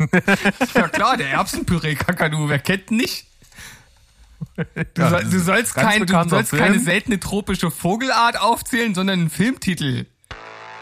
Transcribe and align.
ja 0.74 0.88
klar, 0.88 1.16
der 1.16 1.30
Erbsenpüree 1.30 1.94
Kakadu, 1.94 2.48
wer 2.48 2.58
kennt 2.58 2.90
ihn 2.90 2.98
nicht? 2.98 3.26
Du, 4.56 5.02
Ja, 5.02 5.10
soll, 5.10 5.24
du 5.24 5.38
sollst, 5.38 5.74
kein, 5.74 6.06
du 6.06 6.28
sollst 6.28 6.52
keine 6.52 6.78
seltene 6.78 7.20
tropische 7.20 7.70
Vogelart 7.70 8.40
aufzählen, 8.40 8.94
sondern 8.94 9.20
einen 9.20 9.30
Filmtitel. 9.30 10.06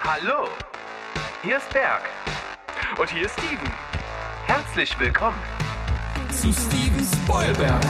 Hallo, 0.02 0.48
hier 1.42 1.56
ist 1.56 1.70
Berg. 1.70 2.02
Und 2.98 3.10
hier 3.10 3.26
ist 3.26 3.32
Steven. 3.32 3.70
Herzlich 4.46 4.98
willkommen. 4.98 5.38
Zu 6.30 6.52
Steven 6.52 7.04
Spoilberg. 7.04 7.82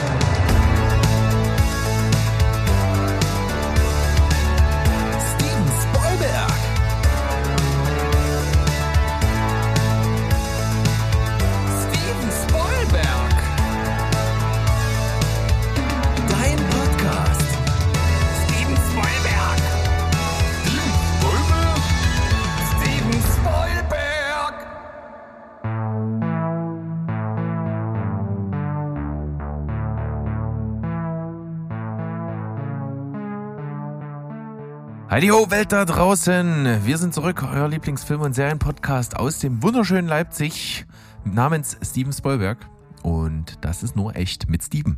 Heidi 35.19 35.31
ho, 35.31 35.51
Welt 35.51 35.73
da 35.73 35.83
draußen. 35.83 36.85
Wir 36.85 36.97
sind 36.97 37.13
zurück, 37.13 37.43
euer 37.43 37.67
Lieblingsfilm- 37.67 38.21
und 38.21 38.31
Serienpodcast 38.31 39.17
aus 39.17 39.39
dem 39.39 39.61
wunderschönen 39.61 40.07
Leipzig 40.07 40.85
namens 41.25 41.75
Steven 41.83 42.13
Spoilberg. 42.13 42.65
Und 43.03 43.57
das 43.59 43.83
ist 43.83 43.97
nur 43.97 44.15
echt 44.15 44.49
mit 44.49 44.63
Steven. 44.63 44.97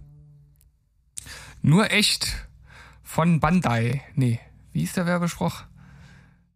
Nur 1.63 1.89
echt 1.89 2.47
von 3.01 3.39
Bandai. 3.39 4.03
Nee, 4.13 4.39
wie 4.73 4.83
ist 4.83 4.95
der 4.95 5.07
Werbespruch? 5.07 5.63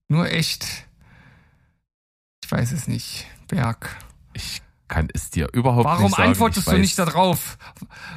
Nur 0.09 0.31
echt. 0.31 0.85
Ich 2.43 2.51
weiß 2.51 2.71
es 2.71 2.87
nicht. 2.87 3.25
Berg. 3.47 3.97
Ich 4.33 4.61
kann 4.95 5.09
es 5.13 5.29
dir 5.29 5.49
überhaupt 5.51 5.83
Warum 5.83 6.05
nicht 6.05 6.15
sagen. 6.15 6.29
antwortest 6.29 6.59
ich 6.59 6.65
du 6.65 6.71
weiß, 6.71 6.79
nicht 6.79 6.97
darauf? 6.97 7.57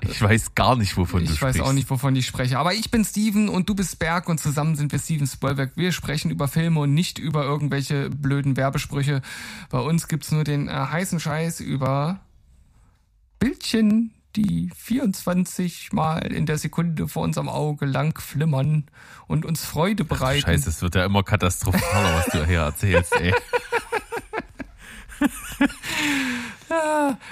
Ich 0.08 0.22
weiß 0.22 0.54
gar 0.54 0.76
nicht, 0.76 0.96
wovon 0.96 1.24
du 1.24 1.32
Ich 1.32 1.38
sprichst. 1.38 1.58
weiß 1.58 1.66
auch 1.66 1.72
nicht, 1.72 1.90
wovon 1.90 2.14
ich 2.14 2.24
spreche. 2.24 2.56
Aber 2.56 2.72
ich 2.72 2.92
bin 2.92 3.04
Steven 3.04 3.48
und 3.48 3.68
du 3.68 3.74
bist 3.74 3.98
Berg 3.98 4.28
und 4.28 4.38
zusammen 4.38 4.76
sind 4.76 4.92
wir 4.92 5.00
Steven 5.00 5.26
Spoilberg. 5.26 5.72
Wir 5.74 5.90
sprechen 5.90 6.30
über 6.30 6.46
Filme 6.46 6.78
und 6.78 6.94
nicht 6.94 7.18
über 7.18 7.42
irgendwelche 7.42 8.10
blöden 8.10 8.56
Werbesprüche. 8.56 9.22
Bei 9.70 9.80
uns 9.80 10.06
gibt's 10.06 10.30
nur 10.30 10.44
den 10.44 10.68
äh, 10.68 10.70
heißen 10.72 11.18
Scheiß 11.18 11.58
über 11.58 12.20
Bildchen, 13.40 14.12
die 14.36 14.70
24 14.76 15.92
Mal 15.92 16.32
in 16.32 16.46
der 16.46 16.58
Sekunde 16.58 17.08
vor 17.08 17.24
unserem 17.24 17.48
Auge 17.48 17.86
lang 17.86 18.16
flimmern 18.20 18.84
und 19.26 19.44
uns 19.44 19.64
Freude 19.64 20.04
bereiten. 20.04 20.42
Scheiße, 20.42 20.70
es 20.70 20.80
wird 20.80 20.94
ja 20.94 21.04
immer 21.04 21.24
katastrophaler, 21.24 22.18
was 22.18 22.26
du 22.26 22.46
hier 22.46 22.60
erzählst, 22.60 23.12
ey. 23.16 23.34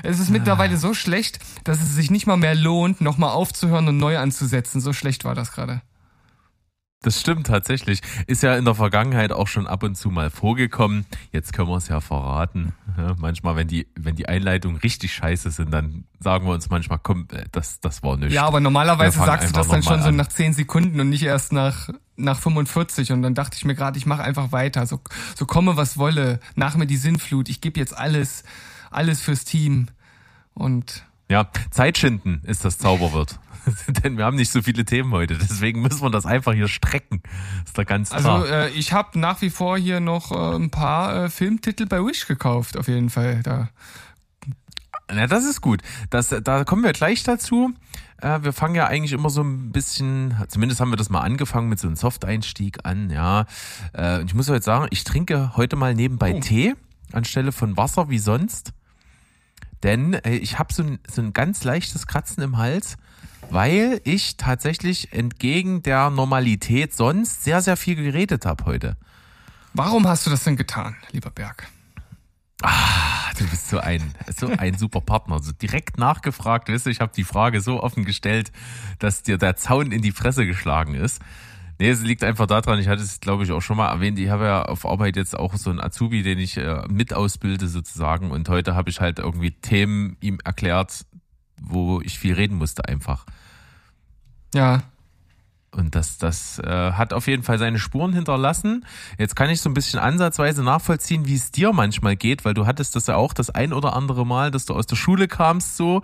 Es 0.02 0.18
ist 0.18 0.30
mittlerweile 0.30 0.76
so 0.76 0.94
schlecht, 0.94 1.38
dass 1.64 1.80
es 1.80 1.94
sich 1.94 2.10
nicht 2.10 2.26
mal 2.26 2.36
mehr 2.36 2.54
lohnt, 2.54 3.00
nochmal 3.00 3.30
aufzuhören 3.30 3.88
und 3.88 3.98
neu 3.98 4.18
anzusetzen. 4.18 4.80
So 4.80 4.92
schlecht 4.92 5.24
war 5.24 5.34
das 5.34 5.52
gerade. 5.52 5.82
Das 7.02 7.20
stimmt 7.20 7.46
tatsächlich. 7.46 8.00
Ist 8.26 8.42
ja 8.42 8.56
in 8.56 8.64
der 8.64 8.74
Vergangenheit 8.74 9.30
auch 9.30 9.46
schon 9.46 9.66
ab 9.66 9.82
und 9.84 9.96
zu 9.96 10.10
mal 10.10 10.28
vorgekommen. 10.28 11.06
Jetzt 11.30 11.52
können 11.52 11.68
wir 11.68 11.76
es 11.76 11.86
ja 11.86 12.00
verraten. 12.00 12.72
Ja, 12.96 13.14
manchmal, 13.18 13.54
wenn 13.54 13.68
die, 13.68 13.86
wenn 13.94 14.16
die 14.16 14.28
Einleitungen 14.28 14.78
richtig 14.78 15.12
scheiße 15.12 15.50
sind, 15.50 15.72
dann 15.72 16.04
sagen 16.18 16.46
wir 16.46 16.52
uns 16.52 16.68
manchmal, 16.68 16.98
komm, 17.00 17.28
äh, 17.30 17.44
das, 17.52 17.78
das 17.80 18.02
war 18.02 18.16
nichts. 18.16 18.34
Ja, 18.34 18.44
aber 18.44 18.58
normalerweise 18.58 19.18
sagst 19.18 19.50
du 19.50 19.52
das 19.52 19.68
dann 19.68 19.82
schon 19.82 20.00
noch 20.00 20.06
so 20.06 20.10
nach 20.10 20.28
10 20.28 20.54
Sekunden 20.54 20.98
und 20.98 21.10
nicht 21.10 21.22
erst 21.22 21.52
nach, 21.52 21.91
nach 22.16 22.41
45. 22.41 23.12
Und 23.12 23.22
dann 23.22 23.34
dachte 23.34 23.56
ich 23.56 23.64
mir 23.64 23.76
gerade, 23.76 23.98
ich 23.98 24.06
mache 24.06 24.25
einfach 24.25 24.50
weiter. 24.50 24.86
So, 24.86 25.00
so 25.36 25.46
komme, 25.46 25.76
was 25.76 25.98
wolle. 25.98 26.41
Nach 26.56 26.76
mir 26.76 26.86
die 26.86 26.96
Sinnflut. 26.96 27.48
Ich 27.48 27.60
gebe 27.60 27.78
jetzt 27.78 27.96
alles, 27.96 28.42
alles 28.91 29.20
fürs 29.20 29.44
Team. 29.44 29.88
Und 30.54 31.04
Ja, 31.30 31.48
Zeitschinden 31.70 32.42
ist 32.44 32.64
das 32.64 32.78
Zauberwort. 32.78 33.38
Denn 34.04 34.16
wir 34.16 34.24
haben 34.24 34.36
nicht 34.36 34.50
so 34.52 34.62
viele 34.62 34.84
Themen 34.84 35.12
heute. 35.12 35.36
Deswegen 35.36 35.82
müssen 35.82 36.02
wir 36.02 36.10
das 36.10 36.24
einfach 36.26 36.52
hier 36.54 36.69
strecken. 36.69 37.22
Ist 37.64 37.76
doch 37.76 37.84
ganz 37.84 38.10
klar. 38.10 38.42
also 38.42 38.46
äh, 38.46 38.70
ich 38.70 38.92
habe 38.92 39.19
nach 39.19 39.42
wie 39.42 39.50
vor 39.50 39.76
hier 39.76 40.00
noch 40.00 40.30
äh, 40.30 40.56
ein 40.56 40.70
paar 40.70 41.25
äh, 41.25 41.30
Filmtitel 41.30 41.86
bei 41.86 41.98
Wish 41.98 42.26
gekauft, 42.26 42.76
auf 42.76 42.88
jeden 42.88 43.10
Fall. 43.10 43.42
Da. 43.42 43.69
Na, 45.12 45.26
das 45.26 45.44
ist 45.44 45.60
gut. 45.60 45.82
Das, 46.10 46.28
da 46.28 46.64
kommen 46.64 46.82
wir 46.84 46.92
gleich 46.92 47.22
dazu. 47.22 47.72
Äh, 48.20 48.41
wir 48.42 48.52
fangen 48.52 48.75
ja 48.75 48.86
eigentlich 48.86 49.12
immer 49.12 49.30
so 49.30 49.42
ein 49.42 49.72
bisschen, 49.72 50.34
zumindest 50.48 50.80
haben 50.80 50.91
wir 50.91 50.96
das 50.96 51.10
mal 51.10 51.20
angefangen 51.20 51.69
mit 51.69 51.78
so 51.78 51.86
einem 51.86 51.96
Soft-Einstieg 51.96 52.78
an, 52.84 53.10
ja. 53.10 53.46
Äh, 53.92 54.20
und 54.20 54.26
ich 54.26 54.34
muss 54.34 54.48
heute 54.48 54.64
sagen, 54.64 54.86
ich 54.91 55.04
trinke 55.04 55.56
heute 55.56 55.76
mal 55.76 55.94
nebenbei 55.94 56.34
Oh. 56.34 56.41
Tee 56.41 56.75
anstelle 57.12 57.53
von 57.53 57.77
Wasser 57.77 58.09
wie 58.09 58.19
sonst. 58.19 58.72
Denn 59.83 60.15
äh, 60.15 60.37
ich 60.37 60.59
habe 60.59 60.72
so 60.72 60.83
ein, 60.83 60.99
so 61.09 61.22
ein 61.22 61.33
ganz 61.33 61.65
leichtes 61.65 62.06
Kratzen 62.06 62.43
im 62.43 62.59
Hals, 62.59 62.97
weil 63.50 64.00
ich 64.05 64.37
tatsächlich 64.37 65.12
entgegen 65.12 65.83
der 65.83 66.11
Normalität 66.11 66.94
sonst 66.94 67.44
sehr, 67.44 67.62
sehr 67.62 67.77
viel 67.77 67.94
geredet 67.94 68.47
habe 68.47 68.65
heute. 68.65 68.97
Warum 69.75 70.06
hast 70.09 70.27
du 70.27 70.31
das 70.31 70.44
denn 70.44 70.56
getan, 70.56 70.97
lieber 71.12 71.31
Berg? 71.31 71.69
Ah, 72.62 73.33
du 73.38 73.47
bist 73.47 73.69
so 73.69 73.78
ein, 73.78 74.15
so 74.34 74.49
ein 74.49 74.78
super 74.78 75.03
Partner. 75.03 75.34
Also 75.34 75.53
direkt 75.53 75.99
nachgefragt, 75.99 76.71
weißt 76.71 76.87
du, 76.87 76.91
ich 76.91 77.00
habe 77.00 77.12
die 77.15 77.25
Frage 77.25 77.61
so 77.61 77.83
offen 77.83 78.05
gestellt, 78.05 78.50
dass 78.99 79.23
dir 79.23 79.37
der 79.37 79.56
Zaun 79.56 79.93
in 79.93 80.00
die 80.00 80.12
Fresse 80.12 80.47
geschlagen 80.47 80.94
ist. 80.94 81.21
Nee, 81.78 81.91
es 81.91 82.03
liegt 82.03 82.25
einfach 82.25 82.47
daran, 82.47 82.78
ich 82.78 82.88
hatte 82.88 83.03
es, 83.03 83.20
glaube 83.20 83.44
ich, 83.44 83.53
auch 83.53 83.60
schon 83.60 83.76
mal 83.76 83.91
erwähnt, 83.91 84.19
ich 84.19 84.31
habe 84.31 84.44
ja 84.44 84.62
auf 84.62 84.87
Arbeit 84.87 85.16
jetzt 85.16 85.38
auch 85.38 85.54
so 85.56 85.69
einen 85.70 85.81
Azubi, 85.81 86.22
den 86.22 86.38
ich 86.38 86.56
äh, 86.56 86.82
mit 86.88 87.12
ausbilde 87.12 87.69
sozusagen. 87.69 88.31
Und 88.31 88.48
heute 88.48 88.75
habe 88.75 88.88
ich 88.88 89.00
halt 89.00 89.19
irgendwie 89.19 89.50
Themen 89.50 90.16
ihm 90.20 90.38
erklärt, 90.42 91.04
wo 91.60 92.00
ich 92.00 92.19
viel 92.19 92.34
reden 92.34 92.56
musste 92.56 92.88
einfach. 92.88 93.26
Ja, 94.54 94.84
Und 95.76 95.94
das, 95.94 96.16
das 96.16 96.59
äh, 96.59 96.92
hat 96.92 97.12
auf 97.12 97.26
jeden 97.26 97.42
Fall 97.42 97.59
seine 97.59 97.78
Spuren 97.78 98.14
hinterlassen. 98.14 98.87
Jetzt 99.19 99.37
kann 99.37 99.50
ich 99.50 99.60
so 99.60 99.69
ein 99.69 99.75
bisschen 99.75 100.00
ansatzweise 100.00 100.62
nachvollziehen, 100.62 101.26
wie 101.26 101.34
es 101.34 101.50
dir 101.50 101.72
manchmal 101.72 102.16
geht, 102.16 102.44
weil 102.44 102.54
du 102.54 102.66
hattest 102.66 102.97
das 102.97 103.06
ja 103.06 103.16
auch 103.16 103.34
das 103.34 103.50
ein 103.50 103.75
oder 103.75 103.94
andere 103.94 104.25
Mal, 104.25 104.50
dass 104.50 104.64
du 104.64 104.75
aus 104.75 104.87
der 104.87 104.97
Schule 104.97 105.28
kamst 105.28 105.76
so 105.76 106.03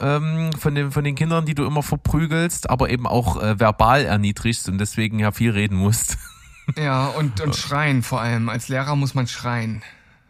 ähm, 0.00 0.50
von, 0.52 0.74
den, 0.74 0.92
von 0.92 1.04
den 1.04 1.14
Kindern, 1.14 1.46
die 1.46 1.54
du 1.54 1.64
immer 1.64 1.82
verprügelst, 1.82 2.68
aber 2.68 2.90
eben 2.90 3.06
auch 3.06 3.42
äh, 3.42 3.58
verbal 3.58 4.04
erniedrigst 4.04 4.68
und 4.68 4.78
deswegen 4.78 5.18
ja 5.18 5.32
viel 5.32 5.52
reden 5.52 5.78
musst. 5.78 6.18
ja, 6.76 7.06
und, 7.06 7.40
und 7.40 7.56
schreien 7.56 8.02
vor 8.02 8.20
allem. 8.20 8.48
Als 8.48 8.68
Lehrer 8.68 8.94
muss 8.94 9.14
man 9.14 9.26
schreien. 9.26 9.82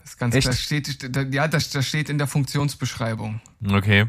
Das 0.02 0.12
ist 0.12 0.18
ganz 0.18 0.34
Echt? 0.34 0.46
Das 0.46 0.60
steht, 0.60 1.34
ja, 1.34 1.48
das, 1.48 1.70
das 1.70 1.86
steht 1.86 2.08
in 2.08 2.18
der 2.18 2.28
Funktionsbeschreibung. 2.28 3.40
Okay. 3.68 4.06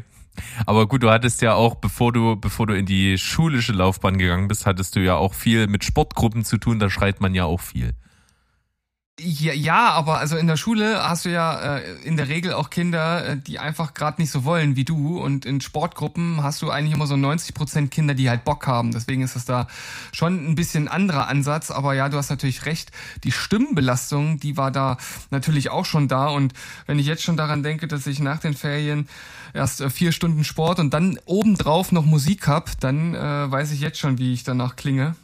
Aber 0.66 0.86
gut, 0.86 1.02
du 1.02 1.10
hattest 1.10 1.42
ja 1.42 1.54
auch, 1.54 1.76
bevor 1.76 2.12
du, 2.12 2.36
bevor 2.36 2.66
du 2.66 2.76
in 2.76 2.86
die 2.86 3.18
schulische 3.18 3.72
Laufbahn 3.72 4.18
gegangen 4.18 4.48
bist, 4.48 4.66
hattest 4.66 4.96
du 4.96 5.00
ja 5.00 5.16
auch 5.16 5.34
viel 5.34 5.66
mit 5.66 5.84
Sportgruppen 5.84 6.44
zu 6.44 6.58
tun, 6.58 6.78
da 6.78 6.90
schreit 6.90 7.20
man 7.20 7.34
ja 7.34 7.44
auch 7.44 7.60
viel. 7.60 7.92
Ja, 9.18 9.52
ja, 9.52 9.90
aber 9.90 10.18
also 10.18 10.36
in 10.36 10.46
der 10.46 10.56
Schule 10.56 11.02
hast 11.02 11.26
du 11.26 11.28
ja 11.30 11.76
äh, 11.76 11.92
in 12.04 12.16
der 12.16 12.28
Regel 12.28 12.54
auch 12.54 12.70
Kinder, 12.70 13.26
äh, 13.26 13.36
die 13.36 13.58
einfach 13.58 13.92
gerade 13.92 14.20
nicht 14.20 14.30
so 14.30 14.44
wollen 14.44 14.76
wie 14.76 14.84
du. 14.84 15.18
Und 15.18 15.44
in 15.44 15.60
Sportgruppen 15.60 16.42
hast 16.42 16.62
du 16.62 16.70
eigentlich 16.70 16.94
immer 16.94 17.06
so 17.06 17.16
90 17.16 17.54
Prozent 17.54 17.90
Kinder, 17.90 18.14
die 18.14 18.30
halt 18.30 18.44
Bock 18.44 18.66
haben. 18.66 18.92
Deswegen 18.92 19.20
ist 19.20 19.36
das 19.36 19.44
da 19.44 19.66
schon 20.12 20.50
ein 20.50 20.54
bisschen 20.54 20.88
anderer 20.88 21.28
Ansatz. 21.28 21.70
Aber 21.70 21.92
ja, 21.92 22.08
du 22.08 22.16
hast 22.16 22.30
natürlich 22.30 22.64
recht. 22.64 22.92
Die 23.24 23.32
Stimmenbelastung, 23.32 24.40
die 24.40 24.56
war 24.56 24.70
da 24.70 24.96
natürlich 25.30 25.68
auch 25.70 25.84
schon 25.84 26.08
da. 26.08 26.28
Und 26.28 26.54
wenn 26.86 26.98
ich 26.98 27.06
jetzt 27.06 27.22
schon 27.22 27.36
daran 27.36 27.62
denke, 27.62 27.88
dass 27.88 28.06
ich 28.06 28.20
nach 28.20 28.38
den 28.38 28.54
Ferien 28.54 29.06
erst 29.52 29.82
äh, 29.82 29.90
vier 29.90 30.12
Stunden 30.12 30.44
Sport 30.44 30.78
und 30.78 30.94
dann 30.94 31.18
obendrauf 31.26 31.92
noch 31.92 32.06
Musik 32.06 32.48
hab, 32.48 32.80
dann 32.80 33.14
äh, 33.14 33.50
weiß 33.50 33.72
ich 33.72 33.80
jetzt 33.80 33.98
schon, 33.98 34.16
wie 34.16 34.32
ich 34.32 34.44
danach 34.44 34.76
klinge. 34.76 35.14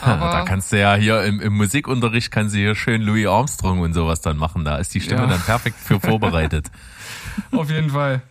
Aber- 0.00 0.30
da 0.30 0.44
kannst 0.44 0.72
du 0.72 0.78
ja 0.80 0.94
hier 0.94 1.22
im, 1.24 1.40
im 1.40 1.54
Musikunterricht 1.56 2.30
kannst 2.30 2.54
du 2.54 2.58
hier 2.58 2.74
schön 2.74 3.02
Louis 3.02 3.26
Armstrong 3.26 3.80
und 3.80 3.92
sowas 3.92 4.20
dann 4.20 4.36
machen. 4.36 4.64
Da 4.64 4.76
ist 4.76 4.94
die 4.94 5.00
Stimme 5.00 5.22
Ja. 5.22 5.26
dann 5.28 5.40
perfekt 5.42 5.76
für 5.78 6.00
vorbereitet. 6.00 6.70
Auf 7.52 7.70
jeden 7.70 7.90
Fall. 7.90 8.22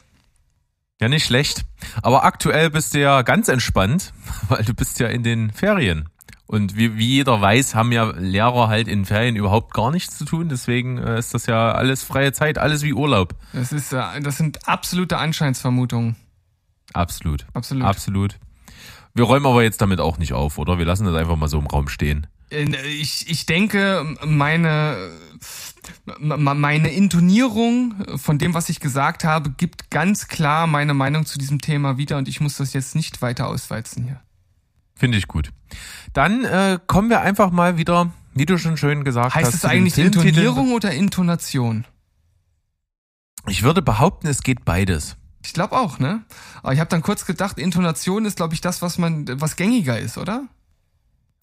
Ja, 1.01 1.09
nicht 1.09 1.25
schlecht. 1.25 1.65
Aber 2.01 2.23
aktuell 2.23 2.69
bist 2.69 2.93
du 2.93 2.99
ja 3.01 3.21
ganz 3.23 3.47
entspannt, 3.49 4.13
weil 4.47 4.63
du 4.63 4.73
bist 4.73 4.99
ja 4.99 5.07
in 5.07 5.23
den 5.23 5.51
Ferien. 5.51 6.07
Und 6.45 6.75
wie, 6.75 6.97
wie 6.97 7.07
jeder 7.07 7.41
weiß, 7.41 7.73
haben 7.73 7.91
ja 7.91 8.11
Lehrer 8.17 8.67
halt 8.67 8.87
in 8.87 9.05
Ferien 9.05 9.35
überhaupt 9.35 9.73
gar 9.73 9.91
nichts 9.91 10.17
zu 10.17 10.25
tun. 10.25 10.49
Deswegen 10.49 10.97
äh, 10.99 11.17
ist 11.17 11.33
das 11.33 11.45
ja 11.47 11.71
alles 11.71 12.03
freie 12.03 12.31
Zeit, 12.33 12.57
alles 12.57 12.83
wie 12.83 12.93
Urlaub. 12.93 13.33
Das 13.53 13.71
ist, 13.71 13.91
äh, 13.93 14.21
das 14.21 14.37
sind 14.37 14.67
absolute 14.67 15.17
Anscheinsvermutungen. 15.17 16.15
Absolut. 16.93 17.45
Absolut. 17.53 17.83
Absolut. 17.85 18.39
Wir 19.13 19.25
räumen 19.25 19.45
aber 19.45 19.63
jetzt 19.63 19.81
damit 19.81 19.99
auch 19.99 20.17
nicht 20.17 20.33
auf, 20.33 20.57
oder? 20.57 20.79
Wir 20.79 20.85
lassen 20.85 21.05
das 21.05 21.15
einfach 21.15 21.35
mal 21.35 21.47
so 21.47 21.59
im 21.59 21.67
Raum 21.67 21.87
stehen. 21.87 22.27
Ich, 22.49 23.29
ich 23.29 23.45
denke, 23.45 24.15
meine, 24.25 25.09
meine 26.19 26.91
Intonierung 26.91 27.95
von 28.17 28.37
dem, 28.37 28.53
was 28.53 28.69
ich 28.69 28.79
gesagt 28.79 29.23
habe, 29.23 29.51
gibt 29.51 29.89
ganz 29.89 30.27
klar 30.27 30.67
meine 30.67 30.93
Meinung 30.93 31.25
zu 31.25 31.39
diesem 31.39 31.61
Thema 31.61 31.97
wieder 31.97 32.17
und 32.17 32.27
ich 32.27 32.41
muss 32.41 32.57
das 32.57 32.73
jetzt 32.73 32.95
nicht 32.95 33.21
weiter 33.21 33.47
auswalzen 33.47 34.03
hier. 34.03 34.21
Finde 34.95 35.17
ich 35.17 35.27
gut. 35.27 35.49
Dann 36.13 36.45
äh, 36.45 36.79
kommen 36.85 37.09
wir 37.09 37.21
einfach 37.21 37.51
mal 37.51 37.77
wieder, 37.77 38.11
wie 38.35 38.45
du 38.45 38.57
schon 38.57 38.77
schön 38.77 39.03
gesagt 39.03 39.33
Heißt 39.33 39.47
hast. 39.47 39.55
es 39.55 39.61
zu 39.61 39.67
den 39.67 39.77
eigentlich. 39.77 39.97
Intonierung 39.97 40.73
oder 40.73 40.91
Intonation? 40.91 41.85
Ich 43.47 43.63
würde 43.63 43.81
behaupten, 43.81 44.27
es 44.27 44.41
geht 44.43 44.63
beides. 44.63 45.17
Ich 45.43 45.53
glaube 45.53 45.75
auch, 45.75 45.99
ne? 45.99 46.23
Aber 46.61 46.73
ich 46.73 46.79
habe 46.79 46.89
dann 46.89 47.01
kurz 47.01 47.25
gedacht, 47.25 47.57
Intonation 47.57 48.25
ist, 48.25 48.37
glaube 48.37 48.53
ich, 48.53 48.61
das, 48.61 48.81
was 48.81 48.97
man, 48.97 49.25
was 49.41 49.55
gängiger 49.55 49.99
ist, 49.99 50.17
oder? 50.17 50.47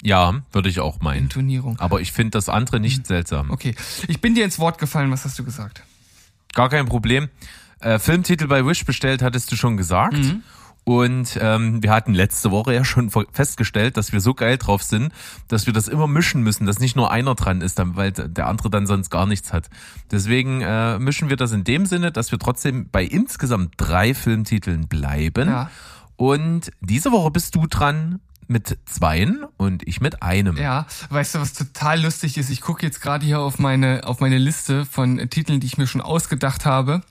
Ja, 0.02 0.40
würde 0.52 0.68
ich 0.68 0.80
auch 0.80 1.00
meinen. 1.00 1.24
Intonierung. 1.24 1.78
Aber 1.78 2.00
ich 2.00 2.12
finde 2.12 2.30
das 2.30 2.48
andere 2.48 2.80
nicht 2.80 3.06
seltsam. 3.06 3.50
Okay. 3.50 3.74
Ich 4.08 4.20
bin 4.20 4.34
dir 4.34 4.44
ins 4.44 4.58
Wort 4.58 4.78
gefallen, 4.78 5.10
was 5.10 5.24
hast 5.24 5.38
du 5.38 5.44
gesagt? 5.44 5.82
Gar 6.54 6.70
kein 6.70 6.86
Problem. 6.86 7.28
Äh, 7.80 7.98
Filmtitel 7.98 8.46
bei 8.46 8.64
Wish 8.64 8.84
bestellt, 8.84 9.22
hattest 9.22 9.52
du 9.52 9.56
schon 9.56 9.76
gesagt. 9.76 10.16
Mhm. 10.16 10.42
Und 10.90 11.38
ähm, 11.40 11.84
wir 11.84 11.92
hatten 11.92 12.14
letzte 12.14 12.50
Woche 12.50 12.74
ja 12.74 12.84
schon 12.84 13.10
festgestellt, 13.10 13.96
dass 13.96 14.12
wir 14.12 14.20
so 14.20 14.34
geil 14.34 14.58
drauf 14.58 14.82
sind, 14.82 15.12
dass 15.46 15.66
wir 15.66 15.72
das 15.72 15.86
immer 15.86 16.08
mischen 16.08 16.42
müssen, 16.42 16.66
dass 16.66 16.80
nicht 16.80 16.96
nur 16.96 17.12
einer 17.12 17.36
dran 17.36 17.60
ist, 17.60 17.80
weil 17.80 18.10
der 18.10 18.48
andere 18.48 18.70
dann 18.70 18.88
sonst 18.88 19.08
gar 19.08 19.24
nichts 19.24 19.52
hat. 19.52 19.70
Deswegen 20.10 20.62
äh, 20.62 20.98
mischen 20.98 21.28
wir 21.28 21.36
das 21.36 21.52
in 21.52 21.62
dem 21.62 21.86
Sinne, 21.86 22.10
dass 22.10 22.32
wir 22.32 22.40
trotzdem 22.40 22.88
bei 22.90 23.04
insgesamt 23.04 23.74
drei 23.76 24.14
Filmtiteln 24.14 24.88
bleiben. 24.88 25.48
Ja. 25.48 25.70
Und 26.16 26.72
diese 26.80 27.12
Woche 27.12 27.30
bist 27.30 27.54
du 27.54 27.68
dran 27.68 28.18
mit 28.50 28.78
zweien 28.84 29.46
und 29.56 29.86
ich 29.86 30.00
mit 30.00 30.22
einem. 30.22 30.56
Ja, 30.56 30.86
weißt 31.08 31.36
du, 31.36 31.38
was 31.38 31.52
total 31.52 32.02
lustig 32.02 32.36
ist? 32.36 32.50
Ich 32.50 32.60
gucke 32.60 32.84
jetzt 32.84 33.00
gerade 33.00 33.24
hier 33.24 33.38
auf 33.38 33.60
meine 33.60 34.02
auf 34.04 34.20
meine 34.20 34.38
Liste 34.38 34.84
von 34.84 35.30
Titeln, 35.30 35.60
die 35.60 35.68
ich 35.68 35.78
mir 35.78 35.86
schon 35.86 36.00
ausgedacht 36.00 36.66
habe. 36.66 37.02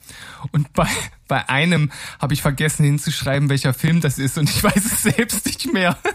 Und 0.51 0.73
bei 0.73 0.87
bei 1.27 1.47
einem 1.47 1.91
habe 2.19 2.33
ich 2.33 2.41
vergessen 2.41 2.83
hinzuschreiben, 2.83 3.49
welcher 3.49 3.73
Film 3.73 4.01
das 4.01 4.19
ist, 4.19 4.37
und 4.37 4.49
ich 4.49 4.61
weiß 4.61 4.83
es 4.83 5.03
selbst 5.03 5.45
nicht 5.45 5.71
mehr. 5.71 5.97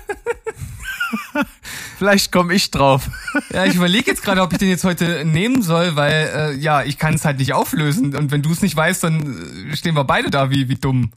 Vielleicht 1.98 2.30
komme 2.30 2.52
ich 2.52 2.70
drauf. 2.70 3.08
Ja, 3.50 3.64
ich 3.64 3.76
überlege 3.76 4.10
jetzt 4.10 4.22
gerade, 4.22 4.42
ob 4.42 4.52
ich 4.52 4.58
den 4.58 4.68
jetzt 4.68 4.84
heute 4.84 5.24
nehmen 5.24 5.62
soll, 5.62 5.96
weil 5.96 6.30
äh, 6.34 6.54
ja, 6.56 6.82
ich 6.82 6.98
kann 6.98 7.14
es 7.14 7.24
halt 7.24 7.38
nicht 7.38 7.54
auflösen. 7.54 8.14
Und 8.14 8.30
wenn 8.30 8.42
du 8.42 8.50
es 8.50 8.60
nicht 8.60 8.76
weißt, 8.76 9.04
dann 9.04 9.70
äh, 9.70 9.76
stehen 9.76 9.94
wir 9.94 10.04
beide 10.04 10.30
da 10.30 10.50
wie 10.50 10.68
wie 10.68 10.74
dumm. 10.74 11.12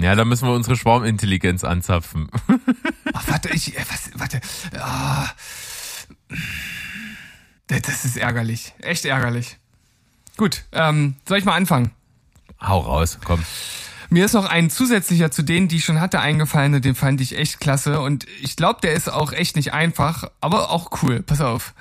Ja, 0.00 0.14
da 0.14 0.24
müssen 0.24 0.46
wir 0.46 0.54
unsere 0.54 0.76
Schwarmintelligenz 0.76 1.64
anzapfen. 1.64 2.30
Ach, 3.12 3.28
warte, 3.28 3.50
ich 3.50 3.76
äh, 3.76 3.84
was, 3.90 4.10
warte. 4.14 4.40
Ah. 4.78 5.28
Das 7.66 8.04
ist 8.04 8.16
ärgerlich, 8.16 8.74
echt 8.80 9.04
ärgerlich. 9.04 9.58
Gut, 10.36 10.64
ähm, 10.72 11.16
soll 11.26 11.38
ich 11.38 11.44
mal 11.44 11.56
anfangen? 11.56 11.90
Hau 12.60 12.78
raus, 12.78 13.18
komm. 13.24 13.42
Mir 14.10 14.24
ist 14.24 14.32
noch 14.32 14.46
ein 14.46 14.70
zusätzlicher 14.70 15.30
zu 15.30 15.42
denen, 15.42 15.68
die 15.68 15.76
ich 15.76 15.84
schon 15.84 16.00
hatte, 16.00 16.20
eingefallen 16.20 16.74
und 16.74 16.84
den 16.84 16.94
fand 16.94 17.20
ich 17.20 17.36
echt 17.36 17.60
klasse. 17.60 18.00
Und 18.00 18.26
ich 18.40 18.56
glaube, 18.56 18.80
der 18.80 18.94
ist 18.94 19.10
auch 19.10 19.32
echt 19.32 19.56
nicht 19.56 19.74
einfach, 19.74 20.30
aber 20.40 20.70
auch 20.70 21.02
cool. 21.02 21.22
Pass 21.22 21.40
auf. 21.40 21.74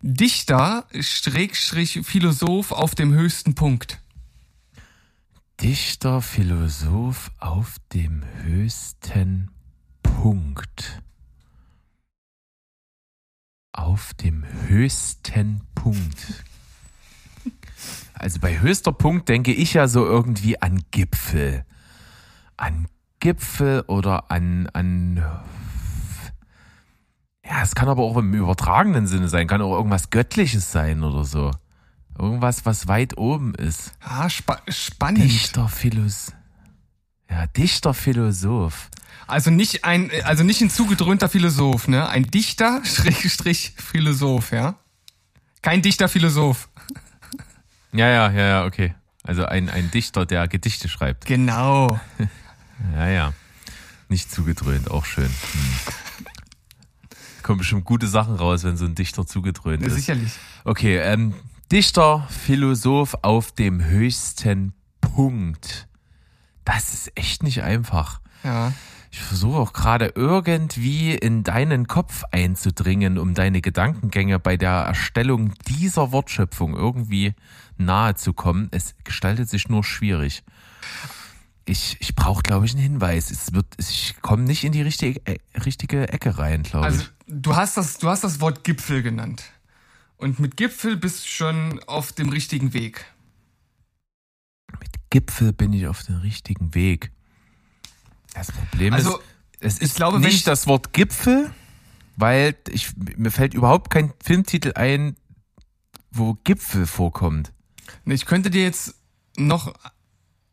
Dichter, 0.00 0.86
Schrägstrich, 0.98 2.00
Philosoph 2.02 2.72
auf 2.72 2.94
dem 2.94 3.12
höchsten 3.12 3.54
Punkt. 3.54 3.98
Dichter, 5.60 6.22
Philosoph 6.22 7.32
auf 7.40 7.78
dem 7.92 8.22
höchsten 8.44 9.50
Punkt. 10.04 11.02
Auf 13.72 14.14
dem 14.14 14.44
höchsten 14.68 15.62
Punkt. 15.74 16.44
Also 18.14 18.38
bei 18.38 18.60
höchster 18.60 18.92
Punkt 18.92 19.28
denke 19.28 19.52
ich 19.52 19.74
ja 19.74 19.88
so 19.88 20.06
irgendwie 20.06 20.62
an 20.62 20.84
Gipfel. 20.92 21.64
An 22.56 22.86
Gipfel 23.18 23.80
oder 23.88 24.30
an, 24.30 24.68
an 24.68 25.16
ja, 27.44 27.62
es 27.62 27.74
kann 27.74 27.88
aber 27.88 28.04
auch 28.04 28.16
im 28.16 28.32
übertragenen 28.32 29.08
Sinne 29.08 29.28
sein, 29.28 29.48
kann 29.48 29.60
auch 29.60 29.74
irgendwas 29.74 30.10
Göttliches 30.10 30.70
sein 30.70 31.02
oder 31.02 31.24
so. 31.24 31.50
Irgendwas, 32.18 32.66
was 32.66 32.88
weit 32.88 33.16
oben 33.16 33.54
ist. 33.54 33.92
Ah, 34.00 34.28
spa 34.28 34.60
spannend. 34.68 35.22
Dichter 35.24 35.68
Philosoph. 35.68 36.34
Ja, 37.30 37.46
Dichter 37.46 37.94
Philosoph. 37.94 38.88
Also 39.26 39.50
nicht 39.50 39.84
ein, 39.84 40.10
also 40.24 40.42
nicht 40.42 40.60
ein 40.62 40.70
zugedröhnter 40.70 41.28
Philosoph, 41.28 41.86
ne? 41.86 42.08
Ein 42.08 42.24
Dichter, 42.30 42.80
Schrägstrich, 42.84 43.74
Philosoph, 43.76 44.52
ja? 44.52 44.74
Kein 45.62 45.82
Dichter, 45.82 46.08
Philosoph. 46.08 46.68
Ja, 47.92 48.08
ja, 48.08 48.30
ja, 48.30 48.46
ja, 48.48 48.64
okay. 48.64 48.94
Also 49.22 49.44
ein, 49.44 49.68
ein 49.68 49.90
Dichter, 49.90 50.24
der 50.26 50.48
Gedichte 50.48 50.88
schreibt. 50.88 51.24
Genau. 51.26 51.98
Ja, 52.94 53.08
ja. 53.08 53.32
Nicht 54.08 54.30
zugedröhnt, 54.30 54.88
auch 54.88 55.04
schön. 55.04 55.24
Hm. 55.26 55.78
Kommen 57.42 57.58
bestimmt 57.58 57.84
gute 57.84 58.06
Sachen 58.06 58.36
raus, 58.36 58.62
wenn 58.62 58.76
so 58.76 58.84
ein 58.84 58.94
Dichter 58.94 59.26
zugedröhnt 59.26 59.82
Ja, 59.82 59.88
ist. 59.88 59.94
sicherlich. 59.96 60.30
Okay, 60.64 60.98
ähm, 60.98 61.34
Dichter, 61.70 62.26
Philosoph 62.30 63.14
auf 63.22 63.52
dem 63.52 63.84
höchsten 63.84 64.72
Punkt. 65.02 65.86
Das 66.64 66.94
ist 66.94 67.12
echt 67.14 67.42
nicht 67.42 67.62
einfach. 67.62 68.20
Ja. 68.42 68.72
Ich 69.10 69.20
versuche 69.20 69.58
auch 69.58 69.72
gerade 69.72 70.12
irgendwie 70.14 71.14
in 71.14 71.42
deinen 71.44 71.86
Kopf 71.86 72.24
einzudringen, 72.30 73.18
um 73.18 73.34
deine 73.34 73.60
Gedankengänge 73.60 74.38
bei 74.38 74.56
der 74.56 74.70
Erstellung 74.70 75.52
dieser 75.66 76.12
Wortschöpfung 76.12 76.74
irgendwie 76.74 77.34
nahe 77.76 78.14
zu 78.14 78.32
kommen. 78.32 78.68
Es 78.70 78.94
gestaltet 79.04 79.48
sich 79.50 79.68
nur 79.68 79.84
schwierig. 79.84 80.44
Ich, 81.66 81.96
ich 82.00 82.14
brauche, 82.14 82.42
glaube 82.42 82.64
ich, 82.64 82.72
einen 82.72 82.82
Hinweis. 82.82 83.30
Es 83.30 83.52
wird, 83.52 83.66
ich 83.78 84.16
komme 84.22 84.44
nicht 84.44 84.64
in 84.64 84.72
die 84.72 84.82
richtige, 84.82 85.20
äh, 85.26 85.38
richtige 85.64 86.08
Ecke 86.08 86.38
rein, 86.38 86.62
glaube 86.62 86.86
Also 86.86 87.02
ich. 87.02 87.10
du 87.26 87.56
hast 87.56 87.76
das, 87.76 87.98
du 87.98 88.08
hast 88.08 88.24
das 88.24 88.40
Wort 88.40 88.64
Gipfel 88.64 89.02
genannt. 89.02 89.42
Und 90.18 90.38
mit 90.40 90.56
Gipfel 90.56 90.96
bist 90.96 91.24
du 91.24 91.28
schon 91.28 91.82
auf 91.84 92.12
dem 92.12 92.28
richtigen 92.28 92.72
Weg. 92.74 93.06
Mit 94.80 94.90
Gipfel 95.10 95.52
bin 95.52 95.72
ich 95.72 95.86
auf 95.86 96.02
dem 96.02 96.16
richtigen 96.16 96.74
Weg. 96.74 97.12
Das 98.34 98.52
Problem 98.52 98.92
Also, 98.92 99.18
ist, 99.18 99.24
es 99.60 99.76
ich 99.76 99.82
ist 99.82 99.96
glaube, 99.96 100.20
nicht 100.20 100.34
ich- 100.34 100.44
das 100.44 100.66
Wort 100.66 100.92
Gipfel, 100.92 101.50
weil 102.16 102.56
ich, 102.68 102.94
mir 103.16 103.30
fällt 103.30 103.54
überhaupt 103.54 103.90
kein 103.90 104.12
Filmtitel 104.22 104.72
ein, 104.74 105.16
wo 106.10 106.34
Gipfel 106.44 106.86
vorkommt. 106.86 107.52
Ich 108.04 108.26
könnte 108.26 108.50
dir 108.50 108.62
jetzt 108.62 108.94
noch 109.36 109.72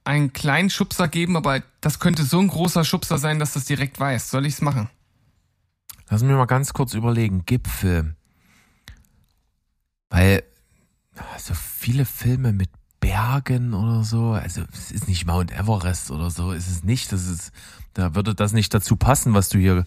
einen 0.04 0.32
kleinen 0.32 0.70
Schubser 0.70 1.08
geben, 1.08 1.36
aber 1.36 1.64
das 1.82 2.00
könnte 2.00 2.24
so 2.24 2.40
ein 2.40 2.48
großer 2.48 2.84
Schubser 2.86 3.18
sein, 3.18 3.40
dass 3.40 3.54
du 3.54 3.60
es 3.60 3.66
direkt 3.66 4.00
weißt. 4.00 4.30
Soll 4.30 4.46
ich's 4.46 4.62
machen? 4.62 4.90
Lass 6.10 6.22
mich 6.22 6.32
mal 6.36 6.46
ganz 6.46 6.72
kurz 6.74 6.94
überlegen. 6.94 7.46
Gipfel. 7.46 8.16
Weil 10.10 10.44
so 11.38 11.54
viele 11.54 12.06
Filme 12.06 12.52
mit 12.52 12.70
Bergen 13.00 13.74
oder 13.74 14.04
so, 14.04 14.32
also 14.32 14.64
es 14.74 14.92
ist 14.92 15.08
nicht 15.08 15.26
Mount 15.26 15.52
Everest 15.52 16.12
oder 16.12 16.30
so, 16.30 16.52
ist 16.52 16.70
es 16.70 16.84
nicht. 16.84 17.12
Das 17.12 17.28
ist, 17.28 17.52
da 17.94 18.16
würde 18.16 18.34
das 18.34 18.54
nicht 18.54 18.74
dazu 18.74 18.96
passen, 18.96 19.34
was 19.34 19.50
du 19.50 19.60
hier 19.60 19.86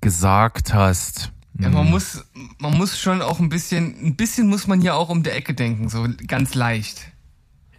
gesagt 0.00 0.72
hast. 0.72 1.32
Ja, 1.58 1.70
man 1.70 1.88
muss, 1.88 2.24
man 2.58 2.76
muss 2.76 2.98
schon 2.98 3.22
auch 3.22 3.40
ein 3.40 3.48
bisschen, 3.48 3.96
ein 4.04 4.16
bisschen 4.16 4.46
muss 4.46 4.66
man 4.66 4.80
hier 4.80 4.94
auch 4.94 5.08
um 5.08 5.22
der 5.22 5.34
Ecke 5.36 5.54
denken, 5.54 5.88
so 5.88 6.06
ganz 6.26 6.54
leicht. 6.54 7.12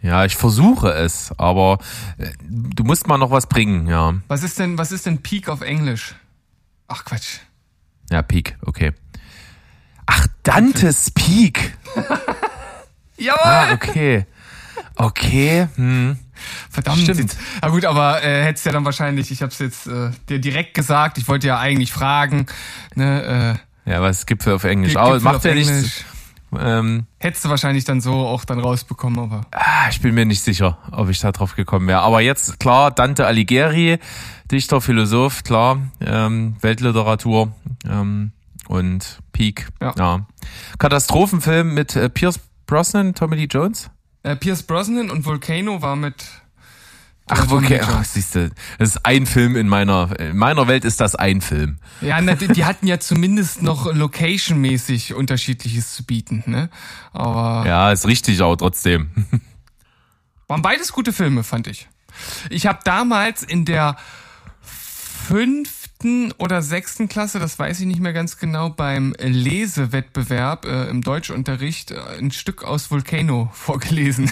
Ja, 0.02 0.24
ich 0.24 0.36
versuche 0.36 0.92
es, 0.92 1.32
aber 1.38 1.78
äh, 2.18 2.32
du 2.48 2.84
musst 2.84 3.06
mal 3.06 3.18
noch 3.18 3.30
was 3.30 3.46
bringen, 3.46 3.86
ja. 3.86 4.14
Was 4.28 4.42
ist 4.42 4.58
denn, 4.58 4.78
was 4.78 4.92
ist 4.92 5.06
denn 5.06 5.22
Peak 5.22 5.48
auf 5.48 5.60
Englisch? 5.60 6.14
Ach 6.88 7.04
Quatsch. 7.04 7.38
Ja, 8.10 8.22
Peak, 8.22 8.56
okay. 8.62 8.92
Ach, 10.10 10.26
Dantes 10.42 11.10
Peak. 11.10 11.76
Jawohl! 13.18 13.40
Ah, 13.44 13.72
okay. 13.72 14.24
Okay, 14.96 15.68
hm. 15.76 16.18
Verdammt. 16.70 17.00
stimmt. 17.02 17.36
Na 17.60 17.68
gut, 17.68 17.84
aber 17.84 18.22
äh, 18.24 18.44
hättest 18.44 18.64
ja 18.64 18.72
dann 18.72 18.84
wahrscheinlich, 18.84 19.30
ich 19.30 19.42
hab's 19.42 19.58
jetzt 19.58 19.86
äh, 19.86 20.10
dir 20.28 20.38
direkt 20.38 20.72
gesagt, 20.74 21.18
ich 21.18 21.28
wollte 21.28 21.48
ja 21.48 21.58
eigentlich 21.58 21.92
fragen, 21.92 22.46
ne, 22.94 23.58
äh, 23.86 23.90
Ja, 23.90 24.00
was 24.00 24.24
Gipfel 24.24 24.54
auf 24.54 24.64
Englisch? 24.64 24.96
Aber 24.96 25.16
auf 25.16 25.22
macht 25.22 25.44
ja 25.44 25.50
Englisch. 25.50 25.68
nichts. 25.68 26.04
Ähm, 26.58 27.04
Hättest 27.18 27.44
du 27.44 27.50
wahrscheinlich 27.50 27.84
dann 27.84 28.00
so 28.00 28.14
auch 28.14 28.46
dann 28.46 28.58
rausbekommen, 28.60 29.18
aber 29.18 29.42
ah, 29.50 29.88
ich 29.90 30.00
bin 30.00 30.14
mir 30.14 30.24
nicht 30.24 30.42
sicher, 30.42 30.78
ob 30.92 31.10
ich 31.10 31.20
da 31.20 31.32
drauf 31.32 31.54
gekommen 31.54 31.86
wäre. 31.86 32.00
Aber 32.00 32.22
jetzt, 32.22 32.58
klar, 32.58 32.90
Dante 32.90 33.26
Alighieri, 33.26 33.98
Dichter, 34.50 34.80
Philosoph, 34.80 35.44
klar, 35.44 35.78
ähm, 36.00 36.56
Weltliteratur 36.62 37.52
ähm, 37.86 38.32
und 38.68 39.18
Peak. 39.32 39.68
Ja. 39.80 40.26
Katastrophenfilm 40.78 41.74
mit 41.74 41.96
äh, 41.96 42.08
Pierce 42.08 42.38
Brosnan, 42.66 43.14
Tommy 43.14 43.36
Lee 43.36 43.48
Jones. 43.50 43.90
äh, 44.22 44.36
Pierce 44.36 44.62
Brosnan 44.62 45.10
und 45.10 45.24
Volcano 45.26 45.82
war 45.82 45.96
mit 45.96 46.24
Ach, 47.30 47.50
okay. 47.50 47.80
Ach, 47.82 48.04
siehst 48.04 48.34
du, 48.36 48.50
das 48.78 48.90
ist 48.90 49.04
ein 49.04 49.26
Film 49.26 49.54
in 49.54 49.68
meiner, 49.68 50.18
in 50.18 50.36
meiner 50.38 50.66
Welt 50.66 50.86
ist 50.86 50.98
das 51.00 51.14
ein 51.14 51.42
Film. 51.42 51.76
Ja, 52.00 52.18
na, 52.22 52.34
die, 52.34 52.48
die 52.48 52.64
hatten 52.64 52.86
ja 52.86 53.00
zumindest 53.00 53.62
noch 53.62 53.92
location-mäßig 53.92 55.12
unterschiedliches 55.12 55.94
zu 55.94 56.04
bieten, 56.04 56.42
ne? 56.46 56.70
Aber 57.12 57.66
Ja, 57.66 57.92
ist 57.92 58.06
richtig, 58.06 58.40
aber 58.40 58.56
trotzdem. 58.56 59.10
waren 60.46 60.62
beides 60.62 60.90
gute 60.92 61.12
Filme, 61.12 61.44
fand 61.44 61.66
ich. 61.66 61.88
Ich 62.48 62.66
habe 62.66 62.78
damals 62.84 63.42
in 63.42 63.66
der 63.66 63.96
fünften 66.00 66.32
oder 66.38 66.62
sechsten 66.62 67.08
Klasse, 67.08 67.38
das 67.38 67.58
weiß 67.58 67.80
ich 67.80 67.86
nicht 67.86 68.00
mehr 68.00 68.12
ganz 68.12 68.38
genau, 68.38 68.70
beim 68.70 69.14
Lesewettbewerb 69.18 70.64
äh, 70.64 70.88
im 70.88 71.02
Deutschunterricht 71.02 71.90
äh, 71.90 72.00
ein 72.18 72.30
Stück 72.30 72.64
aus 72.64 72.90
Volcano 72.90 73.50
vorgelesen. 73.52 74.30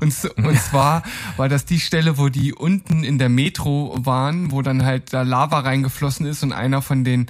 und, 0.00 0.14
und 0.36 0.60
zwar 0.60 1.02
war 1.36 1.48
das 1.48 1.64
die 1.64 1.80
Stelle, 1.80 2.18
wo 2.18 2.28
die 2.28 2.52
unten 2.52 3.04
in 3.04 3.18
der 3.18 3.28
Metro 3.28 3.96
waren, 3.98 4.50
wo 4.50 4.62
dann 4.62 4.84
halt 4.84 5.12
da 5.12 5.22
Lava 5.22 5.60
reingeflossen 5.60 6.26
ist 6.26 6.42
und 6.42 6.52
einer 6.52 6.82
von 6.82 7.04
den 7.04 7.26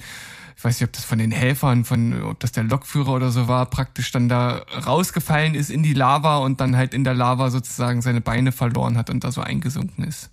ich 0.57 0.65
weiß 0.65 0.77
nicht, 0.81 0.89
ob 0.89 0.91
das 0.91 1.05
von 1.05 1.19
den 1.19 1.31
Helfern, 1.31 1.85
von, 1.85 2.21
ob 2.21 2.41
das 2.41 2.51
der 2.51 2.65
Lokführer 2.65 3.13
oder 3.13 3.31
so 3.31 3.47
war, 3.47 3.67
praktisch 3.67 4.11
dann 4.11 4.27
da 4.27 4.65
rausgefallen 4.85 5.55
ist 5.55 5.69
in 5.69 5.83
die 5.83 5.93
Lava 5.93 6.39
und 6.39 6.59
dann 6.59 6.75
halt 6.75 6.93
in 6.93 7.05
der 7.05 7.13
Lava 7.13 7.49
sozusagen 7.49 8.01
seine 8.01 8.19
Beine 8.19 8.51
verloren 8.51 8.97
hat 8.97 9.09
und 9.09 9.23
da 9.23 9.31
so 9.31 9.39
eingesunken 9.39 10.03
ist. 10.03 10.31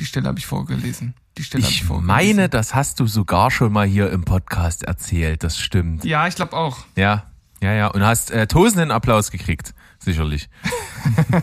Die 0.00 0.06
Stelle 0.06 0.28
habe 0.28 0.38
ich 0.38 0.46
vorgelesen. 0.46 1.14
Die 1.38 1.44
Stelle 1.44 1.62
ich 1.62 1.70
Ich 1.82 1.84
vorgelesen. 1.84 2.06
meine, 2.06 2.48
das 2.48 2.74
hast 2.74 2.98
du 3.00 3.06
sogar 3.06 3.50
schon 3.50 3.72
mal 3.72 3.86
hier 3.86 4.10
im 4.10 4.24
Podcast 4.24 4.82
erzählt. 4.82 5.44
Das 5.44 5.58
stimmt. 5.58 6.04
Ja, 6.04 6.26
ich 6.26 6.34
glaube 6.34 6.56
auch. 6.56 6.78
Ja, 6.96 7.26
ja, 7.62 7.72
ja. 7.74 7.86
Und 7.88 8.02
hast 8.02 8.30
äh, 8.30 8.46
tosenden 8.46 8.90
Applaus 8.90 9.30
gekriegt. 9.30 9.74
Sicherlich. 9.98 10.48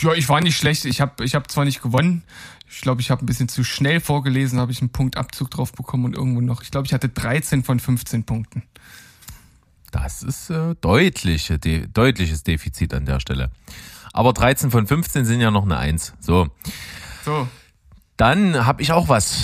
Ja, 0.00 0.12
ich 0.12 0.28
war 0.28 0.40
nicht 0.40 0.56
schlecht. 0.56 0.84
Ich 0.84 1.00
habe 1.00 1.24
ich 1.24 1.34
hab 1.34 1.50
zwar 1.50 1.64
nicht 1.64 1.82
gewonnen. 1.82 2.22
Ich 2.70 2.82
glaube, 2.82 3.00
ich 3.00 3.10
habe 3.10 3.24
ein 3.24 3.26
bisschen 3.26 3.48
zu 3.48 3.64
schnell 3.64 3.98
vorgelesen, 4.00 4.60
habe 4.60 4.72
ich 4.72 4.80
einen 4.82 4.90
Punktabzug 4.90 5.50
drauf 5.50 5.72
bekommen 5.72 6.04
und 6.04 6.14
irgendwo 6.14 6.40
noch. 6.42 6.62
Ich 6.62 6.70
glaube, 6.70 6.86
ich 6.86 6.92
hatte 6.92 7.08
13 7.08 7.64
von 7.64 7.80
15 7.80 8.24
Punkten. 8.24 8.62
Das 9.90 10.22
ist 10.22 10.50
äh, 10.50 10.74
deutliche, 10.82 11.58
de 11.58 11.86
deutliches 11.86 12.42
Defizit 12.42 12.92
an 12.92 13.06
der 13.06 13.20
Stelle. 13.20 13.50
Aber 14.12 14.32
13 14.34 14.70
von 14.70 14.86
15 14.86 15.24
sind 15.24 15.40
ja 15.40 15.50
noch 15.50 15.64
eine 15.64 15.78
Eins. 15.78 16.12
So, 16.20 16.48
So. 17.28 17.46
dann 18.16 18.64
habe 18.64 18.80
ich 18.80 18.90
auch 18.92 19.10
was. 19.10 19.42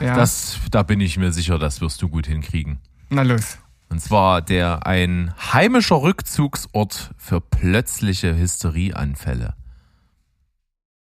Ja. 0.00 0.16
Das, 0.16 0.58
da 0.72 0.82
bin 0.82 1.00
ich 1.00 1.16
mir 1.16 1.30
sicher, 1.30 1.60
das 1.60 1.80
wirst 1.80 2.02
du 2.02 2.08
gut 2.08 2.26
hinkriegen. 2.26 2.80
Na 3.08 3.22
los. 3.22 3.58
Und 3.88 4.00
zwar 4.00 4.42
der 4.42 4.84
ein 4.84 5.32
heimischer 5.52 6.02
Rückzugsort 6.02 7.12
für 7.16 7.40
plötzliche 7.40 8.36
Hysterieanfälle. 8.36 9.54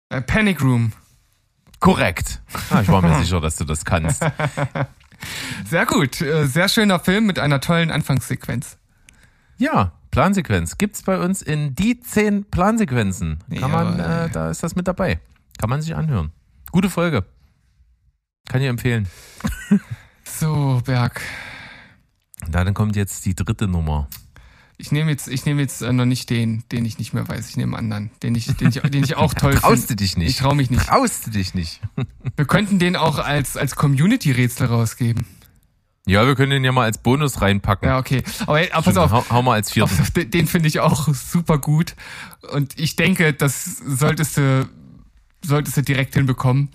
Äh, 0.10 0.22
Panic 0.22 0.60
Room. 0.64 0.94
Korrekt. 1.80 2.42
Ah, 2.72 2.82
ich 2.82 2.88
war 2.88 3.04
mir 3.04 3.20
sicher, 3.24 3.40
dass 3.40 3.58
du 3.58 3.64
das 3.66 3.86
kannst. 3.86 4.26
Sehr 5.70 5.86
gut. 5.86 6.20
Äh, 6.22 6.48
sehr 6.48 6.68
schöner 6.70 7.00
Film 7.00 7.28
mit 7.28 7.38
einer 7.38 7.60
tollen 7.60 7.92
Anfangssequenz. 7.92 8.78
Ja, 9.58 9.92
Plansequenz 10.10 10.78
gibt's 10.80 11.04
bei 11.04 11.20
uns 11.20 11.42
in 11.44 11.76
die 11.76 12.00
zehn 12.00 12.46
Plansequenzen. 12.46 13.40
Kann 13.60 13.72
man, 13.72 14.00
Jawohl. 14.00 14.26
äh, 14.26 14.30
da 14.30 14.50
ist 14.50 14.64
das 14.64 14.76
mit 14.76 14.88
dabei. 14.88 15.20
Kann 15.58 15.70
man 15.70 15.82
sich 15.82 15.96
anhören. 15.96 16.32
Gute 16.72 16.90
Folge. 16.90 17.26
Kann 18.48 18.62
ich 18.62 18.68
empfehlen. 18.68 19.08
So, 20.40 20.82
Berg. 20.86 21.22
Da 22.50 22.64
dann 22.64 22.74
kommt 22.74 22.96
jetzt 22.96 23.26
die 23.26 23.34
dritte 23.34 23.68
Nummer. 23.68 24.08
Ich 24.78 24.92
nehme 24.92 25.10
jetzt, 25.10 25.28
ich 25.28 25.46
nehme 25.46 25.62
jetzt 25.62 25.82
äh, 25.82 25.92
noch 25.92 26.06
nicht 26.06 26.30
den, 26.30 26.64
den 26.72 26.86
ich 26.86 27.00
nicht 27.00 27.14
mehr 27.14 27.28
weiß. 27.28 27.50
Ich 27.50 27.58
nehme 27.58 27.76
einen 27.76 27.92
anderen, 27.92 28.12
den 28.22 28.36
ich, 28.36 28.46
den 28.46 28.68
ich, 28.68 28.80
den 28.80 29.04
ich 29.04 29.16
auch 29.16 29.34
toll 29.34 29.54
finde. 29.54 29.66
Traust 29.66 29.90
du 29.90 29.96
dich 29.96 30.18
nicht? 30.18 30.30
Ich 30.30 30.38
trau 30.38 30.54
mich 30.54 30.70
nicht. 30.70 30.86
Traust 30.86 31.26
du 31.26 31.32
dich 31.32 31.56
nicht? 31.56 31.82
Wir 32.36 32.46
könnten 32.46 32.78
den 32.78 32.96
auch 32.96 33.18
als, 33.18 33.58
als 33.58 33.76
Community-Rätsel 33.76 34.68
rausgeben. 34.68 35.26
Ja, 36.06 36.26
wir 36.26 36.36
können 36.36 36.52
den 36.52 36.64
ja 36.64 36.72
mal 36.72 36.84
als 36.84 37.00
Bonus 37.00 37.42
reinpacken. 37.42 37.90
Ja, 37.90 37.98
okay. 37.98 38.24
Aber, 38.44 38.60
aber 38.60 38.82
pass 38.82 38.98
auf, 38.98 39.12
Hau, 39.12 39.26
hau 39.30 39.42
mal 39.42 39.56
als 39.56 39.72
vierten. 39.72 39.92
auf 40.00 40.12
den 40.12 40.48
finde 40.48 40.68
ich 40.68 40.80
auch 40.80 41.14
super 41.14 41.58
gut. 41.58 41.96
Und 42.52 42.80
ich 42.80 42.96
denke, 42.96 43.34
das 43.34 43.78
solltest 43.80 44.38
du, 44.38 44.70
solltest 45.44 45.78
du 45.78 45.82
direkt 45.82 46.14
hinbekommen. 46.16 46.70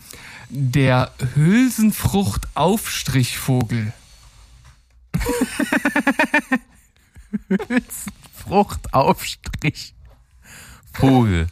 Der 0.48 1.12
Hülsenfrucht-Aufstrichvogel. 1.34 3.92
Fruchtaufstrich. 8.34 9.94
Vogel. 10.92 11.46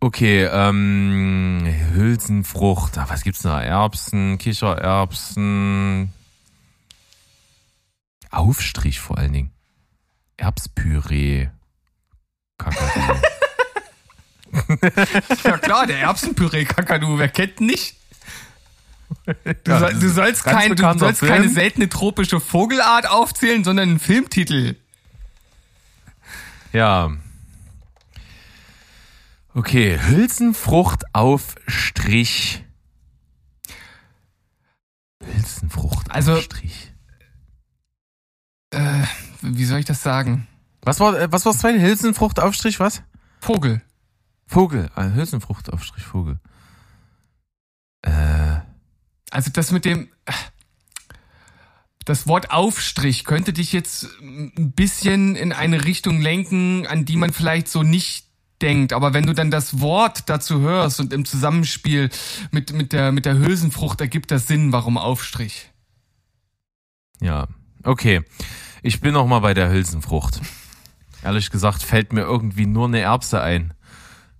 Okay, 0.00 0.44
ähm, 0.44 1.64
Hülsenfrucht. 1.92 2.98
Ah, 2.98 3.06
was 3.08 3.22
gibt's 3.22 3.42
da? 3.42 3.62
Erbsen, 3.62 4.38
Kichererbsen. 4.38 6.12
Aufstrich 8.30 9.00
vor 9.00 9.18
allen 9.18 9.32
Dingen. 9.32 9.50
Erbspüree. 10.36 11.48
Kakadu. 12.58 13.20
Ja 15.44 15.58
klar, 15.58 15.86
der 15.86 15.98
Erbsenpüree-Kakadu, 16.00 17.18
wer 17.18 17.28
kennt 17.28 17.60
ihn 17.60 17.66
nicht? 17.66 17.96
Du, 19.64 19.78
soll, 19.78 19.94
du 19.94 20.08
sollst, 20.10 20.42
kein, 20.44 20.74
du 20.74 20.98
sollst 20.98 21.20
keine 21.22 21.48
seltene 21.48 21.88
tropische 21.88 22.40
Vogelart 22.40 23.08
aufzählen, 23.08 23.62
sondern 23.64 23.90
einen 23.90 24.00
Filmtitel. 24.00 24.76
ja. 26.72 27.10
Okay, 29.54 29.98
Hülsenfrucht 29.98 31.04
Aufstrich. 31.14 32.62
Hülsenfrucht 35.24 36.10
Also- 36.10 36.36
Aufstrich. 36.36 36.92
Äh, 38.70 39.02
wie 39.40 39.64
soll 39.64 39.78
ich 39.78 39.86
das 39.86 40.02
sagen? 40.02 40.46
Was 40.82 41.00
war, 41.00 41.18
äh, 41.18 41.32
was 41.32 41.44
war 41.46 41.52
das 41.52 41.60
zweite? 41.62 41.80
Hülsenfruchtaufstrich, 41.80 42.80
was? 42.80 43.02
Vogel. 43.40 43.80
Vogel. 44.46 44.90
Ah, 44.94 45.10
Hülsenfruchtaufstrich, 45.12 46.04
Vogel. 46.04 46.38
Äh, 48.02 48.60
Also 49.30 49.50
das 49.52 49.72
mit 49.72 49.84
dem. 49.84 50.08
Das 52.04 52.28
Wort 52.28 52.52
Aufstrich 52.52 53.24
könnte 53.24 53.52
dich 53.52 53.72
jetzt 53.72 54.06
ein 54.20 54.72
bisschen 54.72 55.34
in 55.34 55.52
eine 55.52 55.84
Richtung 55.84 56.20
lenken, 56.20 56.86
an 56.86 57.04
die 57.04 57.16
man 57.16 57.32
vielleicht 57.32 57.66
so 57.66 57.82
nicht 57.82 58.26
denkt. 58.62 58.92
Aber 58.92 59.12
wenn 59.12 59.26
du 59.26 59.32
dann 59.34 59.50
das 59.50 59.80
Wort 59.80 60.28
dazu 60.28 60.60
hörst 60.60 61.00
und 61.00 61.12
im 61.12 61.24
Zusammenspiel 61.24 62.10
mit, 62.52 62.72
mit, 62.72 62.92
der, 62.92 63.10
mit 63.10 63.26
der 63.26 63.36
Hülsenfrucht 63.38 64.00
ergibt 64.00 64.30
das 64.30 64.46
Sinn, 64.46 64.70
warum 64.72 64.96
Aufstrich. 64.98 65.70
ja. 67.20 67.48
Okay. 67.82 68.22
Ich 68.82 69.00
bin 69.00 69.12
noch 69.12 69.26
mal 69.26 69.38
bei 69.40 69.54
der 69.54 69.70
Hülsenfrucht. 69.70 70.40
Ehrlich 71.22 71.50
gesagt 71.50 71.82
fällt 71.82 72.12
mir 72.12 72.22
irgendwie 72.22 72.66
nur 72.66 72.86
eine 72.86 73.00
Erbse 73.00 73.40
ein. 73.40 73.74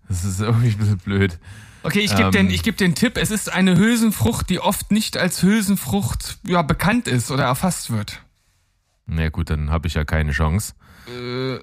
Das 0.09 0.25
ist 0.25 0.41
irgendwie 0.41 0.69
ein 0.69 0.79
bisschen 0.79 0.99
blöd. 0.99 1.39
Okay, 1.83 2.01
ich 2.01 2.11
gebe 2.11 2.25
Ähm. 2.25 2.33
den, 2.33 2.51
ich 2.51 2.63
geb 2.63 2.77
den 2.77 2.95
Tipp. 2.95 3.17
Es 3.17 3.31
ist 3.31 3.53
eine 3.53 3.77
Hülsenfrucht, 3.77 4.51
die 4.51 4.59
oft 4.61 4.91
nicht 4.91 5.17
als 5.17 5.43
Hülsenfrucht 5.43 6.39
ja, 6.45 6.63
bekannt 6.63 7.07
ist 7.07 7.31
oder 7.31 7.45
erfasst 7.45 7.91
wird. 7.91 8.23
Na 9.07 9.29
gut, 9.29 9.51
dann 9.51 9.71
habe 9.71 9.87
ich 9.87 9.95
ja 9.95 10.05
keine 10.05 10.33
Chance. 10.33 10.75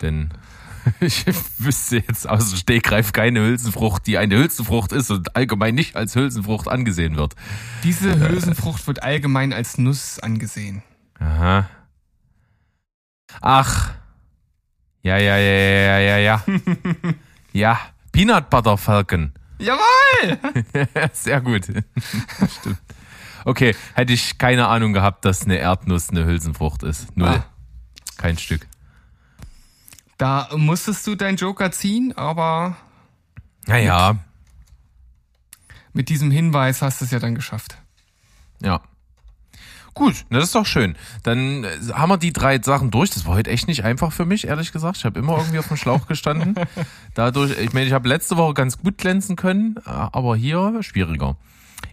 Denn 0.01 0.29
ich 1.01 1.25
wüsste 1.57 1.97
jetzt 1.97 2.27
aus 2.27 2.49
dem 2.49 2.57
Stegreif 2.57 3.11
keine 3.11 3.41
Hülsenfrucht, 3.41 4.07
die 4.07 4.17
eine 4.17 4.37
Hülsenfrucht 4.37 4.93
ist 4.93 5.11
und 5.11 5.35
allgemein 5.35 5.75
nicht 5.75 5.95
als 5.97 6.15
Hülsenfrucht 6.15 6.67
angesehen 6.69 7.17
wird. 7.17 7.35
Diese 7.83 8.17
Hülsenfrucht 8.17 8.87
wird 8.87 9.03
allgemein 9.03 9.51
als 9.51 9.77
Nuss 9.77 10.19
angesehen. 10.19 10.83
Aha. 11.19 11.69
Ach. 13.41 13.91
Ja, 15.01 15.17
ja, 15.17 15.37
ja, 15.37 15.51
ja, 15.51 15.99
ja, 15.99 16.17
ja, 16.17 16.41
ja. 17.51 17.79
Peanut 18.13 18.49
Butter 18.49 18.77
Falcon. 18.77 19.33
Jawohl! 19.59 20.37
Sehr 21.13 21.41
gut. 21.41 21.65
Stimmt. 22.59 22.77
Okay, 23.43 23.75
hätte 23.95 24.13
ich 24.13 24.37
keine 24.37 24.67
Ahnung 24.67 24.93
gehabt, 24.93 25.25
dass 25.25 25.43
eine 25.43 25.57
Erdnuss 25.57 26.09
eine 26.09 26.23
Hülsenfrucht 26.25 26.83
ist. 26.83 27.15
Null. 27.17 27.27
Ah. 27.27 27.45
Kein 28.15 28.37
Stück. 28.37 28.65
Da 30.17 30.47
musstest 30.55 31.05
du 31.07 31.15
deinen 31.15 31.35
Joker 31.37 31.71
ziehen, 31.71 32.13
aber 32.15 32.77
Naja, 33.67 34.15
mit 35.91 36.07
diesem 36.09 36.31
Hinweis 36.31 36.81
hast 36.81 37.01
du 37.01 37.05
es 37.05 37.11
ja 37.11 37.19
dann 37.19 37.35
geschafft. 37.35 37.77
ja. 38.61 38.81
Gut, 39.93 40.25
das 40.29 40.45
ist 40.45 40.55
doch 40.55 40.65
schön. 40.65 40.95
Dann 41.21 41.63
äh, 41.63 41.69
haben 41.93 42.09
wir 42.09 42.17
die 42.17 42.33
drei 42.33 42.59
Sachen 42.61 42.89
durch. 42.89 43.11
Das 43.11 43.25
war 43.25 43.35
heute 43.35 43.51
echt 43.51 43.67
nicht 43.67 43.83
einfach 43.83 44.11
für 44.11 44.25
mich, 44.25 44.47
ehrlich 44.47 44.71
gesagt. 44.71 44.97
Ich 44.97 45.05
habe 45.05 45.19
immer 45.19 45.37
irgendwie 45.37 45.59
auf 45.59 45.67
dem 45.67 45.77
Schlauch 45.77 46.07
gestanden. 46.07 46.55
Dadurch, 47.13 47.57
ich 47.59 47.73
meine, 47.73 47.85
ich 47.85 47.93
habe 47.93 48.07
letzte 48.07 48.37
Woche 48.37 48.53
ganz 48.53 48.79
gut 48.79 48.97
glänzen 48.97 49.35
können, 49.35 49.77
äh, 49.85 49.89
aber 49.89 50.35
hier 50.35 50.81
schwieriger. 50.81 51.37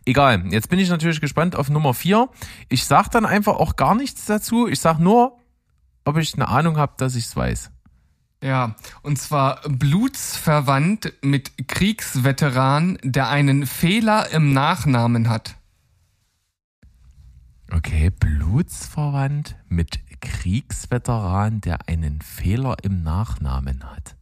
Egal, 0.07 0.45
jetzt 0.51 0.71
bin 0.71 0.79
ich 0.79 0.89
natürlich 0.89 1.21
gespannt 1.21 1.57
auf 1.57 1.69
Nummer 1.69 1.95
vier. 1.95 2.29
Ich 2.69 2.85
sag 2.85 3.09
dann 3.09 3.27
einfach 3.27 3.57
auch 3.57 3.77
gar 3.77 3.95
nichts 3.95 4.25
dazu. 4.25 4.67
Ich 4.67 4.81
sag 4.81 4.99
nur, 4.99 5.39
ob 6.05 6.17
ich 6.17 6.35
eine 6.35 6.49
Ahnung 6.49 6.79
habe, 6.79 6.95
dass 6.97 7.17
ich 7.17 7.27
es 7.27 7.37
weiß. 7.37 7.71
Ja, 8.43 8.77
und 9.03 9.19
zwar 9.19 9.61
blutsverwandt 9.69 11.13
mit 11.21 11.69
Kriegsveteran, 11.69 12.99
der 13.03 13.29
einen 13.29 13.67
Fehler 13.67 14.31
im 14.33 14.55
Nachnamen 14.55 15.29
hat. 15.29 15.57
Okay, 17.73 18.11
blutsverwandt 18.11 19.57
mit 19.69 20.01
Kriegsveteran, 20.21 21.61
der 21.61 21.89
einen 21.89 22.21
Fehler 22.21 22.77
im 22.83 23.03
Nachnamen 23.03 23.85
hat. 23.85 24.17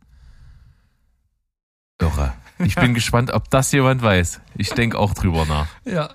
Irre. 2.01 2.35
Ich 2.59 2.75
bin 2.77 2.95
gespannt, 2.95 3.33
ob 3.33 3.51
das 3.51 3.73
jemand 3.73 4.03
weiß. 4.03 4.41
Ich 4.57 4.71
denke 4.71 4.99
auch 4.99 5.15
drüber 5.15 5.47
nach. 5.47 5.67
Ja, 5.85 6.11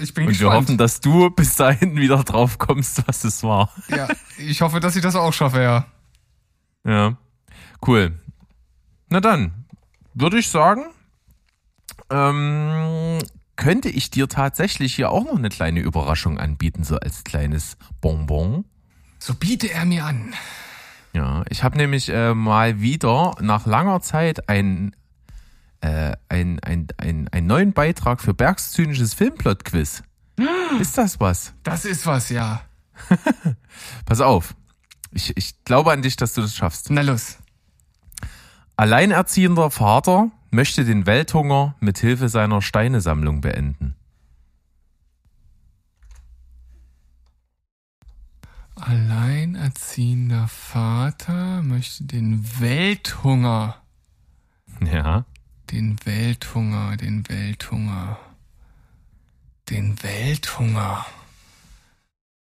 ich 0.00 0.12
bin 0.14 0.24
Und 0.24 0.28
gespannt. 0.32 0.40
wir 0.40 0.52
hoffen, 0.56 0.78
dass 0.78 1.00
du 1.00 1.30
bis 1.30 1.56
dahin 1.56 1.96
wieder 1.96 2.22
drauf 2.22 2.58
kommst, 2.58 3.06
was 3.08 3.24
es 3.24 3.42
war. 3.42 3.70
ja, 3.88 4.06
ich 4.38 4.60
hoffe, 4.60 4.80
dass 4.80 4.94
ich 4.94 5.02
das 5.02 5.16
auch 5.16 5.32
schaffe, 5.32 5.62
ja. 5.62 5.86
Ja, 6.86 7.16
cool. 7.86 8.18
Na 9.08 9.20
dann, 9.20 9.64
würde 10.12 10.38
ich 10.38 10.48
sagen, 10.48 10.84
ähm, 12.10 13.18
könnte 13.56 13.88
ich 13.88 14.10
dir 14.10 14.28
tatsächlich 14.28 14.94
hier 14.94 15.10
auch 15.10 15.24
noch 15.24 15.36
eine 15.36 15.48
kleine 15.48 15.80
Überraschung 15.80 16.38
anbieten, 16.38 16.84
so 16.84 16.96
als 16.96 17.24
kleines 17.24 17.76
Bonbon. 18.00 18.64
So 19.18 19.34
biete 19.34 19.70
er 19.70 19.84
mir 19.84 20.04
an. 20.04 20.34
Ja, 21.12 21.44
ich 21.48 21.62
habe 21.62 21.76
nämlich 21.76 22.08
äh, 22.08 22.34
mal 22.34 22.80
wieder 22.80 23.36
nach 23.40 23.66
langer 23.66 24.00
Zeit 24.00 24.48
ein, 24.48 24.96
äh, 25.80 26.16
ein, 26.28 26.58
ein, 26.60 26.88
ein, 26.96 27.28
einen 27.28 27.46
neuen 27.46 27.72
Beitrag 27.72 28.20
für 28.20 28.34
Bergs 28.34 28.72
zynisches 28.72 29.14
Filmplot-Quiz. 29.14 30.02
Ist 30.80 30.98
das 30.98 31.20
was? 31.20 31.54
Das 31.62 31.84
ist 31.84 32.06
was, 32.06 32.30
ja. 32.30 32.62
Pass 34.06 34.20
auf. 34.20 34.56
Ich, 35.12 35.36
ich 35.36 35.64
glaube 35.64 35.92
an 35.92 36.02
dich, 36.02 36.16
dass 36.16 36.34
du 36.34 36.40
das 36.42 36.56
schaffst. 36.56 36.90
Na 36.90 37.02
los. 37.02 37.38
Alleinerziehender 38.76 39.70
Vater 39.70 40.32
möchte 40.54 40.84
den 40.84 41.06
Welthunger 41.06 41.74
mit 41.80 41.98
Hilfe 41.98 42.28
seiner 42.28 42.62
Steinesammlung 42.62 43.40
beenden. 43.40 43.96
Alleinerziehender 49.14 50.48
Vater 50.48 51.62
möchte 51.62 52.04
den 52.04 52.44
Welthunger, 52.60 53.76
Ja. 54.84 55.24
den 55.70 55.96
Welthunger, 56.04 56.96
den 56.96 57.28
Welthunger, 57.28 58.18
den 59.70 60.02
Welthunger. 60.02 61.06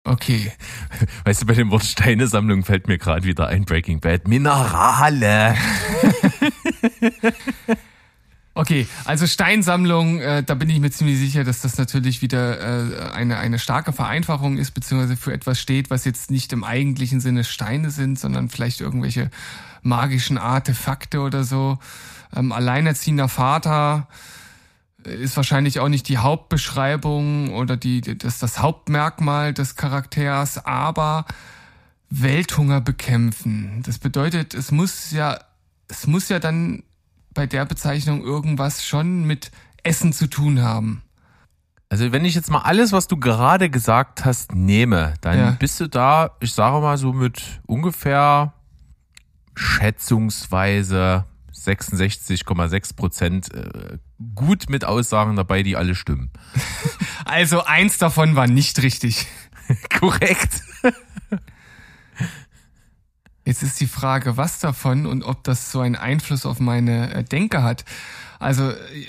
Okay, 0.04 0.52
Weißt 1.24 1.42
du, 1.42 1.46
bei 1.46 1.54
dem 1.54 1.70
Wort 1.70 1.84
Steinesammlung 1.84 2.64
fällt 2.64 2.88
mir 2.88 2.98
gerade 2.98 3.24
wieder 3.24 3.46
ein 3.48 3.64
Breaking 3.64 4.00
Bad. 4.00 4.26
Minerale. 4.26 5.54
okay. 8.54 8.86
Also 9.04 9.26
Steinsammlung, 9.26 10.20
äh, 10.20 10.42
da 10.42 10.54
bin 10.54 10.68
ich 10.70 10.80
mir 10.80 10.90
ziemlich 10.90 11.18
sicher, 11.18 11.44
dass 11.44 11.60
das 11.60 11.78
natürlich 11.78 12.22
wieder 12.22 12.60
äh, 12.60 13.12
eine 13.12 13.38
eine 13.38 13.58
starke 13.58 13.92
Vereinfachung 13.92 14.58
ist, 14.58 14.72
beziehungsweise 14.72 15.16
für 15.16 15.32
etwas 15.32 15.60
steht, 15.60 15.90
was 15.90 16.04
jetzt 16.04 16.30
nicht 16.30 16.52
im 16.52 16.64
eigentlichen 16.64 17.20
Sinne 17.20 17.44
Steine 17.44 17.90
sind, 17.90 18.18
sondern 18.18 18.48
vielleicht 18.48 18.80
irgendwelche 18.80 19.30
magischen 19.82 20.38
Artefakte 20.38 21.20
oder 21.20 21.44
so. 21.44 21.78
Ähm, 22.34 22.52
alleinerziehender 22.52 23.28
Vater 23.28 24.08
ist 25.04 25.36
wahrscheinlich 25.36 25.80
auch 25.80 25.88
nicht 25.88 26.08
die 26.08 26.18
Hauptbeschreibung 26.18 27.54
oder 27.54 27.76
die, 27.76 28.00
das, 28.00 28.38
das 28.38 28.60
Hauptmerkmal 28.60 29.52
des 29.52 29.76
Charakters, 29.76 30.64
aber 30.64 31.26
Welthunger 32.10 32.80
bekämpfen. 32.80 33.82
Das 33.84 33.98
bedeutet, 33.98 34.54
es 34.54 34.70
muss 34.70 35.10
ja, 35.10 35.38
es 35.88 36.06
muss 36.06 36.28
ja 36.28 36.38
dann 36.38 36.82
bei 37.34 37.46
der 37.46 37.64
Bezeichnung 37.64 38.22
irgendwas 38.22 38.84
schon 38.84 39.24
mit 39.24 39.50
Essen 39.82 40.12
zu 40.12 40.28
tun 40.28 40.62
haben. 40.62 41.02
Also 41.88 42.10
wenn 42.12 42.24
ich 42.24 42.34
jetzt 42.34 42.50
mal 42.50 42.60
alles, 42.60 42.92
was 42.92 43.06
du 43.06 43.18
gerade 43.18 43.68
gesagt 43.68 44.24
hast, 44.24 44.54
nehme, 44.54 45.14
dann 45.20 45.38
Ja. 45.38 45.50
bist 45.52 45.78
du 45.80 45.88
da, 45.88 46.30
ich 46.40 46.52
sage 46.54 46.80
mal 46.80 46.96
so 46.96 47.12
mit 47.12 47.60
ungefähr 47.66 48.54
schätzungsweise 49.54 51.24
66,6 51.52 52.96
Prozent 52.96 53.54
äh, 53.54 53.98
gut 54.34 54.70
mit 54.70 54.84
Aussagen 54.84 55.36
dabei, 55.36 55.62
die 55.62 55.76
alle 55.76 55.94
stimmen. 55.94 56.30
Also 57.24 57.64
eins 57.64 57.98
davon 57.98 58.34
war 58.34 58.46
nicht 58.48 58.82
richtig. 58.82 59.26
Korrekt. 60.00 60.60
Jetzt 63.44 63.62
ist 63.62 63.80
die 63.80 63.86
Frage, 63.86 64.36
was 64.36 64.60
davon 64.60 65.06
und 65.06 65.24
ob 65.24 65.42
das 65.42 65.72
so 65.72 65.80
einen 65.80 65.96
Einfluss 65.96 66.46
auf 66.46 66.60
meine 66.60 67.12
äh, 67.12 67.24
Denke 67.24 67.62
hat. 67.62 67.84
Also 68.38 68.70
äh, 68.70 69.06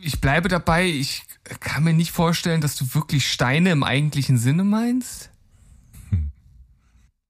ich 0.00 0.20
bleibe 0.20 0.48
dabei, 0.48 0.86
ich 0.86 1.24
kann 1.60 1.84
mir 1.84 1.92
nicht 1.92 2.12
vorstellen, 2.12 2.60
dass 2.60 2.76
du 2.76 2.94
wirklich 2.94 3.30
Steine 3.30 3.70
im 3.70 3.82
eigentlichen 3.82 4.38
Sinne 4.38 4.64
meinst. 4.64 5.30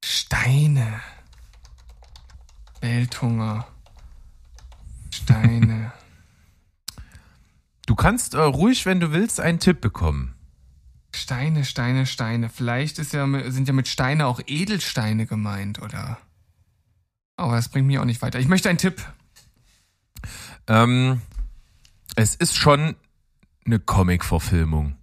Steine. 0.05 1.01
Welthunger. 2.81 3.67
Steine. 5.11 5.93
Du 7.85 7.97
kannst 7.97 8.35
äh, 8.35 8.41
ruhig, 8.41 8.87
wenn 8.87 9.01
du 9.01 9.11
willst, 9.11 9.41
einen 9.41 9.59
Tipp 9.59 9.81
bekommen. 9.81 10.35
Steine, 11.14 11.64
Steine, 11.64 12.07
Steine. 12.07 12.48
Vielleicht 12.48 12.98
ist 12.98 13.12
ja, 13.12 13.27
sind 13.51 13.68
ja 13.68 13.75
mit 13.75 13.88
Steine 13.88 14.27
auch 14.27 14.40
Edelsteine 14.46 15.27
gemeint, 15.27 15.81
oder? 15.81 16.18
Aber 17.37 17.57
das 17.57 17.68
bringt 17.68 17.87
mich 17.87 17.98
auch 17.98 18.05
nicht 18.05 18.22
weiter. 18.22 18.38
Ich 18.38 18.48
möchte 18.48 18.68
einen 18.68 18.79
Tipp. 18.79 19.05
Ähm, 20.66 21.20
es 22.16 22.35
ist 22.35 22.57
schon 22.57 22.96
eine 23.64 23.79
Comic-Verfilmung. 23.79 24.96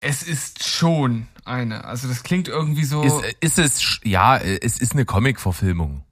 Es 0.00 0.22
ist 0.22 0.64
schon 0.64 1.28
eine. 1.44 1.84
Also 1.84 2.08
das 2.08 2.22
klingt 2.22 2.48
irgendwie 2.48 2.84
so. 2.84 3.02
Ist, 3.02 3.36
ist 3.40 3.58
es, 3.58 4.00
ja, 4.04 4.36
es 4.36 4.78
ist 4.78 4.92
eine 4.92 5.04
Comic-Verfilmung. 5.04 6.04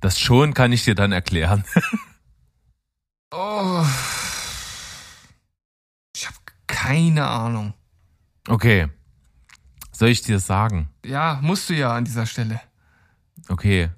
Das 0.00 0.18
schon 0.18 0.54
kann 0.54 0.72
ich 0.72 0.84
dir 0.84 0.94
dann 0.94 1.12
erklären. 1.12 1.64
oh. 3.32 3.84
Keine 6.90 7.24
Ahnung. 7.24 7.72
Okay. 8.48 8.88
Soll 9.92 10.08
ich 10.08 10.22
dir 10.22 10.40
sagen? 10.40 10.88
Ja, 11.06 11.38
musst 11.40 11.70
du 11.70 11.74
ja 11.74 11.94
an 11.94 12.04
dieser 12.04 12.26
Stelle. 12.26 12.60
Okay. 13.48 13.90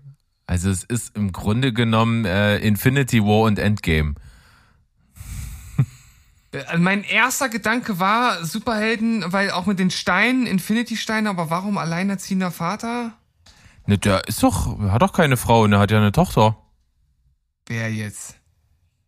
Also 0.47 0.69
es 0.69 0.85
ist 0.85 1.17
im 1.17 1.33
Grunde 1.33 1.73
genommen 1.73 2.27
äh, 2.27 2.59
Infinity 2.59 3.23
War 3.23 3.45
und 3.45 3.59
Endgame. 3.59 4.15
Äh, 6.53 6.77
Mein 6.77 7.03
erster 7.03 7.49
Gedanke 7.49 7.99
war 7.99 8.45
Superhelden, 8.45 9.33
weil 9.33 9.53
auch 9.53 9.65
mit 9.65 9.79
den 9.79 9.91
Steinen, 9.91 10.47
Infinity-Steine, 10.47 11.31
aber 11.31 11.49
warum 11.49 11.79
alleinerziehender 11.79 12.51
Vater? 12.51 13.15
Ne, 13.87 13.97
der 13.97 14.29
ist 14.29 14.43
doch, 14.43 14.79
er 14.79 14.93
hat 14.93 15.01
doch 15.01 15.15
keine 15.15 15.39
Frau 15.39 15.63
und 15.63 15.73
er 15.73 15.79
hat 15.79 15.91
ja 15.91 15.97
eine 15.97 16.13
Tochter. 16.13 16.59
Wer 17.65 17.91
jetzt? 17.91 18.37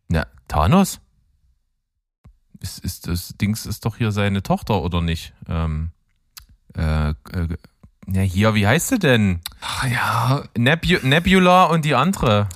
Na, 0.09 0.27
Thanos? 0.49 1.03
Ist, 2.65 2.83
ist 2.83 3.09
das 3.09 3.35
Dings 3.37 3.67
ist 3.67 3.85
doch 3.85 3.99
hier 3.99 4.11
seine 4.11 4.43
Tochter, 4.43 4.81
oder 4.81 5.03
nicht? 5.03 5.35
Ähm, 5.51 5.91
äh, 6.75 7.11
äh, 7.11 7.15
ja, 8.07 8.23
hier, 8.23 8.55
wie 8.55 8.67
heißt 8.67 8.89
sie 8.89 8.99
denn? 8.99 9.41
Ach 9.61 9.85
ja, 9.87 10.45
Nebu 10.57 10.97
Nebula 11.03 11.65
und 11.65 11.85
die 11.85 11.95
andere. 11.95 12.49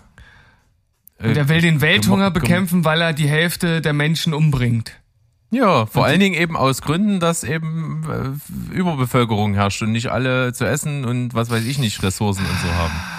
Äh, 1.18 1.34
der 1.34 1.50
will 1.50 1.60
den 1.60 1.82
Welthunger 1.82 2.30
bekämpfen, 2.30 2.86
weil 2.86 3.02
er 3.02 3.12
die 3.12 3.28
Hälfte 3.28 3.82
der 3.82 3.92
Menschen 3.92 4.32
umbringt. 4.32 4.94
Ja, 5.50 5.84
vor 5.84 6.04
Und 6.04 6.08
allen 6.08 6.20
Dingen 6.20 6.34
eben 6.34 6.56
aus 6.56 6.80
Gründen, 6.80 7.20
dass 7.20 7.44
eben 7.44 8.40
äh, 8.72 8.74
Überbevölkerung 8.74 9.52
herrscht 9.52 9.82
und 9.82 9.92
nicht 9.92 10.10
alle 10.10 10.54
zu 10.54 10.64
essen 10.64 11.04
und 11.04 11.34
was 11.34 11.50
weiß 11.50 11.66
ich 11.66 11.78
nicht, 11.78 12.02
Ressourcen 12.02 12.46
und 12.46 12.58
so 12.60 12.74
haben. 12.74 13.17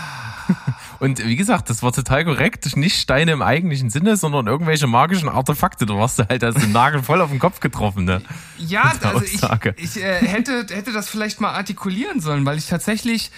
Und 0.99 1.25
wie 1.25 1.35
gesagt, 1.35 1.69
das 1.69 1.81
war 1.81 1.93
total 1.93 2.25
korrekt. 2.25 2.75
Nicht 2.75 2.99
Steine 2.99 3.31
im 3.31 3.41
eigentlichen 3.41 3.89
Sinne, 3.89 4.17
sondern 4.17 4.47
irgendwelche 4.47 4.85
magischen 4.85 5.29
Artefakte. 5.29 5.85
Du 5.85 5.97
warst 5.97 6.19
halt 6.19 6.43
als 6.43 6.55
den 6.55 6.71
Nagel 6.71 7.03
voll 7.03 7.21
auf 7.21 7.29
den 7.29 7.39
Kopf 7.39 7.61
getroffen, 7.61 8.03
ne? 8.03 8.21
Ja, 8.57 8.93
also 9.01 9.23
ich, 9.23 9.35
Aussage. 9.35 9.75
ich 9.77 9.97
äh, 9.97 10.25
hätte, 10.25 10.65
hätte 10.69 10.91
das 10.91 11.09
vielleicht 11.09 11.39
mal 11.39 11.51
artikulieren 11.51 12.19
sollen, 12.19 12.45
weil 12.45 12.57
ich 12.57 12.67
tatsächlich, 12.67 13.31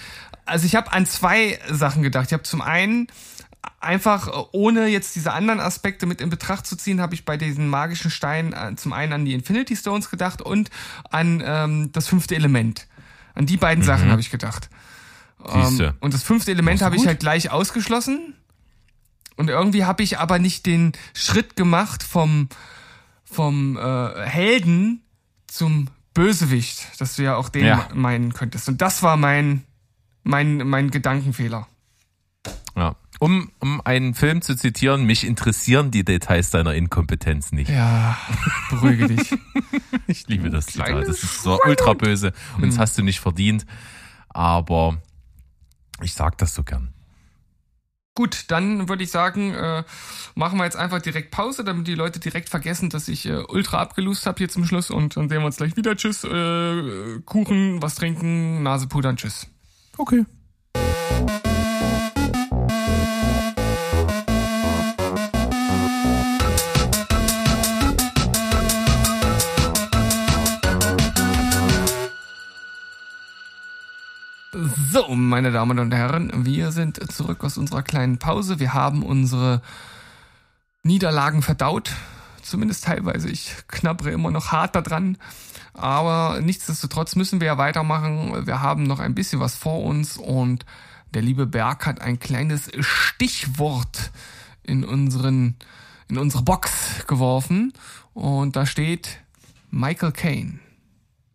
also 0.44 0.66
ich 0.66 0.74
habe 0.74 0.92
an 0.92 1.06
zwei 1.06 1.58
Sachen 1.70 2.02
gedacht. 2.02 2.26
Ich 2.26 2.32
habe 2.32 2.42
zum 2.42 2.62
einen 2.62 3.06
einfach, 3.80 4.28
äh, 4.28 4.44
ohne 4.52 4.86
jetzt 4.86 5.14
diese 5.14 5.32
anderen 5.32 5.60
Aspekte 5.60 6.06
mit 6.06 6.20
in 6.20 6.30
Betracht 6.30 6.66
zu 6.66 6.76
ziehen, 6.76 7.00
habe 7.00 7.14
ich 7.14 7.24
bei 7.24 7.36
diesen 7.36 7.68
magischen 7.68 8.10
Steinen 8.10 8.52
äh, 8.52 8.74
zum 8.74 8.92
einen 8.92 9.12
an 9.12 9.24
die 9.24 9.34
Infinity 9.34 9.76
Stones 9.76 10.10
gedacht 10.10 10.42
und 10.42 10.70
an 11.10 11.42
ähm, 11.44 11.90
das 11.92 12.08
fünfte 12.08 12.34
Element. 12.34 12.88
An 13.34 13.46
die 13.46 13.56
beiden 13.56 13.82
Sachen 13.82 14.10
habe 14.10 14.20
ich 14.20 14.30
gedacht. 14.30 14.68
Siehste. 15.46 15.84
Ähm, 15.84 15.94
und 16.00 16.14
das 16.14 16.22
fünfte 16.22 16.50
Element 16.50 16.82
habe 16.82 16.96
ich 16.96 17.06
halt 17.06 17.20
gleich 17.20 17.50
ausgeschlossen. 17.50 18.34
Und 19.36 19.48
irgendwie 19.48 19.84
habe 19.84 20.02
ich 20.02 20.18
aber 20.18 20.38
nicht 20.38 20.66
den 20.66 20.92
Schritt 21.14 21.56
gemacht 21.56 22.02
vom, 22.02 22.48
vom 23.24 23.76
äh, 23.76 24.26
Helden 24.26 25.02
zum 25.46 25.88
Bösewicht, 26.14 27.00
dass 27.00 27.16
du 27.16 27.22
ja 27.22 27.36
auch 27.36 27.48
den 27.48 27.64
Ja. 27.64 27.88
meinen 27.94 28.34
könntest. 28.34 28.68
Und 28.68 28.82
das 28.82 29.02
war 29.02 29.16
mein 29.16 29.64
mein, 30.24 30.58
mein 30.68 30.90
Gedankenfehler. 30.90 31.66
Ja. 32.76 32.94
Um, 33.18 33.50
um 33.60 33.80
einen 33.84 34.14
Film 34.14 34.42
zu 34.42 34.56
zitieren, 34.56 35.04
mich 35.04 35.24
interessieren 35.24 35.90
die 35.90 36.04
Details 36.04 36.50
deiner 36.50 36.74
Inkompetenz 36.74 37.52
nicht. 37.52 37.70
Ja, 37.70 38.18
beruhige 38.70 39.08
dich. 39.08 39.34
Ich 40.08 40.26
liebe 40.26 40.50
das 40.50 40.66
Zitat. 40.66 40.88
Kleines 40.88 41.06
Das 41.06 41.22
ist 41.22 41.42
so 41.42 41.58
ultra 41.64 41.94
böse 41.94 42.32
und 42.56 42.66
das 42.66 42.78
hast 42.78 42.98
du 42.98 43.02
nicht 43.02 43.20
verdient. 43.20 43.64
Aber 44.28 45.00
ich 46.04 46.14
sag 46.14 46.38
das 46.38 46.54
so 46.54 46.62
gern. 46.62 46.92
Gut, 48.14 48.44
dann 48.48 48.90
würde 48.90 49.04
ich 49.04 49.10
sagen, 49.10 49.54
äh, 49.54 49.84
machen 50.34 50.58
wir 50.58 50.64
jetzt 50.64 50.76
einfach 50.76 51.00
direkt 51.00 51.30
Pause, 51.30 51.64
damit 51.64 51.86
die 51.86 51.94
Leute 51.94 52.20
direkt 52.20 52.50
vergessen, 52.50 52.90
dass 52.90 53.08
ich 53.08 53.24
äh, 53.24 53.42
ultra 53.48 53.78
abgelust 53.78 54.26
habe 54.26 54.36
hier 54.38 54.50
zum 54.50 54.66
Schluss 54.66 54.90
und 54.90 55.16
dann 55.16 55.30
sehen 55.30 55.38
wir 55.38 55.46
uns 55.46 55.56
gleich 55.56 55.76
wieder. 55.76 55.96
Tschüss, 55.96 56.22
äh, 56.24 57.20
Kuchen, 57.24 57.80
was 57.80 57.94
trinken, 57.94 58.62
Nase 58.62 58.86
pudern, 58.86 59.16
tschüss. 59.16 59.46
Okay. 59.96 60.26
So, 74.92 75.08
meine 75.08 75.52
Damen 75.52 75.78
und 75.78 75.94
Herren, 75.94 76.44
wir 76.44 76.70
sind 76.70 77.10
zurück 77.10 77.44
aus 77.44 77.56
unserer 77.56 77.82
kleinen 77.82 78.18
Pause. 78.18 78.60
Wir 78.60 78.74
haben 78.74 79.02
unsere 79.02 79.62
Niederlagen 80.82 81.40
verdaut. 81.40 81.92
Zumindest 82.42 82.84
teilweise. 82.84 83.30
Ich 83.30 83.54
knabbere 83.68 84.10
immer 84.10 84.30
noch 84.30 84.52
hart 84.52 84.76
daran. 84.76 85.16
Aber 85.72 86.42
nichtsdestotrotz 86.42 87.16
müssen 87.16 87.40
wir 87.40 87.46
ja 87.46 87.56
weitermachen. 87.56 88.46
Wir 88.46 88.60
haben 88.60 88.82
noch 88.82 88.98
ein 88.98 89.14
bisschen 89.14 89.40
was 89.40 89.54
vor 89.54 89.82
uns 89.82 90.18
und 90.18 90.66
der 91.14 91.22
liebe 91.22 91.46
Berg 91.46 91.86
hat 91.86 92.02
ein 92.02 92.18
kleines 92.18 92.70
Stichwort 92.80 94.10
in 94.62 94.84
unseren, 94.84 95.56
in 96.08 96.18
unsere 96.18 96.42
Box 96.42 97.06
geworfen. 97.06 97.72
Und 98.12 98.56
da 98.56 98.66
steht 98.66 99.20
Michael 99.70 100.12
Caine. 100.12 100.58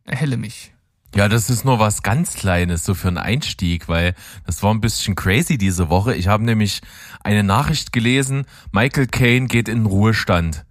Erhelle 0.03 0.37
mich. 0.37 0.73
Ja, 1.15 1.29
das 1.29 1.49
ist 1.49 1.65
nur 1.65 1.79
was 1.79 2.03
ganz 2.03 2.33
Kleines, 2.33 2.83
so 2.83 2.93
für 2.93 3.07
einen 3.07 3.17
Einstieg, 3.17 3.87
weil 3.87 4.13
das 4.45 4.61
war 4.61 4.73
ein 4.73 4.81
bisschen 4.81 5.15
crazy 5.15 5.57
diese 5.57 5.89
Woche. 5.89 6.15
Ich 6.15 6.27
habe 6.27 6.43
nämlich 6.43 6.81
eine 7.23 7.43
Nachricht 7.43 7.91
gelesen, 7.93 8.45
Michael 8.71 9.07
Caine 9.07 9.47
geht 9.47 9.67
in 9.67 9.79
den 9.79 9.85
Ruhestand. 9.85 10.65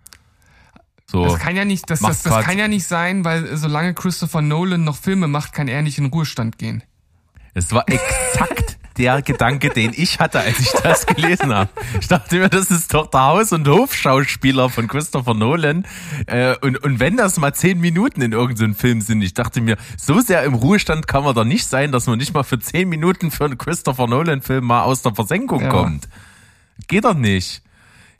So. 1.06 1.24
Das 1.24 1.38
kann 1.38 1.56
ja 1.56 1.64
nicht, 1.64 1.88
das, 1.88 2.00
das, 2.00 2.22
das 2.22 2.44
kann 2.44 2.58
ja 2.58 2.68
nicht 2.68 2.86
sein, 2.86 3.24
weil 3.24 3.56
solange 3.56 3.94
Christopher 3.94 4.42
Nolan 4.42 4.84
noch 4.84 4.96
Filme 4.96 5.28
macht, 5.28 5.52
kann 5.52 5.68
er 5.68 5.82
nicht 5.82 5.98
in 5.98 6.04
den 6.04 6.12
Ruhestand 6.12 6.58
gehen. 6.58 6.82
Es 7.54 7.72
war 7.72 7.84
exakt 7.88 8.65
der 8.98 9.22
Gedanke, 9.22 9.68
den 9.70 9.92
ich 9.94 10.18
hatte, 10.20 10.40
als 10.40 10.58
ich 10.58 10.70
das 10.82 11.06
gelesen 11.06 11.54
habe. 11.54 11.70
Ich 12.00 12.08
dachte 12.08 12.36
mir, 12.38 12.48
das 12.48 12.70
ist 12.70 12.92
doch 12.94 13.06
der 13.08 13.22
Haus- 13.24 13.52
und 13.52 13.66
Hofschauspieler 13.68 14.70
von 14.70 14.88
Christopher 14.88 15.34
Nolan. 15.34 15.84
Äh, 16.26 16.56
und, 16.62 16.82
und 16.82 17.00
wenn 17.00 17.16
das 17.16 17.38
mal 17.38 17.54
zehn 17.54 17.80
Minuten 17.80 18.22
in 18.22 18.32
irgendeinem 18.32 18.74
Film 18.74 19.00
sind, 19.00 19.22
ich 19.22 19.34
dachte 19.34 19.60
mir, 19.60 19.76
so 19.96 20.20
sehr 20.20 20.42
im 20.44 20.54
Ruhestand 20.54 21.06
kann 21.06 21.24
man 21.24 21.34
doch 21.34 21.44
nicht 21.44 21.66
sein, 21.66 21.92
dass 21.92 22.06
man 22.06 22.18
nicht 22.18 22.34
mal 22.34 22.42
für 22.42 22.58
zehn 22.58 22.88
Minuten 22.88 23.30
für 23.30 23.44
einen 23.44 23.58
Christopher 23.58 24.06
Nolan-Film 24.06 24.64
mal 24.64 24.82
aus 24.82 25.02
der 25.02 25.14
Versenkung 25.14 25.62
Ja. 25.62 25.68
kommt. 25.68 26.08
Geht 26.88 27.04
doch 27.04 27.14
nicht. 27.14 27.62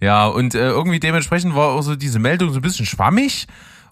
Ja, 0.00 0.26
und 0.26 0.54
äh, 0.54 0.68
irgendwie 0.68 1.00
dementsprechend 1.00 1.54
war 1.54 1.68
auch 1.68 1.82
so 1.82 1.96
diese 1.96 2.18
Meldung 2.18 2.50
so 2.52 2.58
ein 2.58 2.62
bisschen 2.62 2.86
schwammig. 2.86 3.46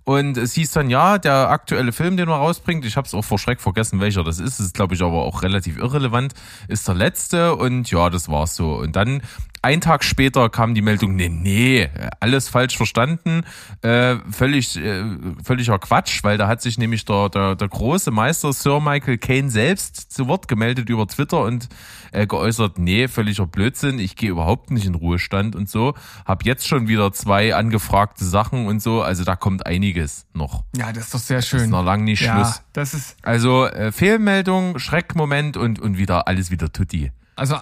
Und 0.04 0.36
es 0.36 0.52
hieß 0.52 0.72
dann, 0.72 0.90
ja, 0.90 1.18
der 1.18 1.48
aktuelle 1.48 1.92
Film, 1.92 2.18
den 2.18 2.28
er 2.28 2.36
rausbringt, 2.36 2.84
ich 2.84 2.96
habe 2.96 3.06
es 3.06 3.14
auch 3.14 3.24
vor 3.24 3.38
Schreck 3.38 3.60
vergessen, 3.60 4.00
welcher 4.00 4.22
das 4.22 4.38
ist, 4.38 4.60
ist 4.60 4.74
glaube 4.74 4.94
ich 4.94 5.02
aber 5.02 5.22
auch 5.22 5.42
relativ 5.42 5.78
irrelevant, 5.78 6.34
ist 6.68 6.86
der 6.86 6.94
letzte 6.94 7.56
und 7.56 7.90
ja, 7.90 8.10
das 8.10 8.28
war's 8.28 8.54
so. 8.54 8.74
Und 8.74 8.96
dann 8.96 9.22
ein 9.64 9.80
Tag 9.80 10.04
später 10.04 10.48
kam 10.50 10.74
die 10.74 10.82
Meldung, 10.82 11.16
nee, 11.16 11.28
nee, 11.30 11.88
alles 12.20 12.48
falsch 12.48 12.76
verstanden, 12.76 13.44
äh, 13.82 14.16
völlig, 14.30 14.76
äh, 14.76 15.02
völliger 15.42 15.78
Quatsch, 15.78 16.22
weil 16.22 16.36
da 16.38 16.46
hat 16.48 16.60
sich 16.62 16.76
nämlich 16.78 17.04
der, 17.06 17.30
der, 17.30 17.56
der 17.56 17.68
große 17.68 18.10
Meister 18.10 18.52
Sir 18.52 18.80
Michael 18.80 19.18
Caine 19.18 19.50
selbst 19.50 20.12
zu 20.12 20.28
Wort 20.28 20.48
gemeldet 20.48 20.90
über 20.90 21.06
Twitter 21.06 21.42
und 21.42 21.68
äh, 22.12 22.26
geäußert, 22.26 22.78
nee, 22.78 23.08
völliger 23.08 23.46
Blödsinn, 23.46 23.98
ich 23.98 24.16
gehe 24.16 24.30
überhaupt 24.30 24.70
nicht 24.70 24.84
in 24.86 24.94
Ruhestand 24.94 25.56
und 25.56 25.68
so. 25.68 25.94
Hab 26.26 26.44
jetzt 26.44 26.68
schon 26.68 26.86
wieder 26.86 27.12
zwei 27.12 27.54
angefragte 27.54 28.24
Sachen 28.24 28.66
und 28.66 28.80
so, 28.82 29.02
also 29.02 29.24
da 29.24 29.34
kommt 29.34 29.66
einiges 29.66 30.26
noch. 30.34 30.64
Ja, 30.76 30.92
das 30.92 31.04
ist 31.06 31.14
doch 31.14 31.18
sehr 31.20 31.38
Ist 31.38 31.48
schön. 31.48 31.70
noch 31.70 31.84
lang 31.84 32.04
nicht 32.04 32.20
ja, 32.20 32.34
Schluss. 32.36 32.62
das 32.74 32.94
ist, 32.94 33.16
Also 33.22 33.66
äh, 33.66 33.92
Fehlmeldung, 33.92 34.78
Schreckmoment 34.78 35.56
und, 35.56 35.80
und 35.80 35.96
wieder 35.98 36.28
alles 36.28 36.50
wieder 36.50 36.70
tutti. 36.70 37.10
also 37.36 37.56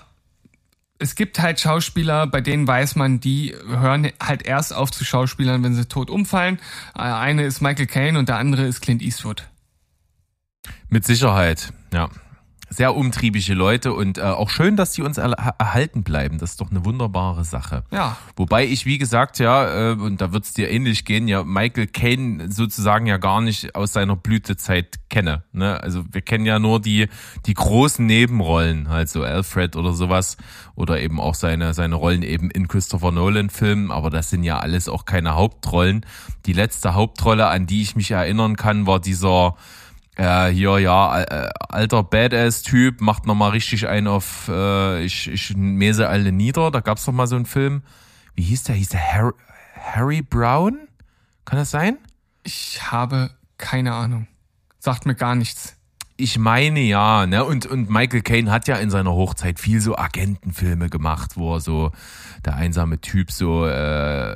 es 1.03 1.17
gibt 1.17 1.41
halt 1.41 1.61
Schauspieler, 1.61 2.27
bei 2.27 2.41
denen 2.41 2.67
weiß 2.67 2.97
man, 2.97 3.21
die 3.21 3.55
hören 3.67 4.13
halt 4.23 4.47
erst 4.47 4.73
auf 4.73 4.91
zu 4.91 5.05
Schauspielern, 5.05 5.63
wenn 5.65 5.75
sie 5.75 5.87
tot 5.87 6.09
umfallen. 6.09 6.59
Äh, 6.95 7.03
Eine 7.03 7.45
ist 7.45 7.61
Michael 7.61 7.87
Caine 7.87 8.19
und 8.19 8.29
der 8.29 8.37
andere 8.37 8.63
ist 8.63 8.81
Clint 8.81 9.03
Eastwood. 9.03 9.49
Mit 10.89 11.05
Sicherheit, 11.05 11.73
ja. 11.93 12.09
Sehr 12.73 12.97
umtriebige 12.97 13.55
Leute 13.55 13.93
und 13.93 14.19
äh, 14.19 14.23
auch 14.23 14.51
schön, 14.51 14.77
dass 14.77 14.93
die 14.93 15.03
uns 15.03 15.19
er 15.19 15.33
erhalten 15.59 16.03
bleiben. 16.03 16.39
Das 16.39 16.53
ist 16.53 16.61
doch 16.61 16.71
eine 16.71 16.85
wunderbare 16.85 17.45
Sache. 17.45 17.85
Ja, 17.91 18.17
Wobei 18.37 18.67
ich, 18.67 18.87
wie 18.87 18.99
gesagt, 18.99 19.39
ja, 19.39 19.93
äh, 19.93 19.93
und 19.93 20.21
da 20.21 20.33
wird's 20.33 20.53
dir 20.53 20.71
ähnlich 20.71 21.05
gehen, 21.05 21.29
ja, 21.29 21.45
Michael 21.45 21.87
Caine 21.87 22.51
sozusagen 22.51 23.07
ja 23.07 23.19
gar 23.19 23.41
nicht 23.41 23.75
aus 23.75 23.93
seiner 23.93 24.17
Blütezeit 24.17 24.99
kenne. 25.11 25.45
Ne? 25.53 25.81
Also 25.81 26.05
wir 26.11 26.23
kennen 26.23 26.47
ja 26.47 26.59
nur 26.59 26.81
die, 26.81 27.09
die 27.47 27.55
großen 27.55 28.05
Nebenrollen, 28.05 28.89
halt 28.89 29.09
so 29.11 29.23
Alfred 29.23 29.77
oder 29.77 29.93
sowas, 29.93 30.39
oder 30.75 31.01
eben 31.01 31.21
auch 31.21 31.35
seine, 31.35 31.75
seine 31.75 31.95
Rollen 31.95 32.23
eben 32.23 32.51
in 32.51 32.69
Christopher 32.69 33.13
Nolan-Filmen, 33.13 33.91
aber 33.91 34.11
das 34.11 34.31
sind 34.31 34.43
ja 34.45 34.59
alles 34.59 34.89
auch 34.89 35.05
keine 35.05 35.35
Hauptrollen. 35.35 36.07
Die 36.47 36.55
letzte 36.55 36.95
Hauptrolle, 36.95 37.49
an 37.49 37.67
die 37.67 37.83
ich 37.83 37.97
mich 37.97 38.11
erinnern 38.11 38.57
kann, 38.57 38.87
war 38.87 38.99
dieser 38.99 39.57
äh, 40.17 40.49
hier, 40.49 40.79
ja, 40.79 41.23
äh, 41.23 41.51
alter 41.69 42.03
Badass-Typ, 42.03 43.01
macht 43.01 43.27
nochmal 43.27 43.51
richtig 43.51 43.89
einen 43.89 44.09
auf, 44.09 44.49
äh, 44.49 45.05
ich, 45.05 45.29
ich 45.29 45.57
mese 45.57 46.09
alle 46.09 46.33
nieder. 46.33 46.71
Da 46.71 46.81
gab's 46.81 47.05
doch 47.05 47.13
mal 47.13 47.27
so 47.27 47.37
einen 47.37 47.47
Film. 47.47 47.83
Wie 48.35 48.43
hieß 48.43 48.65
der? 48.65 48.75
Hieß 48.75 48.91
der 48.91 49.13
Harry, 49.13 49.33
Harry 49.75 50.23
Brown? 50.23 50.89
Kann 51.45 51.59
das 51.59 51.71
sein? 51.71 51.99
ich 52.45 52.91
habe 52.91 53.31
keine 53.59 53.95
Ahnung. 53.95 54.27
Sagt 54.79 55.07
mir 55.07 55.15
gar 55.15 55.35
nichts. 55.35 55.77
Ich 56.17 56.39
meine 56.39 56.81
ja, 56.81 57.27
ne? 57.27 57.45
Und, 57.45 57.67
und 57.67 57.91
Michael 57.91 58.23
Caine 58.23 58.51
hat 58.51 58.69
ja 58.69 58.77
in 58.77 58.91
seiner 58.91 59.13
Hochzeit 59.13 59.59
viel 59.59 59.81
so 59.81 59.97
Agentenfilme 59.97 60.89
gemacht, 60.89 61.33
wo 61.37 61.55
er 61.55 61.61
so 61.61 61.91
der 62.45 62.57
einsame 62.57 63.01
Typ 63.01 63.31
so 63.31 63.67
äh, 63.67 64.35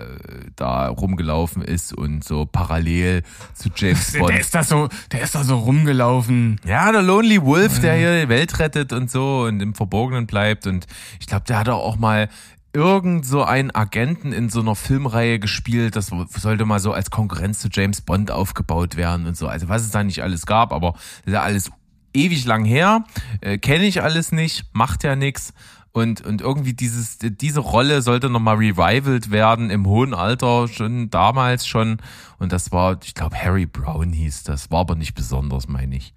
da 0.56 0.88
rumgelaufen 0.88 1.62
ist 1.62 1.92
und 1.92 2.24
so 2.24 2.46
parallel 2.46 3.22
zu 3.54 3.68
James 3.74 4.12
Bond. 4.18 4.30
der 4.30 4.40
ist 4.40 4.54
da 4.54 4.62
so, 4.62 4.88
der 5.12 5.22
ist 5.22 5.34
da 5.34 5.44
so 5.44 5.58
rumgelaufen. 5.58 6.60
Ja, 6.64 6.90
der 6.92 7.02
Lonely 7.02 7.42
Wolf, 7.42 7.80
der 7.80 7.96
hier 7.96 8.22
die 8.22 8.28
Welt 8.28 8.58
rettet 8.58 8.92
und 8.92 9.10
so 9.10 9.42
und 9.42 9.60
im 9.60 9.74
Verborgenen 9.74 10.26
bleibt. 10.26 10.66
Und 10.66 10.86
ich 11.20 11.26
glaube, 11.26 11.44
der 11.46 11.58
hat 11.58 11.68
auch 11.68 11.96
mal 11.96 12.28
irgend 12.76 13.24
so 13.24 13.42
einen 13.42 13.74
Agenten 13.74 14.32
in 14.32 14.50
so 14.50 14.60
einer 14.60 14.74
Filmreihe 14.74 15.38
gespielt. 15.38 15.96
Das 15.96 16.12
sollte 16.36 16.66
mal 16.66 16.78
so 16.78 16.92
als 16.92 17.10
Konkurrenz 17.10 17.58
zu 17.60 17.68
James 17.72 18.02
Bond 18.02 18.30
aufgebaut 18.30 18.96
werden 18.96 19.26
und 19.26 19.36
so. 19.36 19.48
Also 19.48 19.68
was 19.68 19.82
es 19.82 19.90
da 19.90 20.04
nicht 20.04 20.22
alles 20.22 20.44
gab, 20.44 20.72
aber 20.72 20.92
das 20.92 21.26
ist 21.26 21.32
ja 21.32 21.42
alles 21.42 21.70
ewig 22.12 22.44
lang 22.44 22.66
her. 22.66 23.04
Äh, 23.40 23.56
Kenne 23.56 23.86
ich 23.86 24.02
alles 24.02 24.30
nicht, 24.30 24.66
macht 24.74 25.04
ja 25.04 25.16
nix. 25.16 25.54
Und, 25.92 26.20
und 26.20 26.42
irgendwie 26.42 26.74
dieses, 26.74 27.16
diese 27.18 27.60
Rolle 27.60 28.02
sollte 28.02 28.28
nochmal 28.28 28.56
revivalt 28.56 29.30
werden 29.30 29.70
im 29.70 29.86
hohen 29.86 30.12
Alter, 30.12 30.68
schon 30.68 31.08
damals 31.08 31.66
schon. 31.66 31.96
Und 32.38 32.52
das 32.52 32.70
war, 32.70 32.98
ich 33.02 33.14
glaube, 33.14 33.36
Harry 33.42 33.64
Brown 33.64 34.12
hieß 34.12 34.42
das. 34.42 34.70
War 34.70 34.80
aber 34.80 34.94
nicht 34.94 35.14
besonders, 35.14 35.68
meine 35.68 35.96
ich. 35.96 36.12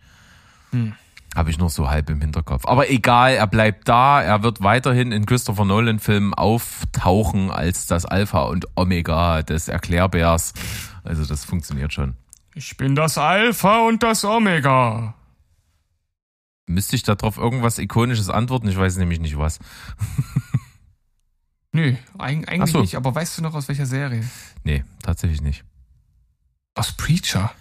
Habe 1.35 1.51
ich 1.51 1.57
noch 1.59 1.69
so 1.69 1.89
halb 1.89 2.09
im 2.09 2.21
Hinterkopf. 2.21 2.65
Aber 2.65 2.89
egal, 2.89 3.33
er 3.33 3.47
bleibt 3.47 3.87
da. 3.87 4.21
Er 4.21 4.41
wird 4.41 4.61
weiterhin 4.61 5.11
in 5.11 5.25
Christopher 5.25 5.63
Nolan-Filmen 5.63 6.33
auftauchen 6.33 7.51
als 7.51 7.85
das 7.85 8.05
Alpha 8.05 8.43
und 8.43 8.65
Omega 8.75 9.43
des 9.43 9.67
Erklärbärs. 9.67 10.53
Also 11.03 11.25
das 11.25 11.45
funktioniert 11.45 11.93
schon. 11.93 12.15
Ich 12.55 12.75
bin 12.77 12.95
das 12.95 13.17
Alpha 13.17 13.87
und 13.87 14.01
das 14.01 14.25
Omega. 14.25 15.13
Müsste 16.65 16.95
ich 16.95 17.03
darauf 17.03 17.37
irgendwas 17.37 17.77
Ikonisches 17.77 18.29
antworten? 18.29 18.67
Ich 18.67 18.77
weiß 18.77 18.97
nämlich 18.97 19.19
nicht 19.19 19.37
was. 19.37 19.59
Nö, 21.71 21.95
eigentlich 22.17 22.71
so. 22.71 22.81
nicht. 22.81 22.95
Aber 22.95 23.13
weißt 23.13 23.37
du 23.37 23.43
noch 23.43 23.53
aus 23.53 23.67
welcher 23.67 23.85
Serie? 23.85 24.27
Nee, 24.63 24.83
tatsächlich 25.03 25.41
nicht. 25.41 25.63
Aus 26.75 26.91
Preacher. 26.91 27.51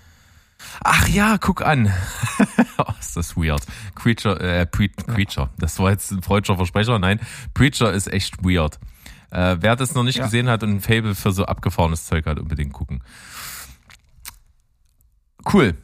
Ach 0.85 1.09
ja, 1.09 1.39
guck 1.39 1.63
an. 1.65 1.93
oh, 2.79 2.93
ist 3.01 3.17
das 3.17 3.37
weird. 3.37 3.63
Creature, 3.95 4.41
äh, 4.41 4.67
Pre 4.67 4.89
Creature. 4.89 5.51
Das 5.59 5.79
war 5.79 5.91
jetzt 5.91 6.11
ein 6.11 6.23
freudscher 6.23 6.57
Versprecher. 6.57 6.99
Nein, 6.99 7.21
Preacher 7.55 7.93
ist 7.93 8.13
echt 8.13 8.45
weird. 8.45 8.79
Äh, 9.31 9.57
wer 9.61 9.77
das 9.77 9.95
noch 9.95 10.05
nicht 10.05 10.19
Ja. 10.19 10.25
gesehen 10.25 10.49
hat 10.49 10.63
und 10.63 10.71
ein 10.77 10.81
Fable 10.81 11.15
für 11.15 11.33
so 11.33 11.45
abgefahrenes 11.45 12.07
Zeug 12.07 12.27
hat, 12.27 12.39
unbedingt 12.39 12.73
gucken. 12.73 13.03
Cool. 15.53 15.75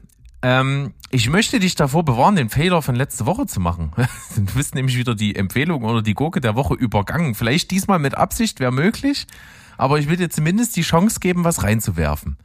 Ähm, 0.42 0.92
Ich 1.10 1.28
möchte 1.30 1.58
dich 1.60 1.74
davor 1.74 2.04
bewahren, 2.04 2.36
den 2.36 2.50
Fehler 2.50 2.82
von 2.82 2.94
letzte 2.94 3.24
Woche 3.26 3.46
zu 3.46 3.60
machen. 3.60 3.92
Du 4.36 4.44
bist 4.54 4.74
nämlich 4.74 4.96
wieder 4.96 5.14
die 5.14 5.36
Empfehlung 5.36 5.84
oder 5.84 6.02
die 6.02 6.14
Gurke 6.14 6.40
der 6.40 6.54
Woche 6.56 6.74
übergangen. 6.74 7.34
Vielleicht 7.34 7.70
diesmal 7.70 7.98
mit 7.98 8.16
Absicht 8.16 8.60
wäre 8.60 8.72
möglich, 8.72 9.26
aber 9.78 9.98
ich 9.98 10.08
will 10.08 10.16
dir 10.16 10.28
zumindest 10.30 10.76
die 10.76 10.82
Chance 10.82 11.20
geben, 11.20 11.44
was 11.44 11.62
reinzuwerfen. 11.62 12.36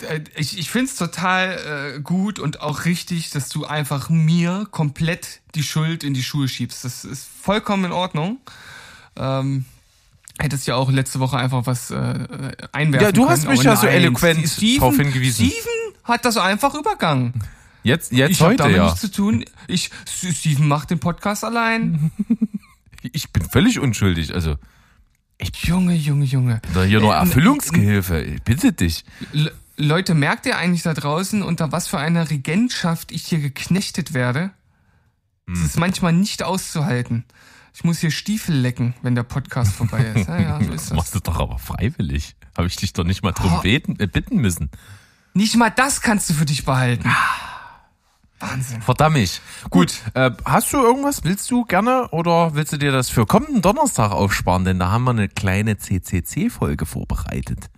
Äh, 0.00 0.20
ich, 0.36 0.58
ich 0.58 0.70
finde 0.70 0.86
es 0.86 0.96
total 0.96 1.94
äh, 1.96 2.00
gut 2.00 2.38
und 2.38 2.60
auch 2.60 2.84
richtig, 2.84 3.30
dass 3.30 3.48
du 3.48 3.64
einfach 3.64 4.08
mir 4.08 4.66
komplett 4.70 5.40
die 5.54 5.62
Schuld 5.62 6.04
in 6.04 6.14
die 6.14 6.22
Schuhe 6.22 6.48
schiebst. 6.48 6.84
Das 6.84 7.04
ist 7.04 7.28
vollkommen 7.42 7.86
in 7.86 7.92
Ordnung. 7.92 8.38
Ähm, 9.16 9.64
hättest 10.38 10.66
ja 10.66 10.76
auch 10.76 10.90
letzte 10.90 11.20
Woche 11.20 11.36
einfach 11.36 11.66
was 11.66 11.90
äh, 11.90 12.52
einwerfen 12.72 13.06
Ja, 13.06 13.12
du 13.12 13.28
hast 13.28 13.42
können. 13.42 13.52
mich 13.56 13.62
ja 13.64 13.76
so 13.76 13.86
eloquent 13.86 14.48
Steven, 14.48 14.80
darauf 14.80 14.96
hingewiesen. 14.96 15.46
Steven 15.46 15.94
hat 16.04 16.24
das 16.24 16.36
einfach 16.36 16.74
übergangen. 16.74 17.34
Jetzt, 17.84 18.12
jetzt 18.12 18.30
ich 18.32 18.40
heute 18.40 18.56
damit 18.58 18.76
ja. 18.76 18.84
nichts 18.84 19.00
zu 19.00 19.10
tun. 19.10 19.44
Ich, 19.66 19.90
Steven 20.06 20.68
macht 20.68 20.90
den 20.90 21.00
Podcast 21.00 21.44
allein. 21.44 22.10
Ich 23.10 23.32
bin 23.32 23.42
völlig 23.42 23.80
unschuldig. 23.80 24.32
Also, 24.32 24.54
Junge, 25.64 25.94
Junge, 25.96 26.24
Junge. 26.24 26.62
da 26.72 26.84
hier 26.84 27.00
nur 27.00 27.14
Äh, 27.14 27.18
Erfüllungsgehilfe. 27.18 28.22
Ich 28.22 28.42
bitte 28.42 28.72
dich. 28.72 29.04
Le 29.82 29.88
Leute, 29.88 30.14
merkt 30.14 30.46
ihr 30.46 30.56
eigentlich 30.56 30.82
da 30.82 30.94
draußen, 30.94 31.42
unter 31.42 31.72
was 31.72 31.88
für 31.88 31.98
einer 31.98 32.30
Regentschaft 32.30 33.10
ich 33.10 33.24
hier 33.26 33.40
geknechtet 33.40 34.14
werde? 34.14 34.52
Es 35.52 35.58
Hm. 35.58 35.66
ist 35.66 35.76
manchmal 35.76 36.12
nicht 36.12 36.44
auszuhalten. 36.44 37.24
Ich 37.74 37.82
muss 37.82 37.98
hier 37.98 38.12
Stiefel 38.12 38.54
lecken, 38.54 38.94
wenn 39.02 39.16
der 39.16 39.24
Podcast 39.24 39.72
vorbei 39.72 40.04
ist. 40.14 40.28
Ja, 40.28 40.38
ja, 40.40 40.62
so 40.62 40.70
ist 40.72 40.90
Das 40.90 40.96
machst 40.96 41.14
du 41.16 41.18
doch 41.18 41.40
aber 41.40 41.58
freiwillig. 41.58 42.36
Habe 42.56 42.68
ich 42.68 42.76
dich 42.76 42.92
doch 42.92 43.02
nicht 43.02 43.24
mal 43.24 43.32
drum 43.32 43.54
Oh. 43.54 43.60
beten, 43.60 43.96
äh, 43.98 44.06
bitten 44.06 44.36
müssen. 44.36 44.70
Nicht 45.34 45.56
mal 45.56 45.70
das 45.70 46.00
kannst 46.00 46.30
du 46.30 46.34
für 46.34 46.44
dich 46.44 46.64
behalten. 46.64 47.10
Wahnsinn. 48.38 48.82
Verdammt. 48.82 49.16
mich. 49.16 49.40
Gut, 49.68 49.94
äh, 50.14 50.30
hast 50.44 50.72
du 50.72 50.76
irgendwas? 50.76 51.24
Willst 51.24 51.50
du 51.50 51.64
gerne 51.64 52.06
oder 52.10 52.54
willst 52.54 52.72
du 52.72 52.76
dir 52.76 52.92
das 52.92 53.08
für 53.10 53.26
kommenden 53.26 53.62
Donnerstag 53.62 54.12
aufsparen? 54.12 54.64
Denn 54.64 54.78
da 54.78 54.92
haben 54.92 55.02
wir 55.02 55.10
eine 55.10 55.28
kleine 55.28 55.76
CCC-Folge 55.76 56.86
vorbereitet. 56.86 57.68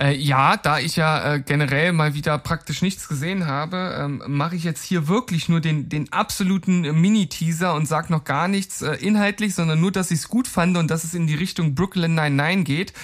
Äh, 0.00 0.16
ja, 0.16 0.56
da 0.56 0.78
ich 0.78 0.96
ja 0.96 1.34
äh, 1.34 1.40
generell 1.40 1.92
mal 1.92 2.14
wieder 2.14 2.38
praktisch 2.38 2.80
nichts 2.80 3.06
gesehen 3.06 3.46
habe, 3.46 3.94
ähm, 3.98 4.22
mache 4.26 4.56
ich 4.56 4.64
jetzt 4.64 4.82
hier 4.82 5.08
wirklich 5.08 5.50
nur 5.50 5.60
den, 5.60 5.90
den 5.90 6.10
absoluten 6.10 6.84
äh, 6.84 6.92
Mini-Teaser 6.92 7.74
und 7.74 7.86
sag 7.86 8.08
noch 8.08 8.24
gar 8.24 8.48
nichts 8.48 8.80
äh, 8.80 8.94
inhaltlich, 8.94 9.54
sondern 9.54 9.78
nur, 9.78 9.92
dass 9.92 10.10
ich 10.10 10.20
es 10.20 10.28
gut 10.28 10.48
fand 10.48 10.78
und 10.78 10.90
dass 10.90 11.04
es 11.04 11.12
in 11.12 11.26
die 11.26 11.34
Richtung 11.34 11.74
Brooklyn 11.74 12.14
99 12.14 12.64
geht. 12.64 12.94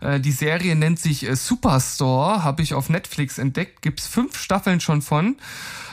Äh, 0.00 0.20
die 0.20 0.30
Serie 0.30 0.76
nennt 0.76 1.00
sich 1.00 1.28
äh, 1.28 1.34
Superstore, 1.34 2.44
habe 2.44 2.62
ich 2.62 2.74
auf 2.74 2.90
Netflix 2.90 3.38
entdeckt, 3.38 3.82
gibt's 3.82 4.06
fünf 4.06 4.38
Staffeln 4.38 4.78
schon 4.78 5.02
von. 5.02 5.38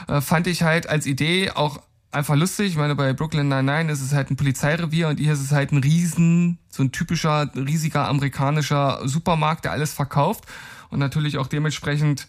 Äh, 0.06 0.20
fand 0.20 0.46
ich 0.46 0.62
halt 0.62 0.88
als 0.88 1.06
Idee 1.06 1.50
auch 1.50 1.80
einfach 2.14 2.36
lustig. 2.36 2.68
Ich 2.68 2.76
meine, 2.76 2.94
bei 2.94 3.12
Brooklyn 3.12 3.48
Nine-Nine 3.48 3.92
ist 3.92 4.00
es 4.00 4.12
halt 4.12 4.30
ein 4.30 4.36
Polizeirevier 4.36 5.08
und 5.08 5.18
hier 5.18 5.32
ist 5.32 5.40
es 5.40 5.52
halt 5.52 5.72
ein 5.72 5.78
riesen, 5.78 6.58
so 6.68 6.82
ein 6.82 6.92
typischer, 6.92 7.50
riesiger 7.54 8.08
amerikanischer 8.08 9.00
Supermarkt, 9.06 9.64
der 9.64 9.72
alles 9.72 9.92
verkauft 9.92 10.44
und 10.90 10.98
natürlich 10.98 11.38
auch 11.38 11.46
dementsprechend 11.46 12.28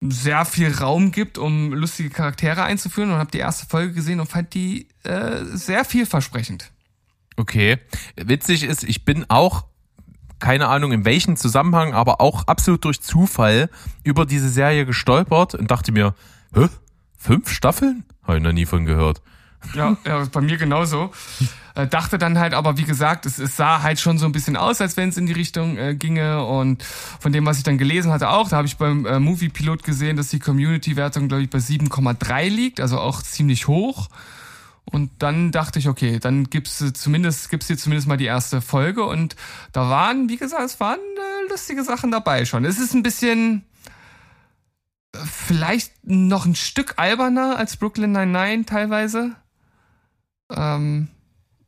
sehr 0.00 0.46
viel 0.46 0.72
Raum 0.72 1.12
gibt, 1.12 1.36
um 1.36 1.74
lustige 1.74 2.08
Charaktere 2.08 2.62
einzuführen 2.62 3.10
und 3.10 3.18
habe 3.18 3.30
die 3.30 3.38
erste 3.38 3.66
Folge 3.66 3.92
gesehen 3.92 4.18
und 4.20 4.26
fand 4.26 4.54
die 4.54 4.88
äh, 5.02 5.44
sehr 5.52 5.84
vielversprechend. 5.84 6.70
Okay. 7.36 7.78
Witzig 8.16 8.62
ist, 8.62 8.82
ich 8.82 9.04
bin 9.04 9.26
auch, 9.28 9.66
keine 10.38 10.68
Ahnung 10.68 10.92
in 10.92 11.04
welchem 11.04 11.36
Zusammenhang, 11.36 11.92
aber 11.92 12.20
auch 12.22 12.46
absolut 12.46 12.84
durch 12.86 13.02
Zufall 13.02 13.68
über 14.02 14.24
diese 14.24 14.48
Serie 14.48 14.86
gestolpert 14.86 15.54
und 15.54 15.70
dachte 15.70 15.92
mir, 15.92 16.14
hä? 16.54 16.68
Fünf 17.20 17.50
Staffeln? 17.50 18.04
Habe 18.24 18.38
ich 18.38 18.42
noch 18.42 18.52
nie 18.52 18.64
von 18.64 18.86
gehört. 18.86 19.20
Ja, 19.74 19.98
ja 20.06 20.24
bei 20.32 20.40
mir 20.40 20.56
genauso. 20.56 21.12
Äh, 21.74 21.86
dachte 21.86 22.16
dann 22.16 22.38
halt 22.38 22.54
aber, 22.54 22.78
wie 22.78 22.84
gesagt, 22.84 23.26
es, 23.26 23.38
es 23.38 23.56
sah 23.56 23.82
halt 23.82 24.00
schon 24.00 24.16
so 24.16 24.24
ein 24.24 24.32
bisschen 24.32 24.56
aus, 24.56 24.80
als 24.80 24.96
wenn 24.96 25.10
es 25.10 25.18
in 25.18 25.26
die 25.26 25.34
Richtung 25.34 25.76
äh, 25.76 25.94
ginge. 25.94 26.42
Und 26.44 26.82
von 26.82 27.30
dem, 27.30 27.44
was 27.44 27.58
ich 27.58 27.62
dann 27.62 27.76
gelesen 27.76 28.10
hatte, 28.10 28.30
auch, 28.30 28.48
da 28.48 28.56
habe 28.56 28.66
ich 28.66 28.78
beim 28.78 29.04
äh, 29.04 29.20
Movie-Pilot 29.20 29.82
gesehen, 29.82 30.16
dass 30.16 30.28
die 30.28 30.38
Community-Wertung, 30.38 31.28
glaube 31.28 31.42
ich, 31.42 31.50
bei 31.50 31.58
7,3 31.58 32.48
liegt, 32.48 32.80
also 32.80 32.98
auch 32.98 33.22
ziemlich 33.22 33.68
hoch. 33.68 34.08
Und 34.86 35.10
dann 35.18 35.52
dachte 35.52 35.78
ich, 35.78 35.88
okay, 35.88 36.18
dann 36.18 36.44
gibt's 36.44 36.80
äh, 36.80 36.94
zumindest, 36.94 37.50
gibt's 37.50 37.66
hier 37.66 37.76
zumindest 37.76 38.08
mal 38.08 38.16
die 38.16 38.24
erste 38.24 38.62
Folge. 38.62 39.04
Und 39.04 39.36
da 39.72 39.90
waren, 39.90 40.30
wie 40.30 40.38
gesagt, 40.38 40.64
es 40.64 40.80
waren 40.80 40.98
äh, 40.98 41.50
lustige 41.50 41.84
Sachen 41.84 42.10
dabei 42.10 42.46
schon. 42.46 42.64
Es 42.64 42.78
ist 42.78 42.94
ein 42.94 43.02
bisschen 43.02 43.66
vielleicht 45.14 45.92
noch 46.06 46.46
ein 46.46 46.54
Stück 46.54 46.94
alberner 46.96 47.56
als 47.56 47.76
Brooklyn 47.76 48.12
Nine-Nine 48.12 48.64
teilweise. 48.64 49.36
Ähm, 50.50 51.08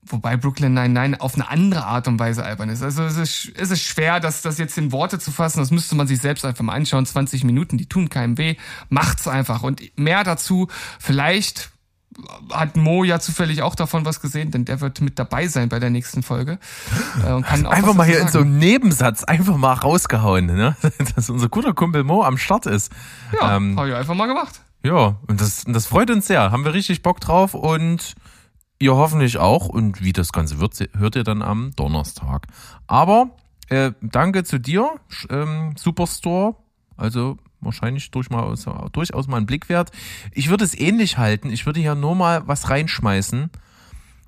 wobei 0.03 0.37
Brooklyn 0.37 0.75
Nine-Nine 0.75 1.21
auf 1.21 1.35
eine 1.35 1.49
andere 1.49 1.85
Art 1.85 2.09
und 2.09 2.19
Weise 2.19 2.45
albern 2.45 2.69
ist. 2.69 2.83
Also 2.83 3.03
es 3.03 3.17
ist, 3.17 3.53
es 3.57 3.71
ist 3.71 3.83
schwer, 3.83 4.21
das, 4.21 4.43
das 4.43 4.59
jetzt 4.59 4.79
in 4.79 4.93
Worte 4.93 5.19
zu 5.19 5.31
fassen. 5.31 5.59
Das 5.59 5.71
müsste 5.71 5.97
man 5.97 6.07
sich 6.07 6.21
selbst 6.21 6.45
einfach 6.45 6.65
mal 6.65 6.75
anschauen. 6.75 7.07
20 7.07 7.45
Minuten, 7.45 7.79
die 7.79 7.87
tun 7.87 8.09
keinem 8.09 8.39
weh. 8.39 8.57
Macht's 8.89 9.27
einfach. 9.27 9.63
Und 9.63 9.83
mehr 9.99 10.23
dazu, 10.25 10.69
vielleicht 10.99 11.72
hat 12.51 12.77
Mo 12.77 13.05
ja 13.05 13.21
zufällig 13.21 13.63
auch 13.63 13.75
davon 13.75 14.05
was 14.05 14.21
gesehen, 14.21 14.51
denn 14.51 14.65
der 14.65 14.81
wird 14.81 15.01
mit 15.01 15.19
dabei 15.19 15.49
sein 15.49 15.69
bei 15.69 15.79
der 15.79 15.91
nächsten 15.91 16.23
Folge. 16.23 16.59
Äh, 17.25 17.33
und 17.33 17.47
kann 17.47 17.67
auch 17.67 17.73
Einfach 17.73 17.95
mal 17.95 18.07
hier 18.07 18.21
in 18.21 18.29
so 18.29 18.41
sagen. 18.41 18.51
einem 18.51 18.59
Nebensatz 18.59 19.25
einfach 19.25 19.57
mal 19.57 19.75
rausgehauen, 19.75 20.47
ne? 20.47 20.77
Dass 21.17 21.31
unser 21.31 21.49
guter 21.49 21.75
Kumpel 21.75 22.05
Mo 22.05 22.23
am 22.23 22.39
Start 22.39 22.67
ist. 22.67 22.93
Ja, 23.41 23.57
ähm, 23.57 23.79
hab 23.79 23.87
ich 23.87 23.95
einfach 23.95 24.15
mal 24.15 24.27
gemacht. 24.27 24.61
Ja, 24.85 25.17
und 25.27 25.41
das, 25.41 25.65
das 25.67 25.87
freut 25.87 26.11
uns 26.11 26.27
sehr. 26.27 26.51
Haben 26.51 26.65
wir 26.65 26.75
richtig 26.75 27.03
Bock 27.03 27.21
drauf 27.21 27.55
und 27.55 28.15
ihr 28.79 28.95
hoffentlich 28.95 29.39
auch. 29.39 29.69
Und 29.69 30.03
wie 30.03 30.13
das 30.13 30.33
Ganze 30.33 30.61
wird, 30.61 30.77
hört 30.97 31.17
ihr 31.17 31.25
dann 31.25 31.43
am 31.43 31.71
Donnerstag. 31.77 32.47
Aber 32.87 33.31
äh, 33.69 33.93
danke 34.03 34.45
zu 34.45 34.59
dir, 34.59 34.91
ähm, 35.31 35.75
Superstore. 35.77 36.57
Also 36.97 37.39
wahrscheinlich 37.63 38.11
durch 38.11 38.31
mal, 38.31 38.55
durchaus 38.93 39.27
mal 39.27 39.39
ein 39.39 39.47
Blick 39.47 39.69
wert. 39.69 39.91
Ich 40.33 40.51
würde 40.51 40.65
es 40.65 40.79
ähnlich 40.79 41.19
halten. 41.19 41.51
Ich 41.51 41.67
würde 41.67 41.81
hier 41.81 41.95
nur 41.95 42.15
mal 42.15 42.47
was 42.47 42.71
reinschmeißen. 42.71 43.51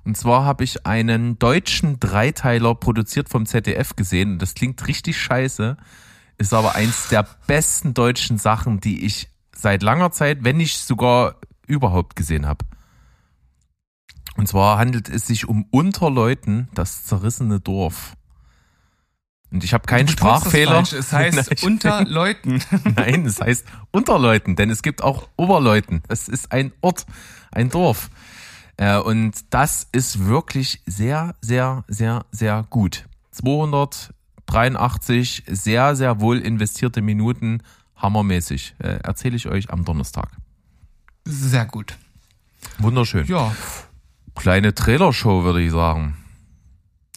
Und 0.05 0.17
zwar 0.17 0.45
habe 0.45 0.63
ich 0.63 0.85
einen 0.85 1.39
deutschen 1.39 1.99
Dreiteiler 1.99 2.75
produziert 2.75 3.29
vom 3.29 3.45
ZDF 3.45 3.95
gesehen. 3.95 4.37
Das 4.37 4.53
klingt 4.53 4.87
richtig 4.87 5.19
scheiße, 5.19 5.77
ist 6.37 6.53
aber 6.53 6.75
eins 6.75 7.09
der 7.09 7.27
besten 7.47 7.93
deutschen 7.93 8.37
Sachen, 8.37 8.79
die 8.79 9.03
ich 9.03 9.29
seit 9.51 9.81
langer 9.81 10.11
Zeit, 10.11 10.43
wenn 10.43 10.57
nicht 10.57 10.77
sogar 10.77 11.35
überhaupt 11.65 12.15
gesehen 12.15 12.45
habe. 12.45 12.65
Und 14.37 14.47
zwar 14.47 14.77
handelt 14.77 15.09
es 15.09 15.25
sich 15.25 15.47
um 15.47 15.65
Unterleuten, 15.71 16.69
das 16.73 17.05
zerrissene 17.05 17.59
Dorf. 17.59 18.15
Und 19.51 19.63
ich 19.63 19.73
habe 19.73 19.85
keinen 19.85 20.07
das 20.07 20.13
Sprachfehler. 20.13 20.81
Es 20.81 21.13
heißt 21.13 21.37
Nein, 21.47 21.47
unter 21.63 22.03
Leuten. 22.05 22.61
Nein, 22.95 23.25
es 23.25 23.39
heißt 23.39 23.65
Unterleuten, 23.91 24.55
denn 24.55 24.69
es 24.69 24.81
gibt 24.81 25.03
auch 25.03 25.27
Oberleuten. 25.37 26.01
Es 26.07 26.27
ist 26.27 26.51
ein 26.51 26.71
Ort, 26.81 27.05
ein 27.51 27.69
Dorf. 27.69 28.09
Äh, 28.77 28.97
und 28.97 29.33
das 29.51 29.87
ist 29.91 30.25
wirklich 30.25 30.81
sehr, 30.85 31.35
sehr, 31.41 31.83
sehr, 31.87 32.25
sehr 32.31 32.65
gut. 32.69 33.05
283 33.31 35.43
sehr, 35.47 35.95
sehr 35.95 36.19
wohl 36.19 36.39
investierte 36.39 37.01
Minuten, 37.01 37.63
hammermäßig. 37.95 38.75
Äh, 38.79 38.99
Erzähle 39.03 39.37
ich 39.37 39.47
euch 39.47 39.71
am 39.71 39.85
Donnerstag. 39.85 40.29
Sehr 41.23 41.65
gut. 41.65 41.97
Wunderschön. 42.79 43.25
Ja, 43.27 43.55
Kleine 44.35 44.75
Trailershow, 44.75 45.45
würde 45.45 45.61
ich 45.61 45.71
sagen. 45.71 46.17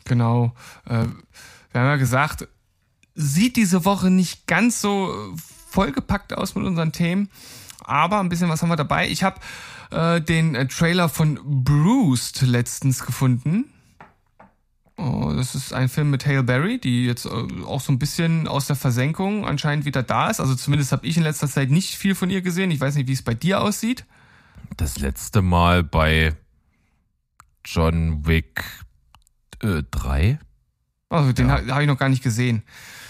genau. 0.05 0.53
Äh, 0.88 1.07
wir 1.79 1.83
haben 1.83 1.91
ja 1.91 1.97
gesagt, 1.97 2.49
sieht 3.14 3.55
diese 3.55 3.85
Woche 3.85 4.11
nicht 4.11 4.49
ganz 4.49 4.81
so 4.81 5.12
äh, 5.12 5.37
vollgepackt 5.71 6.33
aus 6.33 6.57
mit 6.57 6.64
unseren 6.64 6.91
Themen, 6.91 7.31
aber 7.85 8.19
ein 8.19 8.29
bisschen 8.29 8.49
was 8.49 8.62
haben 8.62 8.69
wir 8.69 8.75
dabei. 8.75 9.09
Ich 9.09 9.23
habe 9.23 9.38
äh, 9.93 10.21
den 10.21 10.57
äh, 10.57 10.67
Trailer 10.67 11.09
von 11.09 11.38
Bruised 11.45 12.43
letztens 12.43 13.07
gefunden. 13.07 13.67
Oh, 14.97 15.33
das 15.37 15.55
ist 15.55 15.73
ein 15.73 15.88
Film 15.88 16.11
mit 16.11 16.27
Hale 16.27 16.43
Berry, 16.43 16.81
die 16.81 17.07
jetzt 17.07 17.27
äh, 17.27 17.62
auch 17.64 17.81
so 17.81 17.93
ein 17.93 18.01
bisschen 18.01 18.49
aus 18.49 18.67
der 18.67 18.75
Versenkung 18.75 19.47
anscheinend 19.47 19.85
wieder 19.85 20.03
da 20.03 20.31
ist. 20.31 20.41
Also 20.41 20.57
zumindest 20.57 20.91
habe 20.91 21.07
ich 21.07 21.17
in 21.17 21.23
letzter 21.23 21.47
Zeit 21.47 21.71
nicht 21.71 21.95
viel 21.95 22.17
von 22.17 22.29
ihr 22.29 22.43
gesehen. 22.43 22.73
Ich 22.73 22.81
weiß 22.81 22.97
nicht, 22.97 23.07
wie 23.07 23.12
es 23.12 23.23
bei 23.23 23.35
dir 23.35 23.61
aussieht. 23.61 24.05
Das 24.77 24.99
letzte 24.99 25.43
Mal 25.43 25.85
bei 25.85 26.35
John 27.64 28.27
Wick 28.27 28.64
äh, 29.62 29.85
3. 29.93 30.41
Also 31.11 31.33
den 31.33 31.49
Ja. 31.49 31.55
ha 31.66 31.73
habe 31.73 31.83
ich 31.83 31.88
noch 31.88 31.99
gar 31.99 32.09
nicht 32.09 32.23
gesehen. 32.23 32.62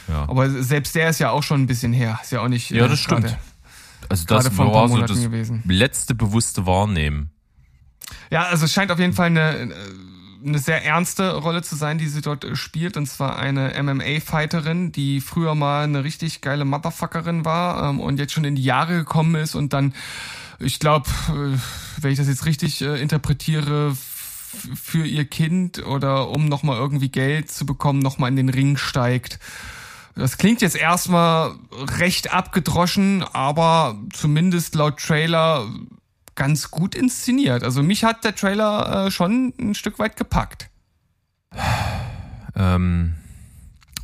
Ja. 0.07 0.23
Aber 0.29 0.49
selbst 0.63 0.95
der 0.95 1.11
ist 1.11 1.19
ja 1.19 1.31
auch 1.31 1.43
schon 1.43 1.63
ein 1.63 1.67
bisschen 1.67 1.93
her. 1.93 2.19
Ist 2.23 2.33
ja 2.33 2.41
auch 2.41 2.49
nicht. 2.49 2.71
Ja, 2.71 2.87
äh, 2.87 2.89
das 2.89 3.01
stimmt. 3.01 3.23
gerade- 3.23 3.39
Also 4.09 4.25
das 4.27 4.57
war 4.57 4.89
so 4.89 5.01
das 5.03 5.21
gewesen. 5.21 5.63
letzte 5.67 6.15
bewusste 6.15 6.65
Wahrnehmen. 6.67 7.31
Ja, 8.31 8.45
also 8.45 8.65
es 8.65 8.73
scheint 8.73 8.91
auf 8.91 8.99
jeden 8.99 9.13
Fall 9.13 9.27
eine, 9.27 9.51
äh, 9.51 9.75
eine 10.47 10.59
sehr 10.61 10.85
ernste 10.85 11.35
Rolle 11.35 11.63
zu 11.63 11.75
sein, 11.77 11.99
die 11.99 12.07
sie 12.07 12.23
dort 12.23 12.45
äh, 12.45 12.55
spielt. 12.57 12.97
Und 12.97 13.07
zwar 13.07 13.39
eine 13.39 13.75
MMA-Fighterin, 13.75 14.93
die 14.93 15.21
früher 15.21 15.55
mal 15.57 15.83
eine 15.85 16.05
richtig 16.05 16.41
geile 16.41 16.65
Motherfuckerin 16.65 17.45
war 17.45 17.91
ähm, 17.91 18.01
und 18.01 18.19
jetzt 18.19 18.33
schon 18.33 18.45
in 18.45 18.55
die 18.55 18.63
Jahre 18.63 18.97
gekommen 18.97 19.35
ist 19.35 19.55
und 19.57 19.73
dann, 19.73 19.93
ich 20.61 20.79
glaube, 20.79 21.11
äh, 21.31 21.59
wenn 22.01 22.13
ich 22.13 22.19
das 22.19 22.29
jetzt 22.29 22.47
richtig 22.47 22.81
äh, 22.81 23.01
interpretiere, 23.03 23.95
für 24.75 25.07
ihr 25.07 25.25
Kind 25.25 25.85
oder 25.85 26.31
um 26.31 26.49
nochmal 26.49 26.79
irgendwie 26.79 27.09
Geld 27.09 27.51
zu 27.51 27.67
bekommen, 27.67 28.01
nochmal 28.01 28.31
in 28.31 28.37
den 28.37 28.49
Ring 28.49 28.77
steigt. 28.77 29.39
Das 30.15 30.37
klingt 30.37 30.63
jetzt 30.63 30.77
erstmal 30.77 31.55
recht 31.99 32.33
abgedroschen, 32.33 33.23
aber 33.33 33.97
zumindest 34.13 34.75
laut 34.75 34.99
Trailer 34.99 35.69
ganz 36.35 36.71
gut 36.71 36.95
inszeniert. 36.95 37.63
Also 37.63 37.83
mich 37.83 38.05
hat 38.05 38.25
der 38.25 38.35
Trailer 38.35 39.07
äh, 39.07 39.11
schon 39.11 39.55
ein 39.59 39.75
Stück 39.75 39.99
weit 39.99 40.17
gepackt. 40.17 40.71
Ähm, 42.57 43.15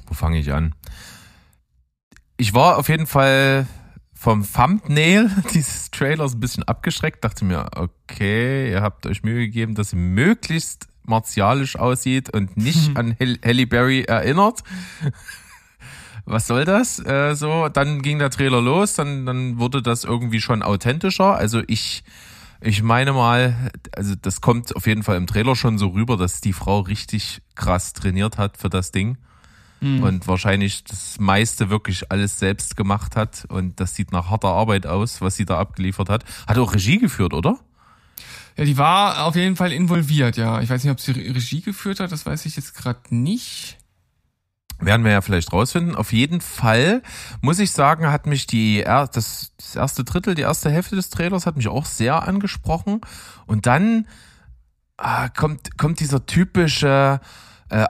wo 0.06 0.14
fange 0.14 0.38
ich 0.38 0.52
an? 0.52 0.74
Ich 2.36 2.54
war 2.54 2.78
auf 2.78 2.88
jeden 2.88 3.06
Fall 3.06 3.66
vom 4.24 4.42
Thumbnail 4.42 5.30
dieses 5.52 5.90
Trailers 5.90 6.34
ein 6.34 6.40
bisschen 6.40 6.62
abgeschreckt, 6.62 7.22
dachte 7.22 7.44
mir, 7.44 7.66
okay, 7.76 8.70
ihr 8.70 8.80
habt 8.80 9.06
euch 9.06 9.22
Mühe 9.22 9.40
gegeben, 9.40 9.74
dass 9.74 9.90
sie 9.90 9.96
möglichst 9.96 10.88
martialisch 11.02 11.76
aussieht 11.76 12.30
und 12.30 12.56
nicht 12.56 12.96
an 12.96 13.14
Halle 13.20 13.66
Berry 13.66 14.04
erinnert. 14.04 14.62
Was 16.24 16.46
soll 16.46 16.64
das? 16.64 17.04
Äh, 17.04 17.34
so, 17.34 17.68
dann 17.68 18.00
ging 18.00 18.18
der 18.18 18.30
Trailer 18.30 18.62
los, 18.62 18.94
dann, 18.94 19.26
dann 19.26 19.58
wurde 19.58 19.82
das 19.82 20.04
irgendwie 20.04 20.40
schon 20.40 20.62
authentischer. 20.62 21.36
Also 21.36 21.60
ich 21.66 22.02
ich 22.62 22.82
meine 22.82 23.12
mal, 23.12 23.70
also 23.94 24.14
das 24.14 24.40
kommt 24.40 24.74
auf 24.74 24.86
jeden 24.86 25.02
Fall 25.02 25.18
im 25.18 25.26
Trailer 25.26 25.54
schon 25.54 25.76
so 25.76 25.88
rüber, 25.88 26.16
dass 26.16 26.40
die 26.40 26.54
Frau 26.54 26.80
richtig 26.80 27.42
krass 27.56 27.92
trainiert 27.92 28.38
hat 28.38 28.56
für 28.56 28.70
das 28.70 28.90
Ding. 28.90 29.18
Mhm. 29.84 30.02
Und 30.02 30.26
wahrscheinlich 30.26 30.84
das 30.84 31.18
meiste 31.20 31.68
wirklich 31.68 32.10
alles 32.10 32.38
selbst 32.38 32.76
gemacht 32.76 33.16
hat. 33.16 33.44
Und 33.48 33.80
das 33.80 33.94
sieht 33.94 34.12
nach 34.12 34.30
harter 34.30 34.48
Arbeit 34.48 34.86
aus, 34.86 35.20
was 35.20 35.36
sie 35.36 35.44
da 35.44 35.58
abgeliefert 35.58 36.08
hat. 36.08 36.24
Hat 36.46 36.58
auch 36.58 36.74
Regie 36.74 36.98
geführt, 36.98 37.34
oder? 37.34 37.58
Ja, 38.56 38.64
die 38.64 38.78
war 38.78 39.24
auf 39.24 39.36
jeden 39.36 39.56
Fall 39.56 39.72
involviert, 39.72 40.36
ja. 40.36 40.60
Ich 40.60 40.70
weiß 40.70 40.84
nicht, 40.84 40.92
ob 40.92 41.00
sie 41.00 41.12
Regie 41.12 41.60
geführt 41.60 42.00
hat, 42.00 42.12
das 42.12 42.24
weiß 42.24 42.46
ich 42.46 42.56
jetzt 42.56 42.74
gerade 42.74 43.00
nicht. 43.10 43.78
Werden 44.80 45.04
wir 45.04 45.12
ja 45.12 45.20
vielleicht 45.20 45.52
rausfinden. 45.52 45.94
Auf 45.94 46.12
jeden 46.12 46.40
Fall 46.40 47.02
muss 47.40 47.58
ich 47.58 47.72
sagen, 47.72 48.10
hat 48.10 48.26
mich 48.26 48.46
die 48.46 48.82
das, 48.84 49.52
das 49.56 49.76
erste 49.76 50.04
Drittel, 50.04 50.34
die 50.34 50.42
erste 50.42 50.70
Hälfte 50.70 50.96
des 50.96 51.10
Trailers 51.10 51.46
hat 51.46 51.56
mich 51.56 51.68
auch 51.68 51.84
sehr 51.84 52.26
angesprochen. 52.26 53.00
Und 53.46 53.66
dann 53.66 54.06
ah, 54.96 55.28
kommt 55.28 55.78
kommt 55.78 56.00
dieser 56.00 56.26
typische 56.26 57.20
äh, 57.22 57.26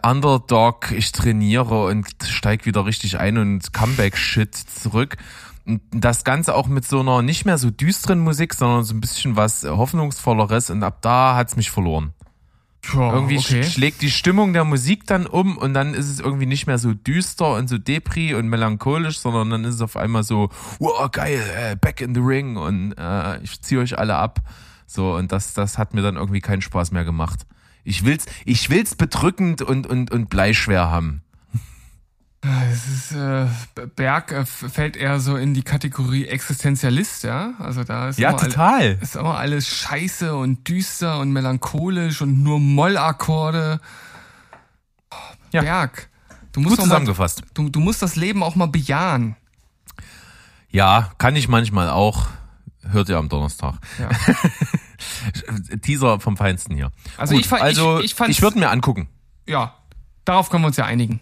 Underdog, 0.02 0.92
ich 0.92 1.12
trainiere 1.12 1.86
und 1.86 2.06
steig 2.24 2.64
wieder 2.66 2.86
richtig 2.86 3.18
ein 3.18 3.38
und 3.38 3.72
Comeback-Shit 3.72 4.54
zurück. 4.54 5.16
Und 5.66 5.80
das 5.90 6.24
Ganze 6.24 6.54
auch 6.54 6.66
mit 6.66 6.84
so 6.84 7.00
einer 7.00 7.22
nicht 7.22 7.44
mehr 7.44 7.58
so 7.58 7.70
düsteren 7.70 8.20
Musik, 8.20 8.54
sondern 8.54 8.84
so 8.84 8.94
ein 8.94 9.00
bisschen 9.00 9.36
was 9.36 9.64
Hoffnungsvolleres. 9.64 10.70
Und 10.70 10.82
ab 10.82 10.98
da 11.00 11.36
hat's 11.36 11.56
mich 11.56 11.70
verloren. 11.70 12.12
Ja, 12.92 13.14
irgendwie 13.14 13.38
okay. 13.38 13.64
schlägt 13.64 14.02
die 14.02 14.10
Stimmung 14.10 14.52
der 14.52 14.64
Musik 14.64 15.06
dann 15.06 15.26
um 15.26 15.56
und 15.56 15.72
dann 15.72 15.94
ist 15.94 16.08
es 16.08 16.20
irgendwie 16.20 16.46
nicht 16.46 16.66
mehr 16.66 16.78
so 16.78 16.92
düster 16.92 17.54
und 17.54 17.68
so 17.68 17.78
depri 17.78 18.34
und 18.34 18.48
melancholisch, 18.48 19.18
sondern 19.18 19.50
dann 19.50 19.64
ist 19.64 19.76
es 19.76 19.80
auf 19.80 19.96
einmal 19.96 20.22
so, 20.22 20.50
wow, 20.78 21.10
geil, 21.10 21.40
äh, 21.56 21.76
back 21.76 22.02
in 22.02 22.14
the 22.14 22.20
ring 22.20 22.56
und 22.56 22.92
äh, 22.98 23.38
ich 23.42 23.62
ziehe 23.62 23.80
euch 23.80 23.98
alle 23.98 24.16
ab. 24.16 24.40
So, 24.86 25.14
und 25.14 25.32
das, 25.32 25.54
das 25.54 25.78
hat 25.78 25.94
mir 25.94 26.02
dann 26.02 26.16
irgendwie 26.16 26.40
keinen 26.40 26.60
Spaß 26.60 26.92
mehr 26.92 27.04
gemacht. 27.04 27.46
Ich 27.84 28.04
will's, 28.04 28.26
ich 28.44 28.70
will's 28.70 28.94
bedrückend 28.94 29.62
und, 29.62 29.86
und, 29.86 30.10
und 30.10 30.30
bleischwer 30.30 30.90
haben. 30.90 31.22
Es 32.70 32.86
ist, 32.86 33.12
äh, 33.12 33.46
Berg 33.96 34.32
äh, 34.32 34.44
fällt 34.44 34.96
eher 34.96 35.18
so 35.18 35.36
in 35.36 35.54
die 35.54 35.62
Kategorie 35.62 36.26
Existenzialist, 36.26 37.24
ja. 37.24 37.54
Also 37.58 37.84
da 37.84 38.10
ist 38.10 38.18
ja 38.18 38.34
total 38.34 38.82
all, 38.82 38.98
ist 39.00 39.16
immer 39.16 39.38
alles 39.38 39.66
scheiße 39.66 40.34
und 40.34 40.68
düster 40.68 41.20
und 41.20 41.32
melancholisch 41.32 42.20
und 42.20 42.42
nur 42.42 42.60
Mollakkorde. 42.60 43.80
Ja. 45.52 45.62
Berg, 45.62 46.10
du 46.52 46.60
musst 46.60 46.76
Gut 46.76 46.84
zusammengefasst. 46.84 47.42
Mal, 47.42 47.48
du, 47.54 47.68
du 47.70 47.80
musst 47.80 48.02
das 48.02 48.14
Leben 48.14 48.42
auch 48.42 48.56
mal 48.56 48.68
bejahen. 48.68 49.36
Ja, 50.68 51.12
kann 51.16 51.36
ich 51.36 51.48
manchmal 51.48 51.88
auch. 51.88 52.26
Hört 52.82 53.08
ihr 53.08 53.16
am 53.16 53.30
Donnerstag. 53.30 53.76
Ja. 53.98 54.10
Teaser 55.82 56.20
vom 56.20 56.36
Feinsten 56.36 56.74
hier. 56.74 56.90
Also 57.16 57.34
Gut, 57.34 57.44
ich, 57.44 57.52
also 57.52 58.00
ich, 58.00 58.18
ich, 58.18 58.28
ich 58.28 58.42
würde 58.42 58.58
mir 58.58 58.70
angucken. 58.70 59.08
Ja, 59.46 59.74
darauf 60.24 60.50
können 60.50 60.62
wir 60.62 60.68
uns 60.68 60.76
ja 60.76 60.84
einigen. 60.84 61.20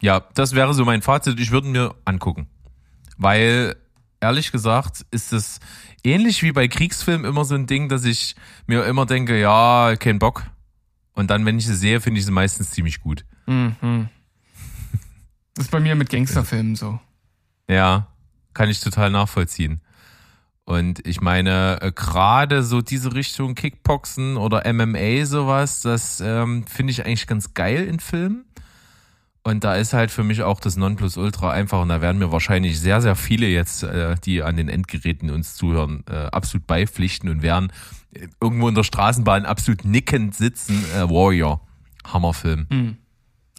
Ja, 0.00 0.20
das 0.34 0.54
wäre 0.54 0.74
so 0.74 0.84
mein 0.84 1.02
Fazit. 1.02 1.40
Ich 1.40 1.50
würde 1.50 1.68
mir 1.68 1.94
angucken. 2.04 2.48
Weil, 3.16 3.76
ehrlich 4.20 4.52
gesagt, 4.52 5.04
ist 5.10 5.32
es 5.32 5.58
ähnlich 6.04 6.42
wie 6.42 6.52
bei 6.52 6.68
Kriegsfilmen 6.68 7.26
immer 7.26 7.44
so 7.44 7.54
ein 7.54 7.66
Ding, 7.66 7.88
dass 7.88 8.04
ich 8.04 8.36
mir 8.66 8.84
immer 8.84 9.06
denke, 9.06 9.40
ja, 9.40 9.96
kein 9.96 10.18
Bock. 10.18 10.44
Und 11.14 11.30
dann, 11.30 11.44
wenn 11.44 11.58
ich 11.58 11.66
sie 11.66 11.74
sehe, 11.74 12.00
finde 12.00 12.20
ich 12.20 12.26
sie 12.26 12.32
meistens 12.32 12.70
ziemlich 12.70 13.00
gut. 13.00 13.24
Mhm. 13.46 14.08
Das 15.54 15.64
ist 15.64 15.70
bei 15.72 15.80
mir 15.80 15.96
mit 15.96 16.10
Gangsterfilmen 16.10 16.76
so. 16.76 17.00
Ja, 17.68 18.06
kann 18.54 18.70
ich 18.70 18.80
total 18.80 19.10
nachvollziehen. 19.10 19.80
Und 20.68 21.06
ich 21.06 21.22
meine, 21.22 21.78
äh, 21.80 21.92
gerade 21.92 22.62
so 22.62 22.82
diese 22.82 23.14
Richtung 23.14 23.54
Kickboxen 23.54 24.36
oder 24.36 24.70
MMA 24.70 25.24
sowas, 25.24 25.80
das 25.80 26.20
ähm, 26.20 26.66
finde 26.66 26.90
ich 26.90 27.06
eigentlich 27.06 27.26
ganz 27.26 27.54
geil 27.54 27.86
in 27.86 28.00
Filmen. 28.00 28.44
Und 29.44 29.64
da 29.64 29.76
ist 29.76 29.94
halt 29.94 30.10
für 30.10 30.24
mich 30.24 30.42
auch 30.42 30.60
das 30.60 30.76
Nonplusultra 30.76 31.50
einfach, 31.52 31.80
und 31.80 31.88
da 31.88 32.02
werden 32.02 32.18
mir 32.18 32.32
wahrscheinlich 32.32 32.78
sehr, 32.78 33.00
sehr 33.00 33.16
viele 33.16 33.46
jetzt, 33.46 33.82
äh, 33.82 34.16
die 34.22 34.42
an 34.42 34.58
den 34.58 34.68
Endgeräten 34.68 35.30
uns 35.30 35.54
zuhören, 35.54 36.04
äh, 36.06 36.26
absolut 36.26 36.66
beipflichten 36.66 37.30
und 37.30 37.40
werden 37.40 37.72
äh, 38.12 38.28
irgendwo 38.38 38.68
in 38.68 38.74
der 38.74 38.84
Straßenbahn 38.84 39.46
absolut 39.46 39.86
nickend 39.86 40.34
sitzen. 40.34 40.84
Äh, 40.94 41.08
Warrior. 41.08 41.62
Hammerfilm. 42.04 42.66
Mhm. 42.68 42.96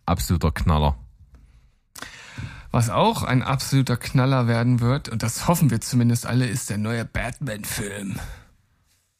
Absoluter 0.06 0.52
Knaller. 0.52 0.95
Was 2.72 2.90
auch 2.90 3.24
ein 3.24 3.42
absoluter 3.42 3.98
Knaller 3.98 4.48
werden 4.48 4.80
wird, 4.80 5.10
und 5.10 5.24
das 5.24 5.48
hoffen 5.48 5.72
wir 5.72 5.82
zumindest 5.82 6.26
alle, 6.26 6.46
ist 6.46 6.70
der 6.70 6.78
neue 6.78 7.04
Batman-Film. 7.04 8.20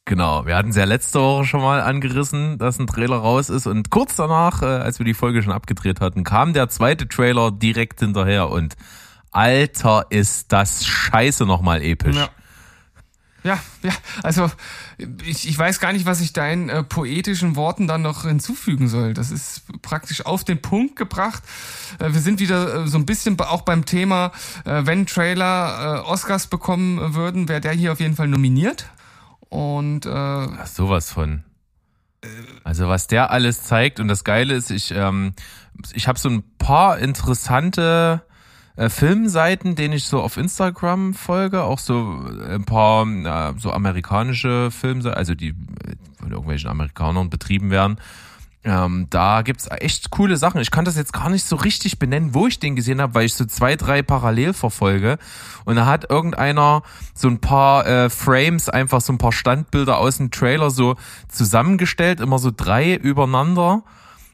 Genau, 0.06 0.46
wir 0.46 0.56
hatten 0.56 0.70
es 0.70 0.76
ja 0.76 0.86
letzte 0.86 1.20
Woche 1.20 1.46
schon 1.46 1.62
mal 1.62 1.82
angerissen, 1.82 2.58
dass 2.58 2.80
ein 2.80 2.88
Trailer 2.88 3.18
raus 3.18 3.50
ist 3.50 3.68
und 3.68 3.92
kurz 3.92 4.16
danach, 4.16 4.64
äh, 4.64 4.66
als 4.66 4.98
wir 4.98 5.06
die 5.06 5.14
Folge 5.14 5.44
schon 5.44 5.54
abgedreht 5.54 6.02
hatten, 6.02 6.24
kam 6.24 6.54
der 6.54 6.68
zweite 6.70 7.08
Trailer 7.08 7.52
direkt 7.52 8.00
hinterher 8.00 8.50
und 8.50 8.76
Alter, 9.32 10.08
ist 10.10 10.52
das 10.52 10.86
scheiße 10.86 11.46
nochmal 11.46 11.84
episch. 11.84 12.16
Ja. 12.16 12.30
Ja, 13.44 13.60
ja, 13.84 13.94
also 14.22 14.52
ich, 15.24 15.48
ich 15.48 15.58
weiß 15.58 15.80
gar 15.80 15.94
nicht, 15.94 16.06
was 16.06 16.20
ich 16.20 16.34
deinen 16.34 16.70
äh, 16.70 16.84
poetischen 16.84 17.56
Worten 17.56 17.88
dann 17.88 18.02
noch 18.02 18.24
hinzufügen 18.24 18.90
soll. 18.90 19.14
Das 19.14 19.32
ist 19.32 19.64
praktisch 19.82 20.26
auf 20.26 20.44
den 20.44 20.62
Punkt 20.62 20.96
gebracht. 20.96 21.44
Äh, 22.00 22.14
wir 22.14 22.20
sind 22.20 22.40
wieder 22.40 22.84
äh, 22.84 22.88
so 22.88 22.98
ein 22.98 23.06
bisschen 23.06 23.40
auch 23.40 23.62
beim 23.62 23.86
Thema, 23.86 24.32
äh, 24.66 24.82
wenn 24.86 25.06
Trailer 25.06 26.04
äh, 26.04 26.10
Oscars 26.10 26.48
bekommen 26.48 27.14
würden, 27.16 27.48
wäre 27.48 27.62
der 27.62 27.72
hier 27.72 27.94
auf 27.94 28.00
jeden 28.00 28.16
Fall 28.16 28.28
nominiert. 28.28 28.88
Und 29.48 30.06
äh, 30.06 30.10
Ach, 30.10 30.68
sowas 30.68 31.12
von. 31.12 31.44
Also 32.66 32.90
was 32.90 33.08
der 33.08 33.32
alles 33.32 33.64
zeigt 33.64 34.02
und 34.02 34.10
das 34.10 34.26
Geile 34.26 34.54
ist, 34.54 34.72
ich 34.72 34.92
ähm, 34.92 35.34
ich 35.94 36.08
habe 36.08 36.20
so 36.20 36.30
ein 36.30 36.44
paar 36.58 37.00
interessante 37.00 38.22
äh, 38.80 38.90
Filmseiten, 38.90 39.76
denen 39.76 39.94
ich 39.94 40.06
so 40.06 40.22
auf 40.22 40.38
Instagram 40.38 41.14
folge, 41.14 41.64
auch 41.64 41.80
so 41.80 42.24
ein 42.50 42.64
paar 42.64 43.06
äh, 43.06 43.54
so 43.58 43.74
amerikanische 43.74 44.72
Filmseiten, 44.72 45.18
also 45.18 45.36
die 45.36 45.54
von 46.18 46.32
irgendwelchen 46.32 46.70
Amerikanern 46.70 47.30
betrieben 47.30 47.72
werden. 47.72 47.98
Ähm, 48.64 49.08
da 49.10 49.42
gibt's 49.42 49.68
echt 49.70 50.12
coole 50.12 50.38
Sachen. 50.38 50.62
Ich 50.62 50.72
kann 50.72 50.86
das 50.86 50.96
jetzt 50.96 51.12
gar 51.12 51.30
nicht 51.30 51.46
so 51.46 51.58
richtig 51.58 52.00
benennen, 52.00 52.34
wo 52.34 52.48
ich 52.48 52.60
den 52.60 52.78
gesehen 52.78 53.02
habe, 53.02 53.16
weil 53.16 53.26
ich 53.26 53.34
so 53.34 53.44
zwei, 53.44 53.76
drei 53.76 54.02
parallel 54.02 54.54
verfolge. 54.54 55.18
Und 55.66 55.76
da 55.76 55.86
hat 55.86 56.10
irgendeiner 56.10 56.84
so 57.14 57.28
ein 57.28 57.40
paar 57.40 57.86
äh, 57.86 58.10
Frames, 58.10 58.70
einfach 58.70 59.02
so 59.02 59.12
ein 59.12 59.18
paar 59.18 59.34
Standbilder 59.34 59.98
aus 59.98 60.18
dem 60.18 60.32
Trailer 60.32 60.72
so 60.72 60.96
zusammengestellt, 61.28 62.22
immer 62.22 62.40
so 62.40 62.50
drei 62.56 62.96
übereinander. 62.96 63.84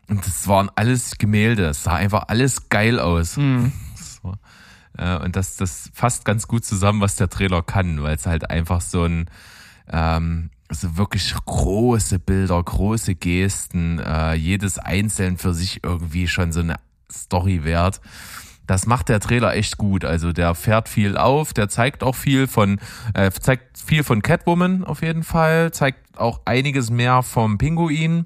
Und 0.07 0.25
das 0.25 0.47
waren 0.47 0.69
alles 0.75 1.17
Gemälde. 1.17 1.65
Es 1.65 1.83
sah 1.83 1.95
einfach 1.95 2.25
alles 2.27 2.69
geil 2.69 2.99
aus. 2.99 3.37
Mhm. 3.37 3.71
So. 4.97 5.03
Äh, 5.03 5.17
und 5.23 5.35
das, 5.35 5.57
das 5.57 5.89
fasst 5.93 6.25
ganz 6.25 6.47
gut 6.47 6.65
zusammen, 6.65 7.01
was 7.01 7.15
der 7.15 7.29
Trailer 7.29 7.61
kann, 7.61 8.01
weil 8.03 8.15
es 8.15 8.25
halt 8.25 8.49
einfach 8.49 8.81
so 8.81 9.03
ein 9.03 9.29
ähm, 9.91 10.49
also 10.67 10.97
wirklich 10.97 11.33
große 11.45 12.19
Bilder, 12.19 12.61
große 12.61 13.15
Gesten, 13.15 13.99
äh, 13.99 14.33
jedes 14.33 14.79
einzeln 14.79 15.37
für 15.37 15.53
sich 15.53 15.83
irgendwie 15.83 16.27
schon 16.27 16.51
so 16.51 16.61
eine 16.61 16.75
Story 17.11 17.63
wert. 17.63 18.01
Das 18.65 18.87
macht 18.87 19.09
der 19.09 19.19
Trailer 19.19 19.53
echt 19.53 19.77
gut. 19.77 20.03
Also 20.05 20.33
der 20.33 20.55
fährt 20.55 20.89
viel 20.89 21.17
auf, 21.17 21.53
der 21.53 21.69
zeigt 21.69 22.01
auch 22.01 22.15
viel 22.15 22.47
von, 22.47 22.79
äh, 23.13 23.29
zeigt 23.29 23.77
viel 23.77 24.03
von 24.03 24.23
Catwoman 24.23 24.83
auf 24.83 25.03
jeden 25.03 25.23
Fall, 25.23 25.71
zeigt 25.71 26.17
auch 26.17 26.41
einiges 26.45 26.89
mehr 26.89 27.21
vom 27.21 27.59
Pinguin. 27.59 28.25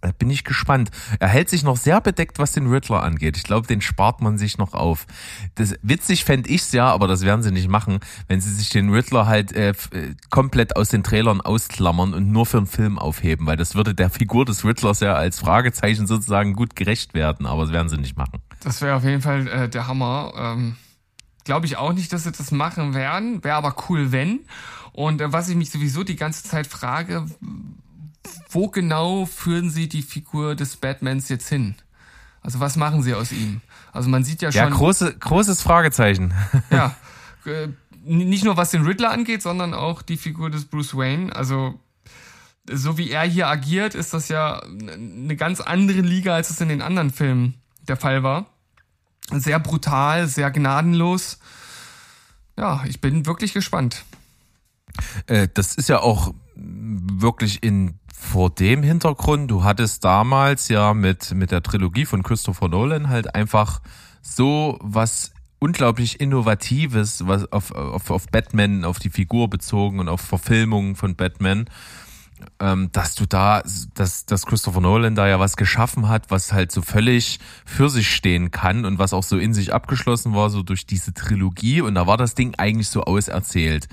Da 0.00 0.12
bin 0.12 0.30
ich 0.30 0.44
gespannt. 0.44 0.90
Er 1.18 1.28
hält 1.28 1.48
sich 1.48 1.62
noch 1.62 1.76
sehr 1.76 2.00
bedeckt, 2.00 2.38
was 2.38 2.52
den 2.52 2.66
Riddler 2.66 3.02
angeht. 3.02 3.36
Ich 3.36 3.44
glaube, 3.44 3.66
den 3.66 3.80
spart 3.80 4.20
man 4.20 4.38
sich 4.38 4.58
noch 4.58 4.74
auf. 4.74 5.06
Das, 5.56 5.74
witzig 5.82 6.24
fände 6.24 6.48
ich's 6.48 6.72
ja, 6.72 6.90
aber 6.92 7.08
das 7.08 7.22
werden 7.22 7.42
sie 7.42 7.52
nicht 7.52 7.68
machen, 7.68 8.00
wenn 8.28 8.40
sie 8.40 8.52
sich 8.52 8.70
den 8.70 8.90
Riddler 8.90 9.26
halt 9.26 9.52
äh, 9.52 9.70
äh, 9.70 10.14
komplett 10.30 10.76
aus 10.76 10.90
den 10.90 11.02
Trailern 11.02 11.40
ausklammern 11.40 12.14
und 12.14 12.30
nur 12.30 12.46
für 12.46 12.58
einen 12.58 12.66
Film 12.66 12.98
aufheben, 12.98 13.46
weil 13.46 13.56
das 13.56 13.74
würde 13.74 13.94
der 13.94 14.10
Figur 14.10 14.44
des 14.44 14.64
Riddlers 14.64 15.00
ja 15.00 15.14
als 15.14 15.40
Fragezeichen 15.40 16.06
sozusagen 16.06 16.54
gut 16.54 16.76
gerecht 16.76 17.14
werden, 17.14 17.46
aber 17.46 17.62
das 17.62 17.72
werden 17.72 17.88
sie 17.88 17.98
nicht 17.98 18.16
machen. 18.16 18.40
Das 18.60 18.80
wäre 18.82 18.96
auf 18.96 19.04
jeden 19.04 19.22
Fall 19.22 19.46
äh, 19.48 19.68
der 19.68 19.86
Hammer. 19.86 20.32
Ähm, 20.36 20.76
glaube 21.48 21.64
ich 21.64 21.78
auch 21.78 21.94
nicht, 21.94 22.12
dass 22.12 22.24
sie 22.24 22.32
das 22.32 22.50
machen 22.50 22.94
werden. 22.94 23.42
Wäre 23.42 23.56
aber 23.56 23.74
cool, 23.88 24.12
wenn. 24.12 24.40
Und 24.92 25.20
äh, 25.20 25.32
was 25.32 25.48
ich 25.48 25.56
mich 25.56 25.70
sowieso 25.70 26.04
die 26.04 26.16
ganze 26.16 26.44
Zeit 26.44 26.66
frage, 26.66 27.24
wo 28.50 28.68
genau 28.68 29.26
führen 29.26 29.70
sie 29.70 29.88
die 29.88 30.02
Figur 30.02 30.54
des 30.54 30.76
Batmans 30.76 31.28
jetzt 31.28 31.48
hin? 31.48 31.74
Also 32.40 32.60
was 32.60 32.76
machen 32.76 33.02
sie 33.02 33.14
aus 33.14 33.32
ihm? 33.32 33.60
Also 33.92 34.08
man 34.08 34.24
sieht 34.24 34.42
ja 34.42 34.52
schon. 34.52 34.60
Ja, 34.60 34.68
große, 34.68 35.18
großes 35.18 35.62
Fragezeichen. 35.62 36.32
ja. 36.70 36.94
Äh, 37.44 37.68
nicht 38.04 38.44
nur 38.44 38.56
was 38.56 38.70
den 38.70 38.84
Riddler 38.84 39.10
angeht, 39.10 39.42
sondern 39.42 39.74
auch 39.74 40.02
die 40.02 40.16
Figur 40.16 40.50
des 40.50 40.64
Bruce 40.64 40.96
Wayne. 40.96 41.34
Also 41.34 41.78
so 42.70 42.98
wie 42.98 43.10
er 43.10 43.22
hier 43.22 43.48
agiert, 43.48 43.94
ist 43.94 44.14
das 44.14 44.28
ja 44.28 44.60
eine 44.60 45.36
ganz 45.36 45.60
andere 45.60 46.00
Liga, 46.00 46.34
als 46.34 46.50
es 46.50 46.60
in 46.60 46.68
den 46.68 46.82
anderen 46.82 47.10
Filmen 47.10 47.54
der 47.86 47.96
Fall 47.96 48.22
war. 48.22 48.46
Sehr 49.30 49.58
brutal, 49.58 50.26
sehr 50.26 50.50
gnadenlos. 50.50 51.38
Ja, 52.56 52.82
ich 52.86 53.00
bin 53.00 53.26
wirklich 53.26 53.52
gespannt. 53.52 54.04
Äh, 55.26 55.48
das 55.52 55.74
ist 55.74 55.88
ja 55.88 56.00
auch 56.00 56.34
wirklich 57.20 57.62
in 57.62 57.98
vor 58.20 58.50
dem 58.50 58.82
Hintergrund, 58.82 59.50
du 59.50 59.62
hattest 59.62 60.04
damals 60.04 60.68
ja 60.68 60.92
mit, 60.92 61.32
mit 61.34 61.52
der 61.52 61.62
Trilogie 61.62 62.04
von 62.04 62.22
Christopher 62.22 62.68
Nolan 62.68 63.08
halt 63.08 63.34
einfach 63.34 63.80
so 64.22 64.76
was 64.82 65.32
unglaublich 65.60 66.20
Innovatives, 66.20 67.26
was 67.26 67.50
auf, 67.52 67.72
auf, 67.72 68.10
auf 68.10 68.26
Batman, 68.28 68.84
auf 68.84 68.98
die 68.98 69.10
Figur 69.10 69.48
bezogen 69.48 70.00
und 70.00 70.08
auf 70.08 70.20
Verfilmungen 70.20 70.96
von 70.96 71.16
Batman, 71.16 71.68
ähm, 72.60 72.90
dass 72.92 73.14
du 73.14 73.26
da, 73.26 73.62
dass, 73.94 74.26
dass 74.26 74.46
Christopher 74.46 74.80
Nolan 74.80 75.14
da 75.14 75.28
ja 75.28 75.40
was 75.40 75.56
geschaffen 75.56 76.08
hat, 76.08 76.30
was 76.30 76.52
halt 76.52 76.70
so 76.70 76.82
völlig 76.82 77.40
für 77.64 77.88
sich 77.88 78.14
stehen 78.14 78.50
kann 78.50 78.84
und 78.84 78.98
was 78.98 79.12
auch 79.12 79.24
so 79.24 79.38
in 79.38 79.54
sich 79.54 79.72
abgeschlossen 79.72 80.34
war, 80.34 80.50
so 80.50 80.62
durch 80.62 80.86
diese 80.86 81.14
Trilogie. 81.14 81.80
Und 81.80 81.94
da 81.94 82.06
war 82.06 82.16
das 82.16 82.34
Ding 82.34 82.54
eigentlich 82.58 82.88
so 82.88 83.02
auserzählt. 83.02 83.88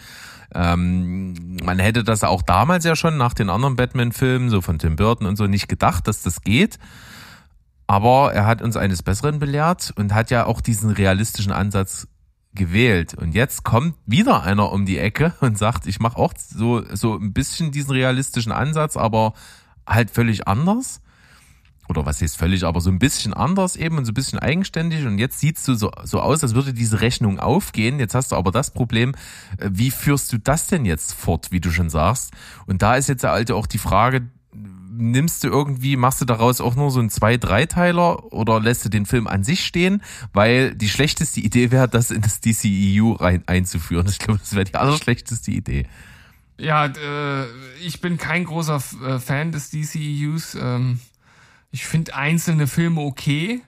Ähm, 0.54 1.58
man 1.64 1.80
hätte 1.80 2.04
das 2.04 2.24
auch 2.24 2.41
damals 2.41 2.86
ja 2.86 2.96
schon 2.96 3.18
nach 3.18 3.34
den 3.34 3.50
anderen 3.50 3.76
Batman-Filmen, 3.76 4.50
so 4.50 4.62
von 4.62 4.80
Tim 4.80 4.96
Burton 4.96 5.28
und 5.28 5.36
so, 5.36 5.48
nicht 5.48 5.68
gedacht, 5.68 6.08
dass 6.08 6.22
das 6.22 6.41
geht. 6.41 6.80
Aber 7.88 8.34
er 8.34 8.46
hat 8.46 8.62
uns 8.62 8.78
eines 8.78 9.04
Besseren 9.04 9.39
belehrt 9.39 9.93
und 9.96 10.14
hat 10.14 10.32
ja 10.32 10.46
auch 10.46 10.62
diesen 10.62 10.89
realistischen 10.89 11.52
Ansatz 11.52 12.08
gewählt. 12.54 13.14
Und 13.14 13.36
jetzt 13.36 13.64
kommt 13.64 13.96
wieder 14.06 14.43
einer 14.43 14.72
um 14.72 14.86
die 14.86 14.98
Ecke 14.98 15.34
und 15.41 15.58
sagt, 15.58 15.88
ich 15.88 16.00
mache 16.00 16.18
auch 16.18 16.34
so, 16.38 16.84
so 16.93 17.16
ein 17.16 17.34
bisschen 17.34 17.72
diesen 17.72 17.91
realistischen 17.91 18.52
Ansatz, 18.52 18.98
aber 18.98 19.34
halt 19.88 20.10
völlig 20.10 20.48
anders 20.48 21.02
oder 21.88 22.06
was 22.06 22.22
heißt 22.22 22.38
völlig, 22.38 22.64
aber 22.64 22.82
so 22.82 22.90
ein 22.90 23.00
bisschen 23.00 23.34
anders 23.34 23.76
eben 23.76 23.98
und 23.98 24.06
so 24.06 24.12
ein 24.12 24.16
bisschen 24.16 24.40
eigenständig 24.40 25.06
und 25.06 25.20
jetzt 25.20 25.40
sieht's 25.40 25.66
so, 25.66 25.76
so 25.76 26.20
aus, 26.20 26.44
als 26.44 26.56
würde 26.56 26.74
diese 26.74 27.02
Rechnung 27.02 27.40
aufgehen. 27.40 28.00
Jetzt 28.00 28.16
hast 28.16 28.32
du 28.32 28.36
aber 28.36 28.52
das 28.52 28.72
Problem, 28.72 29.14
äh, 29.58 29.70
wie 29.72 29.92
führst 29.92 30.32
du 30.34 30.38
das 30.38 30.68
denn 30.68 30.86
jetzt 30.86 31.14
fort, 31.14 31.52
wie 31.52 31.60
du 31.60 31.72
schon 31.72 31.90
sagst? 31.90 32.32
Und 32.66 32.82
da 32.82 32.96
ist 32.96 33.10
jetzt 33.10 33.24
der 33.24 33.32
alte 33.32 33.56
auch 33.56 33.68
die 33.68 33.78
Frage, 33.78 34.30
nimmst 34.98 35.44
du 35.44 35.50
irgendwie, 35.50 35.98
machst 35.98 36.22
du 36.22 36.26
daraus 36.26 36.62
auch 36.62 36.76
nur 36.76 36.92
so 36.92 37.00
ein 37.00 37.10
zwei, 37.10 37.38
dreiteiler 37.38 38.32
oder 38.32 38.60
lässt 38.60 38.86
du 38.86 38.90
den 38.90 39.06
Film 39.06 39.28
an 39.28 39.44
sich 39.44 39.66
stehen? 39.66 40.02
Weil 40.34 40.76
die 40.76 40.90
schlechteste 40.90 41.42
Idee 41.42 41.72
wäre, 41.72 41.88
das 41.88 42.12
in 42.12 42.22
das 42.22 42.40
DCEU 42.40 43.14
rein 43.14 43.44
einzuführen. 43.48 44.08
Ich 44.10 44.20
glaube, 44.20 44.40
das 44.40 44.54
wäre 44.54 44.66
die 44.66 44.76
allerschlechteste 44.76 45.52
Idee. 45.52 45.88
Ja, 46.58 46.86
äh, 46.86 47.46
ich 47.82 48.00
bin 48.00 48.18
kein 48.18 48.46
großer 48.46 48.82
äh, 49.06 49.20
Fan 49.20 49.52
des 49.52 49.72
DCEUs. 49.72 50.56
Ähm, 50.56 51.00
ich 51.76 51.86
finde 51.88 52.16
einzelne 52.16 52.68
Filme 52.68 53.02
okay. 53.02 53.62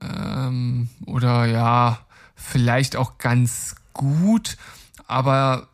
Ähm, 0.00 0.88
oder 1.06 1.44
ja, 1.44 2.06
vielleicht 2.36 2.94
auch 2.94 3.18
ganz 3.18 3.74
gut. 3.92 4.56
Aber 5.08 5.66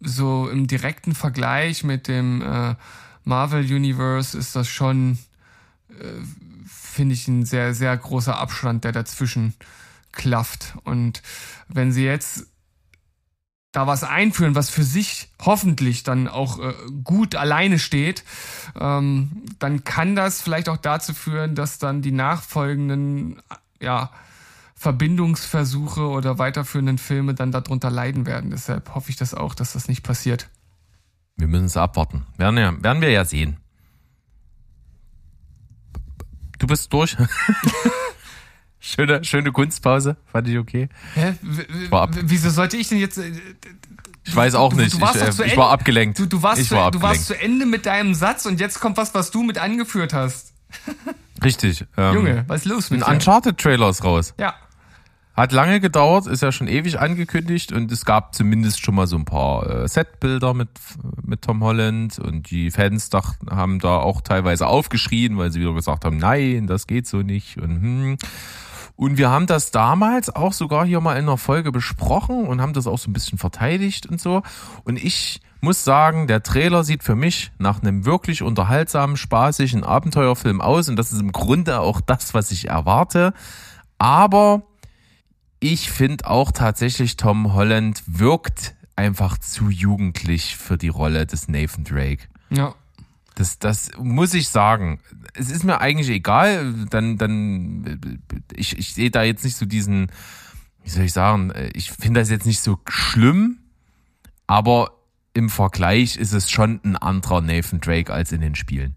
so 0.00 0.48
im 0.48 0.66
direkten 0.66 1.14
Vergleich 1.14 1.84
mit 1.84 2.08
dem 2.08 2.42
äh, 2.42 2.74
Marvel 3.22 3.64
Universe 3.64 4.36
ist 4.36 4.56
das 4.56 4.66
schon, 4.66 5.20
äh, 5.90 6.22
finde 6.66 7.14
ich, 7.14 7.28
ein 7.28 7.44
sehr, 7.44 7.72
sehr 7.72 7.96
großer 7.96 8.36
Abstand, 8.36 8.82
der 8.82 8.90
dazwischen 8.90 9.54
klafft. 10.10 10.74
Und 10.82 11.22
wenn 11.68 11.92
sie 11.92 12.04
jetzt 12.04 12.48
da 13.72 13.86
was 13.86 14.02
einführen, 14.02 14.54
was 14.54 14.68
für 14.68 14.82
sich 14.82 15.28
hoffentlich 15.40 16.02
dann 16.02 16.26
auch 16.26 16.58
äh, 16.58 16.74
gut 17.04 17.36
alleine 17.36 17.78
steht, 17.78 18.24
ähm, 18.78 19.44
dann 19.58 19.84
kann 19.84 20.16
das 20.16 20.42
vielleicht 20.42 20.68
auch 20.68 20.76
dazu 20.76 21.14
führen, 21.14 21.54
dass 21.54 21.78
dann 21.78 22.02
die 22.02 22.10
nachfolgenden 22.10 23.40
ja, 23.80 24.10
Verbindungsversuche 24.74 26.08
oder 26.08 26.38
weiterführenden 26.38 26.98
Filme 26.98 27.34
dann 27.34 27.52
darunter 27.52 27.90
leiden 27.90 28.26
werden. 28.26 28.50
Deshalb 28.50 28.94
hoffe 28.94 29.10
ich 29.10 29.16
das 29.16 29.34
auch, 29.34 29.54
dass 29.54 29.74
das 29.74 29.88
nicht 29.88 30.02
passiert. 30.02 30.48
Wir 31.36 31.46
müssen 31.46 31.66
es 31.66 31.76
abwarten. 31.76 32.26
Werden, 32.36 32.58
ja, 32.58 32.82
werden 32.82 33.00
wir 33.00 33.10
ja 33.10 33.24
sehen. 33.24 33.58
Du 36.58 36.66
bist 36.66 36.92
durch. 36.92 37.16
Schöne, 38.80 39.22
schöne 39.24 39.52
Kunstpause, 39.52 40.16
fand 40.26 40.48
ich 40.48 40.58
okay. 40.58 40.88
Hä? 41.14 41.34
Wieso 41.42 42.48
sollte 42.48 42.78
ich 42.78 42.88
denn 42.88 42.98
jetzt. 42.98 43.18
Äh, 43.18 43.32
ich 44.24 44.34
weiß 44.34 44.54
auch 44.54 44.72
nicht. 44.72 44.94
Du, 44.94 45.04
ich, 45.04 45.40
äh, 45.40 45.46
ich 45.46 45.56
war 45.56 45.70
abgelenkt. 45.70 46.18
Du, 46.18 46.26
du, 46.26 46.42
warst 46.42 46.62
ich 46.62 46.68
zu, 46.68 46.76
war 46.76 46.90
du 46.90 47.02
warst 47.02 47.26
zu 47.26 47.38
Ende 47.38 47.66
mit 47.66 47.84
deinem 47.84 48.14
Satz 48.14 48.46
und 48.46 48.58
jetzt 48.58 48.80
kommt 48.80 48.96
was, 48.96 49.14
was 49.14 49.30
du 49.30 49.42
mit 49.42 49.58
angeführt 49.58 50.14
hast. 50.14 50.54
Richtig. 51.44 51.84
Ähm, 51.96 52.14
Junge, 52.14 52.44
was 52.46 52.62
ist 52.62 52.66
los 52.66 52.90
mit 52.90 53.02
Ein 53.02 53.14
Uncharted-Trailer 53.14 53.90
ist 53.90 54.02
raus. 54.02 54.34
Ja. 54.38 54.54
Hat 55.34 55.52
lange 55.52 55.80
gedauert, 55.80 56.26
ist 56.26 56.42
ja 56.42 56.52
schon 56.52 56.68
ewig 56.68 57.00
angekündigt 57.00 57.72
und 57.72 57.90
es 57.92 58.04
gab 58.04 58.34
zumindest 58.34 58.84
schon 58.84 58.94
mal 58.94 59.06
so 59.06 59.16
ein 59.16 59.24
paar 59.24 59.84
äh, 59.84 59.88
Setbilder 59.88 60.54
mit, 60.54 60.68
mit 61.22 61.42
Tom 61.42 61.62
Holland 61.62 62.18
und 62.18 62.50
die 62.50 62.70
Fans 62.70 63.10
dacht, 63.10 63.38
haben 63.48 63.78
da 63.78 63.98
auch 63.98 64.20
teilweise 64.20 64.66
aufgeschrien, 64.66 65.38
weil 65.38 65.50
sie 65.50 65.60
wieder 65.60 65.72
gesagt 65.72 66.04
haben, 66.04 66.18
nein, 66.18 66.66
das 66.66 66.86
geht 66.86 67.06
so 67.06 67.18
nicht 67.18 67.56
und 67.56 67.80
hm. 67.80 68.18
Und 69.00 69.16
wir 69.16 69.30
haben 69.30 69.46
das 69.46 69.70
damals 69.70 70.28
auch 70.28 70.52
sogar 70.52 70.84
hier 70.84 71.00
mal 71.00 71.14
in 71.14 71.24
einer 71.24 71.38
Folge 71.38 71.72
besprochen 71.72 72.46
und 72.46 72.60
haben 72.60 72.74
das 72.74 72.86
auch 72.86 72.98
so 72.98 73.08
ein 73.08 73.14
bisschen 73.14 73.38
verteidigt 73.38 74.04
und 74.04 74.20
so. 74.20 74.42
Und 74.84 75.02
ich 75.02 75.40
muss 75.62 75.84
sagen, 75.84 76.26
der 76.26 76.42
Trailer 76.42 76.84
sieht 76.84 77.02
für 77.02 77.14
mich 77.14 77.50
nach 77.56 77.80
einem 77.80 78.04
wirklich 78.04 78.42
unterhaltsamen, 78.42 79.16
spaßigen 79.16 79.84
Abenteuerfilm 79.84 80.60
aus. 80.60 80.90
Und 80.90 80.96
das 80.96 81.12
ist 81.12 81.20
im 81.22 81.32
Grunde 81.32 81.80
auch 81.80 82.02
das, 82.02 82.34
was 82.34 82.50
ich 82.50 82.68
erwarte. 82.68 83.32
Aber 83.96 84.64
ich 85.60 85.90
finde 85.90 86.26
auch 86.28 86.52
tatsächlich, 86.52 87.16
Tom 87.16 87.54
Holland 87.54 88.02
wirkt 88.06 88.74
einfach 88.96 89.38
zu 89.38 89.70
jugendlich 89.70 90.58
für 90.58 90.76
die 90.76 90.88
Rolle 90.88 91.24
des 91.24 91.48
Nathan 91.48 91.84
Drake. 91.84 92.24
Ja. 92.50 92.74
Das, 93.40 93.58
das 93.58 93.90
muss 93.96 94.34
ich 94.34 94.50
sagen. 94.50 95.00
Es 95.32 95.50
ist 95.50 95.64
mir 95.64 95.80
eigentlich 95.80 96.10
egal. 96.10 96.74
Dann, 96.90 97.16
dann, 97.16 97.98
ich, 98.54 98.78
ich 98.78 98.92
sehe 98.92 99.10
da 99.10 99.22
jetzt 99.22 99.44
nicht 99.44 99.56
so 99.56 99.64
diesen, 99.64 100.12
wie 100.84 100.90
soll 100.90 101.04
ich 101.04 101.14
sagen, 101.14 101.50
ich 101.72 101.90
finde 101.90 102.20
das 102.20 102.28
jetzt 102.28 102.44
nicht 102.44 102.60
so 102.60 102.78
schlimm, 102.86 103.60
aber 104.46 104.90
im 105.32 105.48
Vergleich 105.48 106.18
ist 106.18 106.34
es 106.34 106.50
schon 106.50 106.80
ein 106.84 106.96
anderer 106.96 107.40
Nathan 107.40 107.80
Drake 107.80 108.12
als 108.12 108.30
in 108.30 108.42
den 108.42 108.54
Spielen. 108.54 108.94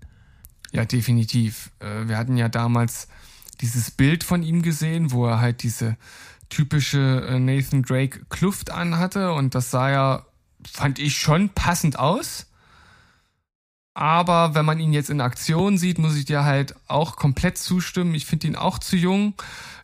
Ja, 0.73 0.83
definitiv. 0.83 1.71
Äh, 1.79 2.09
wir 2.09 2.17
hatten 2.17 2.35
ja 2.35 2.49
damals 2.49 3.07
dieses 3.61 3.91
Bild 3.91 4.25
von 4.25 4.43
ihm 4.43 4.61
gesehen, 4.61 5.11
wo 5.11 5.25
er 5.25 5.39
halt 5.39 5.63
diese 5.63 5.95
typische 6.49 7.25
äh, 7.29 7.39
Nathan 7.39 7.83
Drake 7.83 8.25
Kluft 8.27 8.71
anhatte 8.71 9.31
und 9.31 9.55
das 9.55 9.71
sah 9.71 9.89
ja, 9.89 10.25
fand 10.69 10.99
ich 10.99 11.15
schon 11.15 11.47
passend 11.47 11.97
aus. 11.97 12.47
Aber 13.93 14.55
wenn 14.55 14.65
man 14.65 14.79
ihn 14.79 14.91
jetzt 14.91 15.09
in 15.09 15.21
Aktion 15.21 15.77
sieht, 15.77 15.99
muss 15.99 16.15
ich 16.15 16.25
dir 16.25 16.43
halt 16.43 16.75
auch 16.87 17.15
komplett 17.15 17.57
zustimmen. 17.57 18.15
Ich 18.15 18.25
finde 18.25 18.47
ihn 18.47 18.55
auch 18.55 18.79
zu 18.79 18.95
jung. 18.95 19.35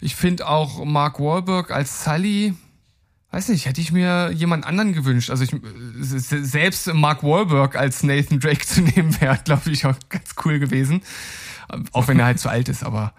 Ich 0.02 0.16
finde 0.16 0.48
auch 0.48 0.84
Mark 0.84 1.20
Wahlberg 1.20 1.70
als 1.70 2.04
Sully, 2.04 2.56
weiß 3.32 3.50
nicht, 3.50 3.66
hätte 3.66 3.82
ich 3.82 3.92
mir 3.92 4.32
jemand 4.32 4.66
anderen 4.66 4.94
gewünscht. 4.94 5.30
Also 5.30 5.44
ich, 5.44 5.56
selbst 6.00 6.92
Mark 6.94 7.24
Wahlberg 7.24 7.76
als 7.76 8.02
Nathan 8.04 8.40
Drake 8.40 8.66
zu 8.66 8.82
nehmen, 8.82 9.20
wäre, 9.22 9.40
glaube 9.44 9.70
ich, 9.70 9.86
auch 9.86 9.96
ganz 10.10 10.36
cool 10.44 10.60
gewesen. 10.60 11.02
Auch 11.92 12.08
wenn 12.08 12.18
er 12.18 12.26
halt 12.26 12.40
zu 12.40 12.50
alt 12.50 12.68
ist, 12.68 12.84
aber 12.84 13.14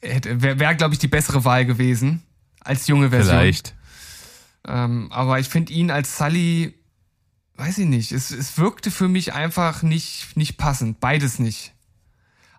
wäre, 0.00 0.58
wär, 0.58 0.74
glaube 0.74 0.94
ich, 0.94 0.98
die 0.98 1.08
bessere 1.08 1.44
Wahl 1.44 1.66
gewesen 1.66 2.22
als 2.60 2.86
junge 2.86 3.10
Version. 3.10 3.36
Vielleicht. 3.38 3.74
Ähm, 4.66 5.08
aber 5.12 5.38
ich 5.38 5.48
finde 5.48 5.72
ihn 5.74 5.90
als 5.90 6.16
Sully 6.16 6.77
weiß 7.58 7.78
ich 7.78 7.86
nicht, 7.86 8.12
es, 8.12 8.30
es 8.30 8.56
wirkte 8.58 8.90
für 8.90 9.08
mich 9.08 9.34
einfach 9.34 9.82
nicht, 9.82 10.36
nicht 10.36 10.56
passend. 10.56 11.00
Beides 11.00 11.38
nicht. 11.38 11.74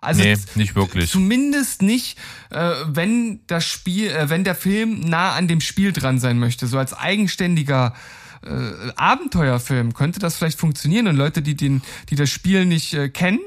Also 0.02 0.22
Nee, 0.22 0.36
nicht 0.54 0.74
wirklich. 0.74 1.10
Zumindest 1.10 1.82
nicht, 1.82 2.18
äh, 2.50 2.72
wenn 2.86 3.40
das 3.46 3.66
Spiel, 3.66 4.10
äh, 4.10 4.30
wenn 4.30 4.44
der 4.44 4.54
Film 4.54 5.00
nah 5.00 5.32
an 5.32 5.46
dem 5.48 5.60
Spiel 5.60 5.92
dran 5.92 6.18
sein 6.18 6.38
möchte. 6.38 6.66
So 6.66 6.78
als 6.78 6.94
eigenständiger 6.94 7.94
äh, 8.42 8.92
Abenteuerfilm 8.96 9.92
könnte 9.92 10.18
das 10.18 10.36
vielleicht 10.36 10.58
funktionieren 10.58 11.06
und 11.08 11.16
Leute, 11.16 11.42
die 11.42 11.54
den, 11.56 11.82
die 12.08 12.14
das 12.16 12.30
Spiel 12.30 12.64
nicht 12.64 12.94
äh, 12.94 13.10
kennen, 13.10 13.40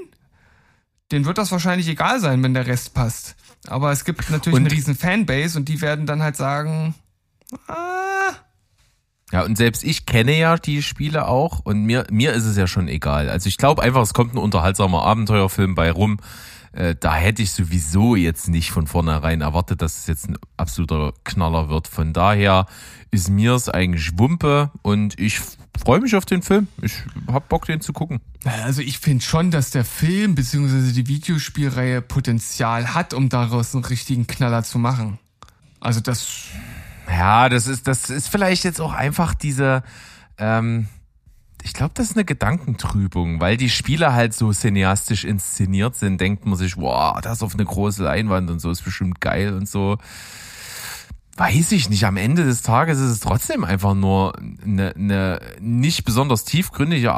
denen 1.12 1.26
wird 1.26 1.40
das 1.40 1.52
wahrscheinlich 1.52 1.88
egal 1.88 2.20
sein, 2.20 2.44
wenn 2.44 2.54
der 2.54 2.68
Rest 2.68 2.94
passt. 2.94 3.36
Aber 3.68 3.92
es 3.92 4.06
gibt 4.06 4.30
natürlich 4.30 4.56
Und- 4.60 4.66
eine 4.68 4.72
riesen 4.72 4.96
Fanbase 4.96 5.58
und 5.58 5.70
die 5.70 5.82
werden 5.82 6.06
dann 6.06 6.22
halt 6.22 6.36
sagen, 6.36 6.94
ah, 7.68 8.34
Ja, 9.32 9.44
und 9.44 9.58
selbst 9.58 9.84
ich 9.84 10.06
kenne 10.06 10.38
ja 10.38 10.58
die 10.58 10.84
Spiele 10.84 11.28
auch 11.28 11.60
und 11.60 11.84
mir, 11.86 12.06
mir 12.12 12.34
ist 12.34 12.46
es 12.46 12.56
ja 12.56 12.68
schon 12.68 12.88
egal. 12.88 13.30
Also 13.30 13.48
ich 13.48 13.58
glaube 13.58 13.82
einfach, 13.82 14.02
es 14.02 14.14
kommt 14.14 14.36
ein 14.36 14.38
unterhaltsamer 14.38 15.04
Abenteuerfilm 15.04 15.74
bei 15.76 15.92
rum. 15.92 16.20
Äh, 16.74 16.96
da 17.00 17.16
hätte 17.16 17.42
ich 17.42 17.52
sowieso 17.52 18.16
jetzt 18.16 18.48
nicht 18.50 18.72
von 18.72 18.88
vornherein 18.88 19.42
erwartet, 19.42 19.82
dass 19.82 20.00
es 20.00 20.08
jetzt 20.08 20.30
ein 20.30 20.38
absoluter 20.58 21.14
Knaller 21.24 21.70
wird. 21.70 21.88
Von 21.88 22.14
daher 22.14 22.66
ist 23.12 23.30
mir 23.30 23.54
es 23.54 23.70
eigentlich 23.70 24.18
Wumpe 24.18 24.72
und 24.82 25.20
ich 25.20 25.40
freue 25.78 26.00
mich 26.00 26.16
auf 26.16 26.26
den 26.26 26.42
Film. 26.42 26.68
Ich 26.82 26.94
hab 27.28 27.48
Bock, 27.48 27.66
den 27.66 27.80
zu 27.80 27.94
gucken. 27.94 28.22
Also 28.44 28.82
ich 28.82 28.98
finde 28.98 29.24
schon, 29.24 29.52
dass 29.52 29.70
der 29.70 29.86
Film 29.86 30.34
bzw. 30.34 30.92
die 30.92 31.08
Videospielreihe 31.08 32.02
Potenzial 32.02 32.94
hat, 32.96 33.14
um 33.14 33.30
daraus 33.30 33.76
einen 33.76 33.86
richtigen 33.86 34.26
Knaller 34.26 34.64
zu 34.64 34.80
machen. 34.80 35.20
Also 35.80 36.00
das, 36.00 36.46
Ja, 37.18 37.48
das 37.50 37.68
ist, 37.68 37.88
das 37.88 38.10
ist 38.10 38.28
vielleicht 38.28 38.64
jetzt 38.64 38.82
auch 38.82 38.94
einfach 38.94 39.36
diese, 39.36 39.84
ähm, 40.40 40.88
ich 41.62 41.74
glaube, 41.74 41.92
das 41.94 42.08
ist 42.08 42.18
eine 42.18 42.26
Gedankentrübung, 42.26 43.40
weil 43.40 43.56
die 43.56 43.70
Spiele 43.70 44.14
halt 44.14 44.34
so 44.34 44.52
cineastisch 44.52 45.24
inszeniert 45.24 45.96
sind, 45.96 46.20
denkt 46.20 46.46
man 46.46 46.58
sich, 46.58 46.76
wow, 46.76 47.20
das 47.22 47.44
auf 47.44 47.54
eine 47.54 47.66
große 47.66 48.04
Leinwand 48.04 48.50
und 48.50 48.60
so 48.60 48.72
ist 48.72 48.84
bestimmt 48.84 49.22
geil 49.22 49.54
und 49.54 49.70
so. 49.70 49.98
Weiß 51.38 51.72
ich 51.72 51.90
nicht. 51.90 52.06
Am 52.06 52.18
Ende 52.18 52.46
des 52.46 52.64
Tages 52.64 53.00
ist 53.00 53.12
es 53.12 53.20
trotzdem 53.20 53.64
einfach 53.64 53.94
nur 53.94 54.34
eine, 54.64 54.94
eine 54.96 55.40
nicht 55.60 56.06
besonders 56.06 56.46
tiefgründige 56.46 57.14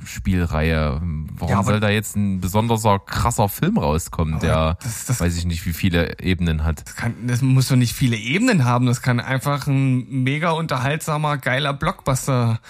Abenteuerspielreihe. 0.00 1.00
Warum 1.36 1.48
Ja, 1.54 1.62
soll 1.62 1.80
da 1.80 1.88
jetzt 1.90 2.16
ein 2.16 2.40
besonderer 2.40 2.98
krasser 2.98 3.48
Film 3.48 3.78
rauskommen, 3.78 4.40
der 4.40 4.76
das- 4.82 5.06
das- 5.06 5.20
weiß 5.20 5.36
ich 5.36 5.44
nicht, 5.44 5.64
wie 5.66 5.72
viele 5.72 6.18
Ebenen 6.20 6.64
hat? 6.64 6.82
das, 6.86 6.96
kann, 6.96 7.14
das 7.26 7.42
muss 7.42 7.68
doch 7.68 7.76
nicht 7.76 7.94
viele 7.94 8.16
Ebenen 8.16 8.64
haben. 8.64 8.86
Das 8.86 9.02
kann 9.02 9.20
einfach 9.20 9.66
ein 9.66 10.08
mega 10.22 10.50
unterhaltsamer, 10.50 11.38
geiler 11.38 11.72
Blockbuster 11.74 12.60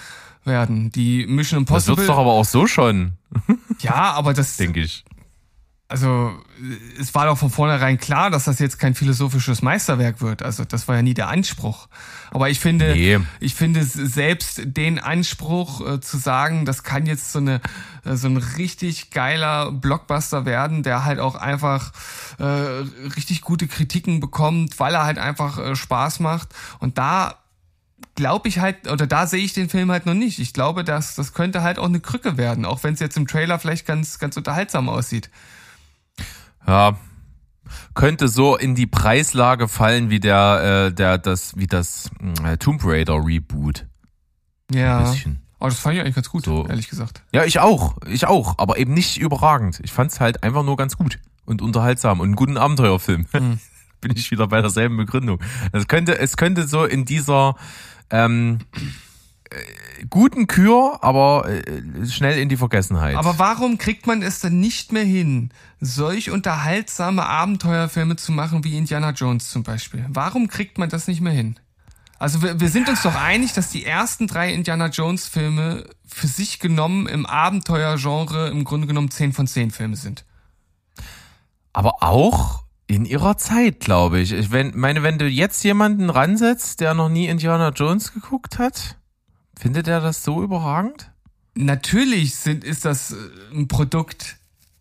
werden. 0.43 0.91
Die 0.91 1.25
Mission 1.27 1.65
Das 1.65 1.69
Impossible. 1.87 1.97
wird's 1.97 2.07
doch 2.07 2.17
aber 2.17 2.31
auch 2.31 2.45
so 2.45 2.67
schon, 2.67 3.13
ja, 3.79 4.11
aber 4.13 4.33
das, 4.33 4.57
denke 4.57 4.81
ich. 4.81 5.05
Also 5.91 6.31
es 6.99 7.13
war 7.13 7.25
doch 7.25 7.37
von 7.37 7.49
vornherein 7.49 7.97
klar, 7.99 8.31
dass 8.31 8.45
das 8.45 8.59
jetzt 8.59 8.79
kein 8.79 8.95
philosophisches 8.95 9.61
Meisterwerk 9.61 10.21
wird. 10.21 10.41
Also 10.41 10.63
das 10.63 10.87
war 10.87 10.95
ja 10.95 11.01
nie 11.01 11.13
der 11.13 11.27
Anspruch. 11.27 11.87
Aber 12.31 12.49
ich 12.49 12.59
finde, 12.59 12.93
Nee. 12.93 13.19
ich 13.39 13.55
finde 13.55 13.83
selbst 13.83 14.61
den 14.65 14.99
Anspruch 14.99 15.85
äh, 15.85 15.99
zu 15.99 16.17
sagen, 16.17 16.65
das 16.65 16.83
kann 16.83 17.05
jetzt 17.05 17.33
so 17.33 17.39
eine 17.39 17.59
äh, 18.05 18.15
so 18.15 18.27
ein 18.27 18.37
richtig 18.37 19.11
geiler 19.11 19.71
Blockbuster 19.71 20.45
werden, 20.45 20.81
der 20.81 21.03
halt 21.03 21.19
auch 21.19 21.35
einfach 21.35 21.91
äh, 22.39 22.43
richtig 22.43 23.41
gute 23.41 23.67
Kritiken 23.67 24.19
bekommt, 24.21 24.79
weil 24.79 24.95
er 24.95 25.03
halt 25.03 25.17
einfach 25.19 25.59
äh, 25.59 25.75
Spaß 25.75 26.21
macht. 26.21 26.49
Und 26.79 26.97
da 26.97 27.35
glaube 28.15 28.47
ich 28.47 28.59
halt, 28.59 28.89
oder 28.89 29.07
da 29.07 29.27
sehe 29.27 29.43
ich 29.43 29.53
den 29.53 29.69
Film 29.69 29.91
halt 29.91 30.05
noch 30.05 30.13
nicht. 30.13 30.39
Ich 30.39 30.53
glaube, 30.53 30.83
dass 30.83 31.15
das 31.15 31.33
könnte 31.33 31.63
halt 31.63 31.79
auch 31.79 31.85
eine 31.85 31.99
Krücke 31.99 32.37
werden, 32.37 32.65
auch 32.65 32.83
wenn 32.83 32.93
es 32.93 32.99
jetzt 32.99 33.17
im 33.17 33.27
Trailer 33.27 33.59
vielleicht 33.59 33.85
ganz, 33.85 34.19
ganz 34.19 34.37
unterhaltsam 34.37 34.89
aussieht. 34.89 35.29
Ja, 36.67 36.97
könnte 37.93 38.27
so 38.27 38.55
in 38.57 38.75
die 38.75 38.87
Preislage 38.87 39.67
fallen 39.67 40.09
wie 40.09 40.19
der, 40.19 40.87
äh, 40.89 40.93
der, 40.93 41.17
das, 41.17 41.57
wie 41.57 41.67
das 41.67 42.09
äh, 42.43 42.57
Tomb 42.57 42.81
Raider 42.83 43.15
Reboot. 43.25 43.87
Ein 44.71 44.77
Ja. 44.77 44.99
bisschen. 45.01 45.41
Oh, 45.59 45.65
das 45.65 45.79
fand 45.79 45.95
ich 45.95 46.01
eigentlich 46.01 46.15
ganz 46.15 46.29
gut, 46.29 46.45
So. 46.45 46.65
ehrlich 46.67 46.89
gesagt. 46.89 47.23
Ja, 47.33 47.43
ich 47.45 47.59
auch, 47.59 47.95
ich 48.07 48.25
auch, 48.27 48.57
aber 48.57 48.77
eben 48.77 48.93
nicht 48.93 49.17
überragend. 49.19 49.79
Ich 49.83 49.91
fand's 49.91 50.19
halt 50.19 50.43
einfach 50.43 50.63
nur 50.63 50.75
ganz 50.75 50.97
gut 50.97 51.19
und 51.45 51.61
unterhaltsam 51.61 52.19
und 52.19 52.25
einen 52.27 52.35
guten 52.35 52.57
Abenteuerfilm. 52.57 53.25
Mhm. 53.31 53.59
Bin 54.01 54.13
ich 54.15 54.31
wieder 54.31 54.47
bei 54.47 54.61
derselben 54.61 54.97
Begründung. 54.97 55.39
Es 55.71 55.87
könnte, 55.87 56.17
es 56.17 56.35
könnte 56.35 56.67
so 56.67 56.83
in 56.85 57.05
dieser 57.05 57.55
ähm, 58.09 58.57
äh, 58.73 58.79
guten 60.09 60.47
Kür, 60.47 60.99
aber 61.01 61.49
äh, 61.49 62.07
schnell 62.07 62.39
in 62.39 62.49
die 62.49 62.57
Vergessenheit. 62.57 63.15
Aber 63.15 63.37
warum 63.39 63.77
kriegt 63.77 64.07
man 64.07 64.21
es 64.21 64.39
denn 64.39 64.59
nicht 64.59 64.91
mehr 64.91 65.03
hin, 65.03 65.51
solch 65.79 66.31
unterhaltsame 66.31 67.25
Abenteuerfilme 67.25 68.15
zu 68.15 68.31
machen 68.31 68.63
wie 68.63 68.77
Indiana 68.77 69.11
Jones 69.11 69.49
zum 69.49 69.63
Beispiel? 69.63 70.05
Warum 70.09 70.47
kriegt 70.47 70.77
man 70.77 70.89
das 70.89 71.07
nicht 71.07 71.21
mehr 71.21 71.33
hin? 71.33 71.59
Also 72.19 72.41
wir, 72.41 72.59
wir 72.59 72.69
sind 72.69 72.87
uns 72.87 73.01
doch 73.01 73.15
einig, 73.15 73.53
dass 73.53 73.71
die 73.71 73.83
ersten 73.83 74.27
drei 74.27 74.53
Indiana 74.53 74.87
Jones 74.87 75.27
Filme 75.27 75.85
für 76.05 76.27
sich 76.27 76.59
genommen 76.59 77.07
im 77.07 77.25
Abenteuergenre 77.25 78.49
im 78.49 78.63
Grunde 78.63 78.87
genommen 78.87 79.09
10 79.09 79.33
von 79.33 79.47
10 79.47 79.71
Filme 79.71 79.95
sind. 79.95 80.23
Aber 81.73 82.03
auch 82.03 82.63
in 82.85 83.05
ihrer 83.05 83.37
Zeit, 83.37 83.79
glaube 83.79 84.19
ich. 84.19 84.33
Ich 84.33 84.51
wenn, 84.51 84.77
meine, 84.77 85.01
wenn 85.01 85.17
du 85.17 85.27
jetzt 85.27 85.63
jemanden 85.63 86.09
ransetzt, 86.09 86.79
der 86.79 86.93
noch 86.93 87.09
nie 87.09 87.27
Indiana 87.27 87.69
Jones 87.69 88.13
geguckt 88.13 88.59
hat, 88.59 88.97
findet 89.61 89.87
er 89.87 90.01
das 90.01 90.23
so 90.23 90.41
überragend? 90.41 91.11
Natürlich 91.53 92.35
sind, 92.35 92.63
ist 92.63 92.83
das 92.83 93.11
äh, 93.11 93.15
ein 93.53 93.67
Produkt, 93.67 94.37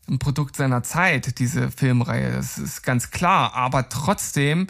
ein 0.08 0.18
Produkt 0.18 0.56
seiner 0.56 0.82
Zeit, 0.82 1.38
diese 1.38 1.70
Filmreihe. 1.70 2.32
Das 2.32 2.56
ist 2.56 2.82
ganz 2.82 3.10
klar. 3.10 3.54
Aber 3.54 3.90
trotzdem, 3.90 4.68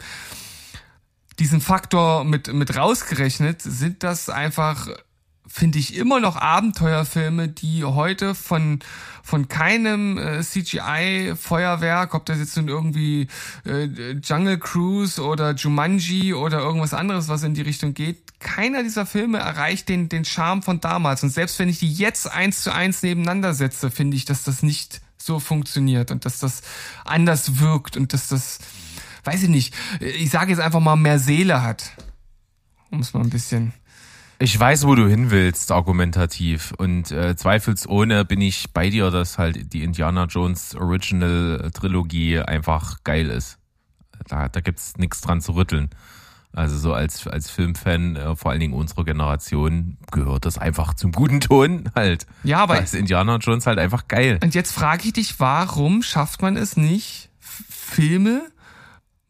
diesen 1.39 1.61
Faktor 1.61 2.25
mit, 2.25 2.51
mit 2.51 2.75
rausgerechnet, 2.75 3.61
sind 3.61 4.03
das 4.03 4.29
einfach, 4.29 4.89
finde 5.47 5.79
ich, 5.79 5.95
immer 5.95 6.19
noch 6.19 6.35
Abenteuerfilme, 6.35 7.47
die 7.47 7.85
heute 7.85 8.35
von, 8.35 8.79
von 9.23 9.47
keinem 9.47 10.17
äh, 10.17 10.41
CGI-Feuerwerk, 10.41 12.15
ob 12.15 12.25
das 12.25 12.39
jetzt 12.39 12.57
nun 12.57 12.67
irgendwie 12.67 13.27
äh, 13.65 13.85
Jungle 14.21 14.59
Cruise 14.59 15.23
oder 15.23 15.53
Jumanji 15.53 16.33
oder 16.33 16.59
irgendwas 16.59 16.93
anderes, 16.93 17.29
was 17.29 17.43
in 17.43 17.53
die 17.53 17.61
Richtung 17.61 17.93
geht, 17.93 18.30
keiner 18.41 18.83
dieser 18.83 19.05
Filme 19.05 19.37
erreicht 19.37 19.87
den, 19.87 20.09
den 20.09 20.25
Charme 20.25 20.61
von 20.61 20.81
damals. 20.81 21.23
Und 21.23 21.29
selbst 21.29 21.57
wenn 21.59 21.69
ich 21.69 21.79
die 21.79 21.91
jetzt 21.91 22.29
eins 22.29 22.63
zu 22.63 22.73
eins 22.73 23.01
nebeneinander 23.03 23.53
setze, 23.53 23.89
finde 23.89 24.17
ich, 24.17 24.25
dass 24.25 24.43
das 24.43 24.63
nicht 24.63 25.01
so 25.17 25.39
funktioniert 25.39 26.11
und 26.11 26.25
dass 26.25 26.39
das 26.39 26.61
anders 27.05 27.59
wirkt 27.59 27.95
und 27.95 28.13
dass 28.13 28.27
das, 28.27 28.59
weiß 29.23 29.43
ich 29.43 29.49
nicht, 29.49 29.73
ich 29.99 30.29
sage 30.29 30.51
jetzt 30.51 30.59
einfach 30.59 30.79
mal 30.79 30.95
mehr 30.95 31.19
Seele 31.19 31.61
hat. 31.61 31.91
Um 32.89 32.99
es 32.99 33.13
mal 33.13 33.21
ein 33.21 33.29
bisschen. 33.29 33.73
Ich 34.39 34.59
weiß, 34.59 34.87
wo 34.87 34.95
du 34.95 35.07
hin 35.07 35.29
willst, 35.29 35.71
argumentativ. 35.71 36.73
Und 36.75 37.11
äh, 37.11 37.35
zweifelsohne 37.35 38.25
bin 38.25 38.41
ich 38.41 38.73
bei 38.73 38.89
dir, 38.89 39.11
dass 39.11 39.37
halt 39.37 39.71
die 39.71 39.83
Indiana 39.83 40.25
Jones 40.25 40.75
Original 40.75 41.69
Trilogie 41.73 42.39
einfach 42.39 43.03
geil 43.03 43.29
ist. 43.29 43.59
Da, 44.27 44.49
da 44.49 44.59
gibt's 44.61 44.97
nichts 44.97 45.21
dran 45.21 45.41
zu 45.41 45.53
rütteln. 45.53 45.91
Also 46.53 46.77
so 46.77 46.93
als, 46.93 47.25
als 47.27 47.49
Filmfan, 47.49 48.17
äh, 48.17 48.35
vor 48.35 48.51
allen 48.51 48.59
Dingen 48.59 48.73
unserer 48.73 49.05
Generation, 49.05 49.97
gehört 50.11 50.45
das 50.45 50.57
einfach 50.57 50.93
zum 50.93 51.11
guten 51.13 51.39
Ton 51.39 51.89
halt. 51.95 52.25
Ja, 52.43 52.59
aber- 52.59 52.75
Da 52.75 52.81
ist 52.81 52.93
Indiana 52.93 53.37
Jones 53.37 53.65
halt 53.67 53.79
einfach 53.79 54.07
geil. 54.09 54.37
Und 54.43 54.53
jetzt 54.53 54.73
frage 54.73 55.03
ich 55.07 55.13
dich, 55.13 55.39
warum 55.39 56.03
schafft 56.03 56.41
man 56.41 56.57
es 56.57 56.75
nicht, 56.75 57.29
Filme 57.39 58.41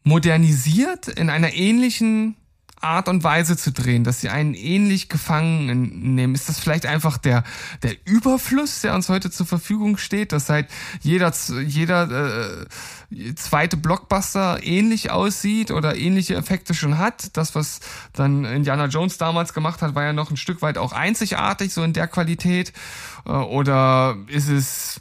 modernisiert 0.04 1.08
in 1.08 1.30
einer 1.30 1.52
ähnlichen 1.54 2.36
Art 2.82 3.08
und 3.08 3.24
Weise 3.24 3.56
zu 3.56 3.72
drehen, 3.72 4.04
dass 4.04 4.20
sie 4.20 4.28
einen 4.28 4.54
ähnlich 4.54 5.08
gefangen 5.08 6.14
nehmen? 6.14 6.34
Ist 6.34 6.48
das 6.48 6.58
vielleicht 6.58 6.86
einfach 6.86 7.18
der, 7.18 7.44
der 7.82 7.94
Überfluss, 8.04 8.80
der 8.80 8.94
uns 8.94 9.08
heute 9.08 9.30
zur 9.30 9.46
Verfügung 9.46 9.96
steht, 9.96 10.32
dass 10.32 10.48
halt 10.48 10.68
jeder, 11.00 11.32
jeder 11.66 12.66
äh, 13.10 13.34
zweite 13.34 13.76
Blockbuster 13.76 14.60
ähnlich 14.62 15.10
aussieht 15.10 15.70
oder 15.70 15.96
ähnliche 15.96 16.34
Effekte 16.34 16.74
schon 16.74 16.98
hat? 16.98 17.36
Das, 17.36 17.54
was 17.54 17.80
dann 18.12 18.44
Indiana 18.44 18.86
Jones 18.86 19.18
damals 19.18 19.54
gemacht 19.54 19.82
hat, 19.82 19.94
war 19.94 20.04
ja 20.04 20.12
noch 20.12 20.30
ein 20.30 20.36
Stück 20.36 20.62
weit 20.62 20.78
auch 20.78 20.92
einzigartig, 20.92 21.72
so 21.72 21.82
in 21.82 21.92
der 21.92 22.08
Qualität. 22.08 22.72
Äh, 23.26 23.30
Oder 23.30 24.16
ist 24.28 24.48
es 24.48 25.00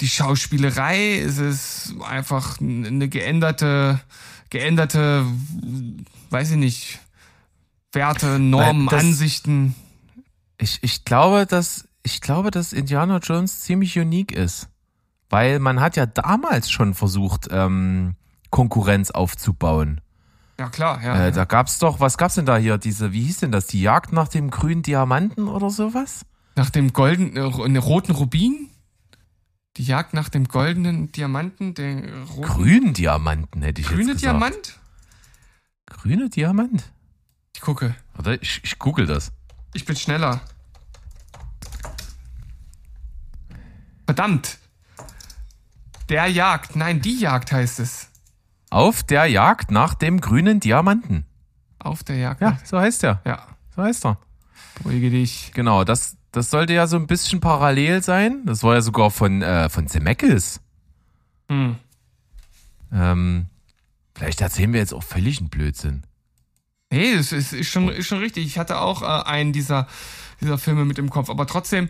die 0.00 0.08
Schauspielerei? 0.08 1.16
Ist 1.16 1.38
es 1.38 1.94
einfach 2.08 2.60
eine 2.60 3.08
geänderte, 3.08 4.00
geänderte, 4.50 5.24
weiß 6.30 6.52
ich 6.52 6.56
nicht, 6.56 6.98
Werte, 7.92 8.38
Normen, 8.38 8.86
das- 8.88 9.00
Ansichten? 9.02 9.74
Ich, 10.58 10.78
ich 10.82 11.04
glaube, 11.04 11.46
dass 11.46 11.88
ich 12.02 12.20
glaube, 12.20 12.50
dass 12.50 12.72
Indiana 12.72 13.18
Jones 13.18 13.60
ziemlich 13.60 13.98
unique 13.98 14.32
ist, 14.32 14.68
weil 15.30 15.58
man 15.58 15.80
hat 15.80 15.96
ja 15.96 16.06
damals 16.06 16.70
schon 16.70 16.94
versucht 16.94 17.48
ähm, 17.50 18.14
Konkurrenz 18.50 19.10
aufzubauen. 19.10 20.00
Ja 20.58 20.68
klar, 20.68 21.00
ja. 21.04 21.26
Äh, 21.26 21.32
da 21.32 21.44
gab's 21.44 21.78
doch, 21.78 22.00
was 22.00 22.18
gab's 22.18 22.34
denn 22.34 22.46
da 22.46 22.56
hier? 22.56 22.78
Diese, 22.78 23.12
wie 23.12 23.22
hieß 23.22 23.40
denn 23.40 23.52
das? 23.52 23.66
Die 23.66 23.80
Jagd 23.80 24.12
nach 24.12 24.28
dem 24.28 24.50
grünen 24.50 24.82
Diamanten 24.82 25.48
oder 25.48 25.70
sowas? 25.70 26.22
Nach 26.56 26.70
dem 26.70 26.92
golden, 26.92 27.36
äh, 27.36 27.78
roten 27.78 28.10
Rubin? 28.12 28.70
Die 29.78 29.84
Jagd 29.84 30.12
nach 30.12 30.28
dem 30.28 30.48
goldenen 30.48 31.12
Diamanten, 31.12 31.72
den 31.72 32.24
roten. 32.24 32.42
Grünen 32.42 32.94
Diamanten 32.94 33.62
hätte 33.62 33.80
ich 33.80 33.86
Grüne 33.86 34.10
jetzt 34.10 34.22
gesagt. 34.22 34.42
Diamant? 34.42 34.78
Grüne 35.86 36.28
Diamant? 36.28 36.90
Ich 37.54 37.60
gucke. 37.60 37.94
Warte, 38.14 38.40
ich, 38.42 38.60
ich 38.64 38.80
google 38.80 39.06
das. 39.06 39.30
Ich 39.74 39.84
bin 39.84 39.94
schneller. 39.94 40.40
Verdammt. 44.04 44.58
Der 46.08 46.26
Jagd. 46.26 46.74
Nein, 46.74 47.00
die 47.00 47.20
Jagd 47.20 47.52
heißt 47.52 47.78
es. 47.78 48.08
Auf 48.70 49.04
der 49.04 49.26
Jagd 49.26 49.70
nach 49.70 49.94
dem 49.94 50.20
grünen 50.20 50.58
Diamanten. 50.58 51.24
Auf 51.78 52.02
der 52.02 52.16
Jagd. 52.16 52.40
Ja, 52.40 52.58
so 52.64 52.80
heißt 52.80 53.04
er. 53.04 53.22
Ja. 53.24 53.46
So 53.76 53.82
heißt 53.84 54.06
er. 54.06 54.18
Beruhige 54.74 55.10
dich. 55.10 55.52
Genau, 55.54 55.84
das, 55.84 56.16
das 56.38 56.50
sollte 56.50 56.72
ja 56.72 56.86
so 56.86 56.96
ein 56.96 57.06
bisschen 57.06 57.40
parallel 57.40 58.02
sein. 58.02 58.42
Das 58.46 58.62
war 58.62 58.74
ja 58.74 58.80
sogar 58.80 59.10
von, 59.10 59.42
äh, 59.42 59.68
von 59.68 59.88
Zemeckis. 59.88 60.60
Hm. 61.50 61.76
Ähm, 62.92 63.46
vielleicht 64.14 64.40
erzählen 64.40 64.72
wir 64.72 64.80
jetzt 64.80 64.94
auch 64.94 65.02
völlig 65.02 65.38
einen 65.40 65.50
Blödsinn. 65.50 66.04
Nee, 66.90 67.16
das 67.16 67.32
ist, 67.32 67.52
ist, 67.52 67.68
schon, 67.68 67.88
ist 67.88 68.06
schon 68.06 68.20
richtig. 68.20 68.46
Ich 68.46 68.58
hatte 68.58 68.80
auch 68.80 69.02
äh, 69.02 69.28
einen 69.28 69.52
dieser, 69.52 69.88
dieser 70.40 70.58
Filme 70.58 70.84
mit 70.84 70.98
im 70.98 71.10
Kopf. 71.10 71.28
Aber 71.28 71.46
trotzdem, 71.46 71.88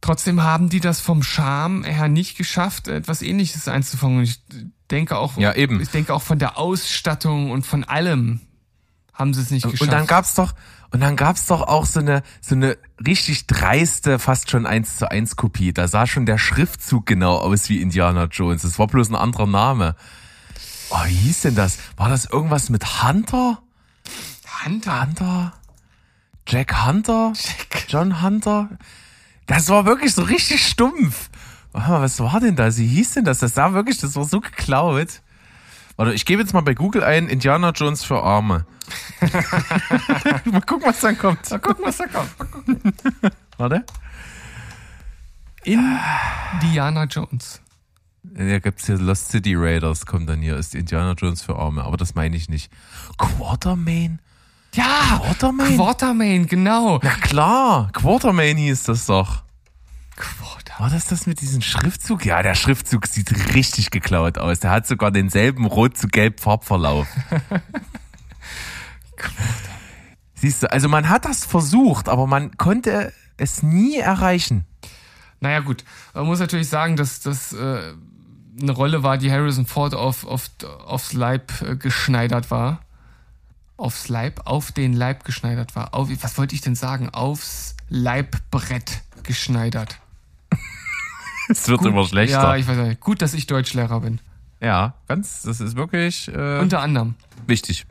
trotzdem 0.00 0.42
haben 0.42 0.68
die 0.68 0.80
das 0.80 1.00
vom 1.00 1.22
Charme 1.22 1.84
her 1.84 2.08
nicht 2.08 2.38
geschafft, 2.38 2.88
etwas 2.88 3.20
ähnliches 3.20 3.68
einzufangen. 3.68 4.18
Und 4.18 4.24
ich 4.24 4.40
denke 4.90 5.18
auch, 5.18 5.36
Ja, 5.36 5.54
eben. 5.54 5.80
ich 5.80 5.90
denke 5.90 6.14
auch 6.14 6.22
von 6.22 6.38
der 6.38 6.56
Ausstattung 6.56 7.50
und 7.50 7.66
von 7.66 7.84
allem 7.84 8.40
haben 9.18 9.34
sie 9.34 9.42
es 9.42 9.50
nicht 9.50 9.64
geschafft. 9.64 9.82
Und 9.82 9.92
dann 9.92 10.06
gab's 10.06 10.34
doch, 10.34 10.54
und 10.90 11.00
dann 11.00 11.16
gab's 11.16 11.46
doch 11.46 11.62
auch 11.62 11.84
so 11.84 12.00
eine, 12.00 12.22
so 12.40 12.54
eine 12.54 12.78
richtig 13.04 13.46
dreiste, 13.46 14.18
fast 14.18 14.50
schon 14.50 14.64
eins 14.64 14.96
zu 14.96 15.10
eins 15.10 15.36
Kopie. 15.36 15.72
Da 15.72 15.88
sah 15.88 16.06
schon 16.06 16.24
der 16.24 16.38
Schriftzug 16.38 17.04
genau 17.04 17.36
aus 17.36 17.68
wie 17.68 17.82
Indiana 17.82 18.24
Jones. 18.24 18.62
Das 18.62 18.78
war 18.78 18.86
bloß 18.86 19.10
ein 19.10 19.16
anderer 19.16 19.46
Name. 19.46 19.96
Oh, 20.90 21.04
wie 21.06 21.14
hieß 21.14 21.42
denn 21.42 21.56
das? 21.56 21.78
War 21.96 22.08
das 22.08 22.26
irgendwas 22.26 22.70
mit 22.70 23.02
Hunter? 23.02 23.60
Hunter. 24.64 25.02
Hunter? 25.02 25.52
Jack 26.46 26.86
Hunter? 26.86 27.32
Jack. 27.34 27.86
John 27.88 28.22
Hunter? 28.22 28.70
Das 29.46 29.68
war 29.68 29.84
wirklich 29.84 30.14
so 30.14 30.22
richtig 30.22 30.66
stumpf. 30.66 31.28
Warte 31.72 31.90
mal, 31.90 32.02
was 32.02 32.20
war 32.20 32.40
denn 32.40 32.56
das? 32.56 32.78
Wie 32.78 32.86
hieß 32.86 33.14
denn 33.14 33.24
das? 33.24 33.40
Das 33.40 33.54
sah 33.54 33.74
wirklich, 33.74 33.98
das 33.98 34.16
war 34.16 34.24
so 34.24 34.40
geklaut. 34.40 35.20
Warte, 35.98 36.14
ich 36.14 36.24
gebe 36.24 36.40
jetzt 36.40 36.54
mal 36.54 36.60
bei 36.60 36.74
Google 36.74 37.02
ein 37.02 37.26
Indiana 37.26 37.70
Jones 37.70 38.04
für 38.04 38.22
Arme. 38.22 38.64
mal 40.44 40.60
gucken, 40.60 40.86
was 40.86 41.00
dann 41.00 41.18
kommt. 41.18 41.50
Mal 41.50 41.58
gucken, 41.58 41.84
was 41.84 41.96
da 41.96 42.06
kommt. 42.06 42.38
Mal 42.38 42.44
gucken. 42.46 42.92
Warte. 43.58 43.84
Indiana 45.64 47.02
Jones. 47.06 47.60
Ja, 48.36 48.60
gibt's 48.60 48.86
hier 48.86 48.96
Lost 48.96 49.30
City 49.30 49.56
Raiders, 49.56 50.06
kommt 50.06 50.28
dann 50.28 50.40
hier, 50.40 50.56
ist 50.56 50.76
Indiana 50.76 51.14
Jones 51.18 51.42
für 51.42 51.56
Arme, 51.56 51.82
aber 51.82 51.96
das 51.96 52.14
meine 52.14 52.36
ich 52.36 52.48
nicht. 52.48 52.70
Quartermain? 53.16 54.20
Ja! 54.74 55.18
Quartermain? 55.20 55.74
Quartermain, 55.74 56.46
genau. 56.46 57.00
Na 57.02 57.16
klar, 57.16 57.90
Quartermain 57.92 58.56
hieß 58.56 58.84
das 58.84 59.06
doch. 59.06 59.42
Quarter. 60.18 60.74
War 60.78 60.90
das 60.90 61.06
das 61.06 61.26
mit 61.26 61.40
diesem 61.40 61.62
Schriftzug? 61.62 62.26
Ja, 62.26 62.42
der 62.42 62.54
Schriftzug 62.54 63.06
sieht 63.06 63.54
richtig 63.54 63.90
geklaut 63.90 64.36
aus. 64.36 64.60
Der 64.60 64.70
hat 64.70 64.86
sogar 64.86 65.10
denselben 65.10 65.64
rot 65.64 65.96
zu 65.96 66.08
gelb 66.08 66.40
Farbverlauf. 66.40 67.06
Siehst 70.34 70.62
du, 70.62 70.70
also 70.70 70.88
man 70.88 71.08
hat 71.08 71.24
das 71.24 71.44
versucht, 71.44 72.08
aber 72.08 72.26
man 72.26 72.56
konnte 72.56 73.12
es 73.36 73.62
nie 73.62 73.96
erreichen. 73.96 74.64
Naja, 75.40 75.60
gut. 75.60 75.84
Man 76.14 76.26
muss 76.26 76.40
natürlich 76.40 76.68
sagen, 76.68 76.96
dass 76.96 77.20
das 77.20 77.52
äh, 77.52 77.92
eine 78.60 78.72
Rolle 78.72 79.04
war, 79.04 79.18
die 79.18 79.30
Harrison 79.30 79.66
Ford 79.66 79.94
auf, 79.94 80.26
auf, 80.26 80.50
aufs 80.84 81.12
Leib 81.12 81.52
äh, 81.62 81.76
geschneidert 81.76 82.50
war. 82.50 82.80
Aufs 83.76 84.08
Leib? 84.08 84.40
Auf 84.44 84.72
den 84.72 84.92
Leib 84.92 85.24
geschneidert 85.24 85.76
war. 85.76 85.94
Auf, 85.94 86.08
was 86.22 86.38
wollte 86.38 86.56
ich 86.56 86.60
denn 86.60 86.74
sagen? 86.74 87.08
Aufs 87.10 87.76
Leibbrett 87.88 89.02
geschneidert. 89.22 90.00
Es 91.48 91.68
wird 91.68 91.84
immer 91.84 92.02
Ja, 92.02 92.08
schlechter. 92.08 92.56
ich 92.58 92.66
weiß 92.68 92.76
nicht. 92.78 93.00
Gut, 93.00 93.22
dass 93.22 93.34
ich 93.34 93.46
Deutschlehrer 93.46 94.00
bin. 94.00 94.20
Ja, 94.60 94.94
ganz, 95.06 95.42
das 95.42 95.60
ist 95.60 95.76
wirklich 95.76 96.28
äh, 96.28 96.58
Unter 96.58 96.80
anderem. 96.80 97.14
wichtig. 97.46 97.86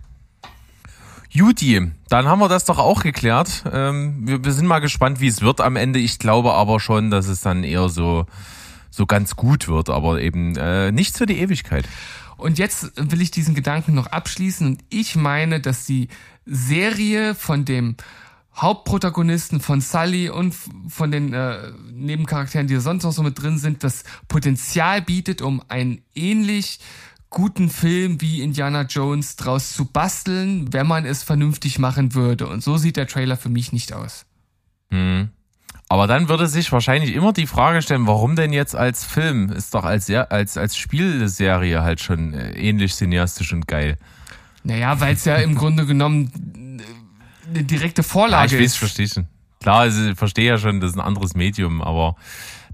Juti, 1.30 1.92
dann 2.10 2.26
haben 2.28 2.40
wir 2.40 2.50
das 2.50 2.66
doch 2.66 2.80
auch 2.80 3.04
geklärt. 3.04 3.64
Ähm, 3.72 4.28
wir, 4.28 4.44
wir 4.44 4.54
sind 4.54 4.66
mal 4.66 4.80
gespannt, 4.80 5.20
wie 5.20 5.28
es 5.28 5.42
wird 5.42 5.62
am 5.62 5.76
Ende. 5.76 6.00
Ich 6.00 6.20
glaube 6.20 6.54
aber 6.54 6.80
schon, 6.80 7.12
dass 7.12 7.28
es 7.28 7.42
dann 7.42 7.64
eher 7.64 7.90
so, 7.90 8.26
so 8.90 9.06
ganz 9.06 9.36
gut 9.36 9.68
wird, 9.68 9.90
aber 9.90 10.22
eben 10.22 10.56
äh, 10.56 10.92
nichts 10.92 11.18
für 11.18 11.26
die 11.26 11.40
Ewigkeit. 11.40 11.86
Und 12.38 12.58
jetzt 12.60 12.92
will 12.96 13.22
ich 13.22 13.32
diesen 13.32 13.56
Gedanken 13.56 13.94
noch 13.94 14.08
abschließen 14.08 14.68
und 14.68 14.84
ich 14.90 15.16
meine, 15.16 15.60
dass 15.60 15.86
die 15.86 16.08
Serie 16.46 17.34
von 17.36 17.66
dem 17.66 17.96
Hauptprotagonisten 18.58 19.60
von 19.60 19.82
Sully 19.82 20.30
und 20.30 20.56
von 20.90 21.12
den 21.12 21.34
äh, 21.34 21.72
Nebencharakteren, 21.92 22.68
die 22.68 22.78
sonst 22.78 23.04
noch 23.04 23.12
so 23.12 23.22
mit 23.22 23.42
drin 23.42 23.58
sind, 23.60 23.84
das 23.84 24.04
Potenzial 24.28 25.02
bietet, 25.02 25.42
um 25.42 25.62
einen 25.68 26.02
ähnlich 26.16 26.80
guten 27.30 27.70
Film 27.70 28.20
wie 28.22 28.42
Indiana 28.42 28.84
Jones 28.84 29.36
draus 29.36 29.74
zu 29.74 29.86
basteln, 29.86 30.74
wenn 30.74 30.88
man 30.88 31.06
es 31.06 31.24
vernünftig 31.24 31.78
machen 31.78 32.16
würde. 32.16 32.48
Und 32.48 32.64
so 32.64 32.78
sieht 32.78 32.98
der 32.98 33.08
Trailer 33.08 33.38
für 33.38 33.50
mich 33.50 33.72
nicht 33.74 33.94
aus. 33.94 34.26
Aber 35.90 36.08
dann 36.08 36.28
würde 36.28 36.48
sich 36.48 36.72
wahrscheinlich 36.72 37.14
immer 37.14 37.34
die 37.34 37.48
Frage 37.48 37.82
stellen, 37.82 38.08
warum 38.08 38.36
denn 38.36 38.54
jetzt 38.54 38.76
als 38.76 39.06
Film? 39.06 39.50
Ist 39.50 39.74
doch 39.74 39.86
als, 39.86 40.10
als, 40.10 40.58
als 40.58 40.76
Spielserie 40.76 41.82
halt 41.82 42.02
schon 42.02 42.34
äh, 42.34 42.52
ähnlich 42.52 42.96
cineastisch 42.96 43.54
und 43.54 43.68
geil. 43.68 43.98
Naja, 44.64 45.00
weil 45.00 45.14
es 45.14 45.24
ja 45.24 45.36
im 45.36 45.56
Grunde 45.56 45.86
genommen 45.86 46.32
eine 47.50 47.64
direkte 47.64 48.02
Ja, 48.02 48.08
Vorlage 48.08 48.56
ich 48.56 48.62
weiß, 48.62 48.66
ist. 48.72 48.78
verstehe 48.78 49.08
schon. 49.08 49.28
Klar, 49.62 49.80
also, 49.80 50.10
ich 50.12 50.18
verstehe 50.18 50.48
ja 50.48 50.58
schon, 50.58 50.80
das 50.82 50.92
ist 50.92 50.98
ein 50.98 51.02
anderes 51.02 51.34
Medium, 51.34 51.82
aber 51.82 52.16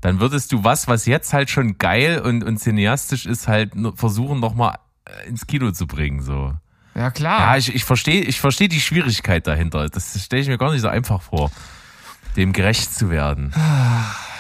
dann 0.01 0.19
würdest 0.19 0.51
du 0.51 0.63
was, 0.63 0.87
was 0.87 1.05
jetzt 1.05 1.31
halt 1.33 1.49
schon 1.49 1.77
geil 1.77 2.19
und, 2.19 2.43
und 2.43 2.57
cineastisch 2.59 3.25
ist, 3.25 3.47
halt 3.47 3.71
versuchen, 3.95 4.39
nochmal 4.39 4.77
ins 5.27 5.47
Kino 5.47 5.71
zu 5.71 5.87
bringen, 5.87 6.21
so. 6.21 6.53
Ja, 6.95 7.09
klar. 7.09 7.39
Ja, 7.39 7.57
ich, 7.57 7.73
ich 7.73 7.85
verstehe, 7.85 8.21
ich 8.21 8.39
verstehe 8.39 8.67
die 8.69 8.81
Schwierigkeit 8.81 9.47
dahinter. 9.47 9.89
Das 9.89 10.21
stelle 10.23 10.41
ich 10.41 10.47
mir 10.47 10.57
gar 10.57 10.71
nicht 10.71 10.81
so 10.81 10.87
einfach 10.89 11.21
vor, 11.21 11.51
dem 12.35 12.53
gerecht 12.53 12.93
zu 12.93 13.09
werden. 13.09 13.53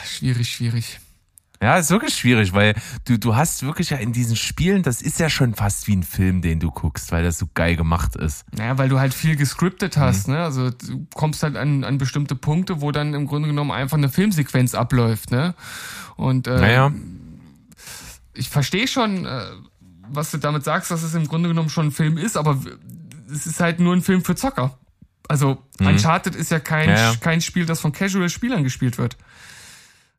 Schwierig, 0.05 0.49
schwierig. 0.53 0.99
Ja, 1.63 1.77
ist 1.77 1.89
wirklich 1.89 2.13
schwierig, 2.13 2.53
weil 2.53 2.75
du, 3.05 3.17
du 3.17 3.35
hast 3.35 3.63
wirklich 3.63 3.89
ja 3.91 3.97
in 3.97 4.11
diesen 4.13 4.35
Spielen, 4.35 4.83
das 4.83 5.01
ist 5.01 5.19
ja 5.19 5.29
schon 5.29 5.53
fast 5.55 5.87
wie 5.87 5.95
ein 5.95 6.03
Film, 6.03 6.41
den 6.41 6.59
du 6.59 6.69
guckst, 6.71 7.11
weil 7.11 7.23
das 7.23 7.37
so 7.37 7.47
geil 7.53 7.75
gemacht 7.75 8.15
ist. 8.15 8.45
Naja, 8.55 8.77
weil 8.77 8.89
du 8.89 8.99
halt 8.99 9.13
viel 9.13 9.35
gescriptet 9.35 9.95
Mhm. 9.97 10.01
hast, 10.01 10.27
ne? 10.27 10.39
Also 10.43 10.69
du 10.71 11.07
kommst 11.15 11.41
halt 11.41 11.55
an, 11.55 11.83
an 11.83 11.97
bestimmte 11.97 12.35
Punkte, 12.35 12.81
wo 12.81 12.91
dann 12.91 13.13
im 13.13 13.25
Grunde 13.27 13.47
genommen 13.47 13.71
einfach 13.71 13.97
eine 13.97 14.09
Filmsequenz 14.09 14.75
abläuft, 14.75 15.31
ne? 15.31 15.55
Und 16.17 16.47
äh, 16.47 16.59
Naja, 16.59 16.91
ich 18.33 18.49
verstehe 18.49 18.87
schon, 18.87 19.25
äh, 19.25 19.41
was 20.09 20.31
du 20.31 20.37
damit 20.37 20.63
sagst, 20.63 20.91
dass 20.91 21.03
es 21.03 21.13
im 21.13 21.27
Grunde 21.27 21.49
genommen 21.49 21.69
schon 21.69 21.87
ein 21.87 21.91
Film 21.91 22.17
ist, 22.17 22.35
aber 22.37 22.59
es 23.31 23.45
ist 23.47 23.59
halt 23.59 23.79
nur 23.79 23.95
ein 23.95 24.01
Film 24.01 24.23
für 24.23 24.35
Zocker. 24.35 24.77
Also 25.29 25.63
Uncharted 25.79 26.35
ist 26.35 26.51
ja 26.51 26.59
kein, 26.59 26.89
Mhm. 26.89 26.95
Ja, 26.95 27.11
ja. 27.11 27.15
kein 27.19 27.41
Spiel, 27.41 27.65
das 27.65 27.79
von 27.79 27.93
Casual-Spielern 27.93 28.63
gespielt 28.63 28.97
wird. 28.97 29.17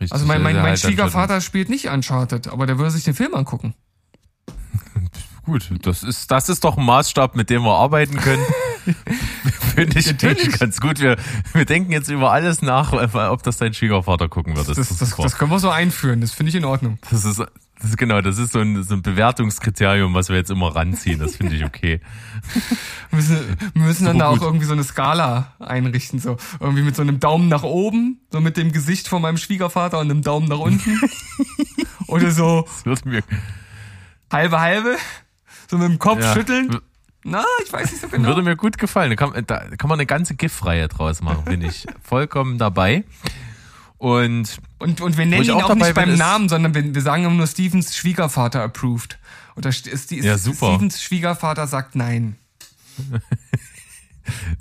Richtig. 0.04 0.12
Also 0.12 0.26
mein, 0.26 0.42
mein, 0.42 0.56
mein 0.56 0.64
halt 0.66 0.80
Schwiegervater 0.80 1.40
spielt 1.40 1.68
nicht 1.68 1.88
Uncharted, 1.88 2.48
aber 2.48 2.66
der 2.66 2.78
würde 2.78 2.90
sich 2.90 3.04
den 3.04 3.14
Film 3.14 3.34
angucken. 3.34 3.74
Gut, 5.44 5.70
das 5.82 6.02
ist, 6.02 6.30
das 6.30 6.48
ist 6.48 6.64
doch 6.64 6.78
ein 6.78 6.84
Maßstab, 6.84 7.36
mit 7.36 7.50
dem 7.50 7.62
wir 7.62 7.74
arbeiten 7.74 8.16
können. 8.16 8.44
Finde 9.74 9.98
ich, 9.98 10.06
Natürlich. 10.06 10.58
ganz 10.58 10.80
gut. 10.80 11.00
Wir, 11.00 11.16
wir 11.52 11.64
denken 11.64 11.90
jetzt 11.92 12.08
über 12.08 12.30
alles 12.32 12.62
nach, 12.62 12.92
ob 12.92 13.42
das 13.42 13.56
dein 13.56 13.74
Schwiegervater 13.74 14.28
gucken 14.28 14.56
wird. 14.56 14.68
Das, 14.68 14.76
das, 14.76 14.96
das, 14.98 15.16
das 15.16 15.36
können 15.36 15.50
wir 15.50 15.58
so 15.58 15.70
einführen, 15.70 16.20
das 16.20 16.32
finde 16.32 16.50
ich 16.50 16.56
in 16.56 16.64
Ordnung. 16.64 16.98
Das 17.10 17.24
ist, 17.24 17.42
das 17.80 17.90
ist 17.90 17.96
genau, 17.98 18.20
das 18.20 18.38
ist 18.38 18.52
so 18.52 18.60
ein, 18.60 18.82
so 18.82 18.94
ein 18.94 19.02
Bewertungskriterium, 19.02 20.14
was 20.14 20.28
wir 20.28 20.36
jetzt 20.36 20.50
immer 20.50 20.74
ranziehen. 20.74 21.18
Das 21.18 21.36
finde 21.36 21.56
ich 21.56 21.64
okay. 21.64 22.00
Wir 23.10 23.16
müssen, 23.16 23.56
wir 23.74 23.82
müssen 23.82 24.04
dann 24.06 24.18
da 24.18 24.26
auch 24.26 24.42
irgendwie 24.42 24.64
so 24.64 24.72
eine 24.72 24.82
Skala 24.82 25.54
einrichten, 25.60 26.18
so 26.18 26.36
irgendwie 26.58 26.82
mit 26.82 26.96
so 26.96 27.02
einem 27.02 27.20
Daumen 27.20 27.48
nach 27.48 27.62
oben, 27.62 28.20
so 28.30 28.40
mit 28.40 28.56
dem 28.56 28.72
Gesicht 28.72 29.06
von 29.06 29.22
meinem 29.22 29.36
Schwiegervater 29.36 30.00
und 30.00 30.10
einem 30.10 30.22
Daumen 30.22 30.48
nach 30.48 30.58
unten. 30.58 31.00
Oder 32.08 32.32
so 32.32 32.66
halbe 34.32 34.60
halbe, 34.60 34.96
so 35.68 35.78
mit 35.78 35.88
dem 35.88 35.98
Kopf 35.98 36.20
Ja. 36.20 36.34
schütteln. 36.34 36.76
Na, 37.22 37.44
ich 37.64 37.72
weiß 37.72 37.90
nicht 37.90 38.02
so 38.02 38.08
genau. 38.08 38.28
würde 38.28 38.42
mir 38.42 38.56
gut 38.56 38.76
gefallen. 38.76 39.10
Da 39.10 39.16
kann, 39.16 39.44
da 39.46 39.60
kann 39.76 39.88
man 39.88 39.98
eine 39.98 40.06
ganze 40.06 40.34
GIF-Reihe 40.34 40.88
draus 40.88 41.22
machen, 41.22 41.44
bin 41.44 41.62
ich 41.62 41.86
vollkommen 42.02 42.58
dabei. 42.58 43.04
Und 44.04 44.58
Und, 44.78 45.00
und 45.00 45.16
wir 45.16 45.24
nennen 45.24 45.44
ihn 45.44 45.50
auch 45.52 45.62
auch, 45.62 45.68
dabei 45.68 45.86
nicht 45.86 45.94
beim 45.94 46.14
Namen, 46.16 46.50
sondern 46.50 46.74
wir, 46.74 46.94
wir 46.94 47.00
sagen 47.00 47.24
immer 47.24 47.36
nur 47.36 47.46
Stevens 47.46 47.96
Schwiegervater 47.96 48.62
approved. 48.62 49.18
Oder 49.56 49.72
Ja, 50.26 50.36
super. 50.36 50.74
Stevens 50.74 51.02
Schwiegervater 51.02 51.66
sagt 51.66 51.96
nein. 51.96 52.36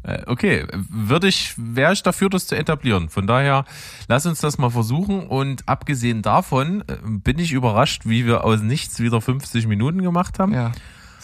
Äh, 0.03 0.23
okay, 0.25 0.67
würde 0.89 1.29
ich, 1.29 1.53
wäre 1.55 1.93
ich 1.93 2.03
dafür, 2.03 2.29
das 2.29 2.47
zu 2.47 2.55
etablieren. 2.57 3.07
Von 3.07 3.27
daher, 3.27 3.63
lass 4.09 4.25
uns 4.25 4.41
das 4.41 4.57
mal 4.57 4.69
versuchen. 4.69 5.25
Und 5.25 5.69
abgesehen 5.69 6.21
davon 6.21 6.81
äh, 6.81 6.97
bin 7.05 7.39
ich 7.39 7.53
überrascht, 7.53 8.01
wie 8.03 8.25
wir 8.25 8.43
aus 8.43 8.59
nichts 8.59 8.99
wieder 8.99 9.21
50 9.21 9.65
Minuten 9.67 10.01
gemacht 10.01 10.37
haben. 10.37 10.53
Ja, 10.53 10.73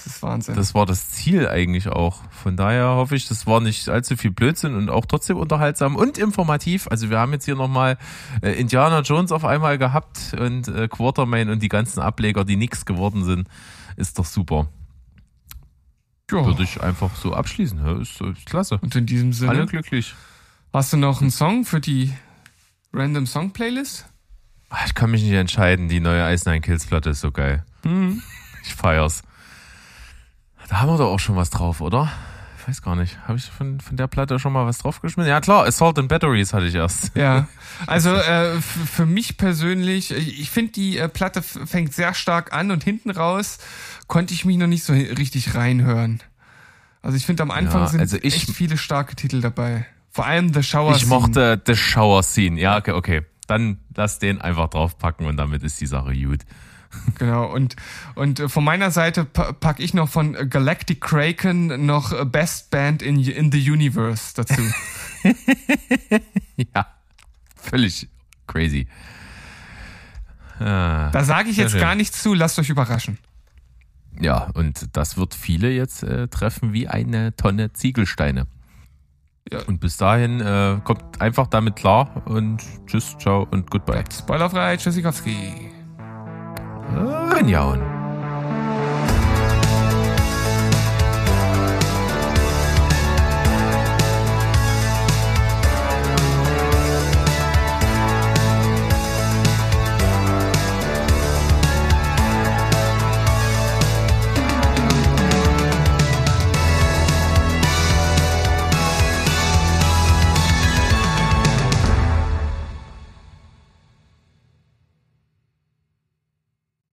das 0.04 0.16
ist 0.16 0.24
Wahnsinn. 0.24 0.56
Das 0.56 0.74
war 0.74 0.86
das 0.86 1.10
Ziel 1.10 1.48
eigentlich 1.48 1.88
auch. 1.90 2.22
Von 2.32 2.56
daher 2.58 2.88
hoffe 2.96 3.16
ich, 3.16 3.28
das 3.28 3.46
war 3.48 3.60
nicht 3.62 3.90
allzu 3.90 4.16
viel 4.18 4.32
Blödsinn 4.32 4.76
und 4.76 4.90
auch 4.90 5.06
trotzdem 5.06 5.38
unterhaltsam 5.38 5.96
und 5.96 6.18
informativ. 6.18 6.88
Also 6.90 7.10
wir 7.10 7.20
haben 7.20 7.32
jetzt 7.34 7.46
hier 7.46 7.56
nochmal 7.56 7.98
äh, 8.42 8.52
Indiana 8.54 9.02
Jones 9.02 9.32
auf 9.32 9.46
einmal 9.46 9.78
gehabt 9.78 10.36
und 10.40 10.68
äh, 10.68 10.88
Quartermain 10.88 11.50
und 11.50 11.62
die 11.62 11.70
ganzen 11.70 12.00
Ableger, 12.00 12.46
die 12.46 12.56
nix 12.56 12.86
geworden 12.86 13.24
sind. 13.24 13.48
Ist 13.98 14.18
doch 14.20 14.26
super. 14.26 14.68
ja. 16.32 16.46
Würde 16.46 16.64
ich 16.64 16.82
einfach 16.82 17.16
so 17.16 17.34
abschließen. 17.34 17.80
Ja, 17.86 18.00
ist, 18.02 18.22
ist 18.22 18.46
klasse. 18.46 18.78
Und 18.82 18.96
in 18.96 19.06
diesem 19.06 19.34
Sinne, 19.34 19.52
Alle 19.52 19.66
glücklich. 19.66 20.14
hast 20.74 20.94
du 20.94 20.98
noch 20.98 21.22
einen 21.22 21.32
Song 21.32 21.66
für 21.66 21.82
die 21.82 22.14
Random 22.94 23.26
Song 23.28 23.52
Playlist? 23.52 24.06
Ah, 24.70 24.78
Ich 24.86 24.94
kann 24.94 25.12
mich 25.12 25.24
nicht 25.24 25.34
entscheiden. 25.34 25.90
Die 25.90 26.00
neue 26.00 26.32
Ice 26.34 26.48
Nine 26.48 26.62
Kills 26.62 26.86
Platte 26.86 27.10
ist 27.10 27.22
so 27.22 27.32
geil. 27.32 27.66
Hm. 27.84 28.22
Ich 28.64 28.76
feier's. 28.76 29.24
Da 30.70 30.80
haben 30.82 30.90
wir 30.90 30.98
doch 30.98 31.12
auch 31.12 31.20
schon 31.20 31.36
was 31.36 31.50
drauf, 31.50 31.82
oder? 31.82 32.12
Ich 32.62 32.68
weiß 32.68 32.82
gar 32.84 32.96
nicht. 32.96 33.18
Habe 33.28 33.38
ich 33.40 33.46
von, 33.46 33.80
von 33.80 33.98
der 33.98 34.08
Platte 34.08 34.38
schon 34.38 34.54
mal 34.54 34.66
was 34.68 34.78
draufgeschmissen? 34.80 35.28
Ja 35.30 35.42
klar, 35.42 35.66
Assault 35.66 35.98
and 35.98 36.08
Batteries 36.10 36.54
hatte 36.54 36.68
ich 36.68 36.76
erst. 36.76 37.16
Ja, 37.16 37.48
also 37.88 38.14
äh, 38.14 38.62
für 38.62 39.06
mich 39.08 39.38
persönlich, 39.38 40.12
ich 40.12 40.40
ich 40.40 40.52
finde 40.52 40.74
die 40.74 40.98
äh, 40.98 41.10
Platte 41.10 41.42
fängt 41.42 41.94
sehr 41.94 42.14
stark 42.14 42.54
an 42.54 42.70
und 42.70 42.84
hinten 42.84 43.10
raus 43.10 43.58
konnte 44.08 44.34
ich 44.34 44.46
mich 44.46 44.58
noch 44.58 44.68
nicht 44.68 44.84
so 44.84 44.94
richtig 44.94 45.56
reinhören. 45.56 46.22
Also 47.02 47.18
ich 47.18 47.26
finde 47.26 47.44
am 47.44 47.52
Anfang 47.52 47.82
Ja, 47.84 47.88
sind 47.88 48.00
also 48.02 48.18
ich- 48.18 48.36
echt 48.36 48.52
viele 48.52 48.78
starke 48.78 49.16
Titel 49.16 49.42
dabei. 49.42 49.86
Vor 50.12 50.26
allem 50.26 50.54
The 50.54 50.62
Shower 50.64 50.92
Ich 50.96 51.04
Scene. 51.04 51.10
mochte 51.10 51.62
The 51.66 51.76
Shower 51.76 52.22
Scene. 52.24 52.60
Ja, 52.60 52.78
okay, 52.78 52.92
okay. 52.92 53.26
Dann 53.48 53.78
lass 53.96 54.20
den 54.20 54.42
einfach 54.42 54.70
draufpacken 54.70 55.26
und 55.26 55.38
damit 55.38 55.64
ist 55.64 55.80
die 55.82 55.88
Sache 55.88 56.14
gut. 56.14 56.42
Genau, 57.20 57.46
und, 57.54 57.76
und 58.16 58.40
äh, 58.40 58.50
von 58.50 58.64
meiner 58.64 58.90
Seite 58.92 59.24
pa 59.26 59.54
pack 59.54 59.80
ich 59.80 59.94
noch 59.94 60.10
von 60.10 60.34
äh, 60.36 60.48
Galactic 60.48 61.02
Kraken 61.02 61.86
noch 61.86 62.12
äh, 62.14 62.26
Best 62.26 62.72
Band 62.72 63.02
in, 63.04 63.20
in 63.24 63.52
the 63.52 63.72
Universe 63.72 64.34
dazu. 64.36 64.62
Ja, 66.76 66.88
völlig 67.56 68.08
crazy. 68.48 68.88
Ah, 70.60 71.10
Da 71.12 71.24
sage 71.24 71.50
ich 71.50 71.58
jetzt 71.58 71.72
schön. 71.72 71.82
gar 71.82 71.96
nichts 71.96 72.22
zu, 72.22 72.34
lasst 72.34 72.58
euch 72.60 72.70
überraschen. 72.70 73.18
ja, 74.20 74.50
und 74.54 74.96
das 74.98 75.16
wird 75.18 75.36
viele 75.36 75.72
jetzt 75.72 76.04
äh, 76.04 76.28
treffen 76.28 76.74
wie 76.74 76.88
eine 76.88 77.36
Tonne 77.36 77.72
Ziegelsteine. 77.74 78.48
Ja. 79.52 79.62
Und 79.64 79.80
bis 79.80 79.98
dahin 79.98 80.42
äh, 80.42 80.80
kommt 80.84 81.22
einfach 81.22 81.48
damit 81.48 81.76
klar 81.76 82.24
und 82.26 82.62
tschüss, 82.88 83.16
ciao 83.18 83.48
und 83.52 83.70
goodbye. 83.72 84.04
Spoilerfrei, 84.12 84.78
Tschüssikowski. 84.78 85.72
Reinjauen. 86.96 87.99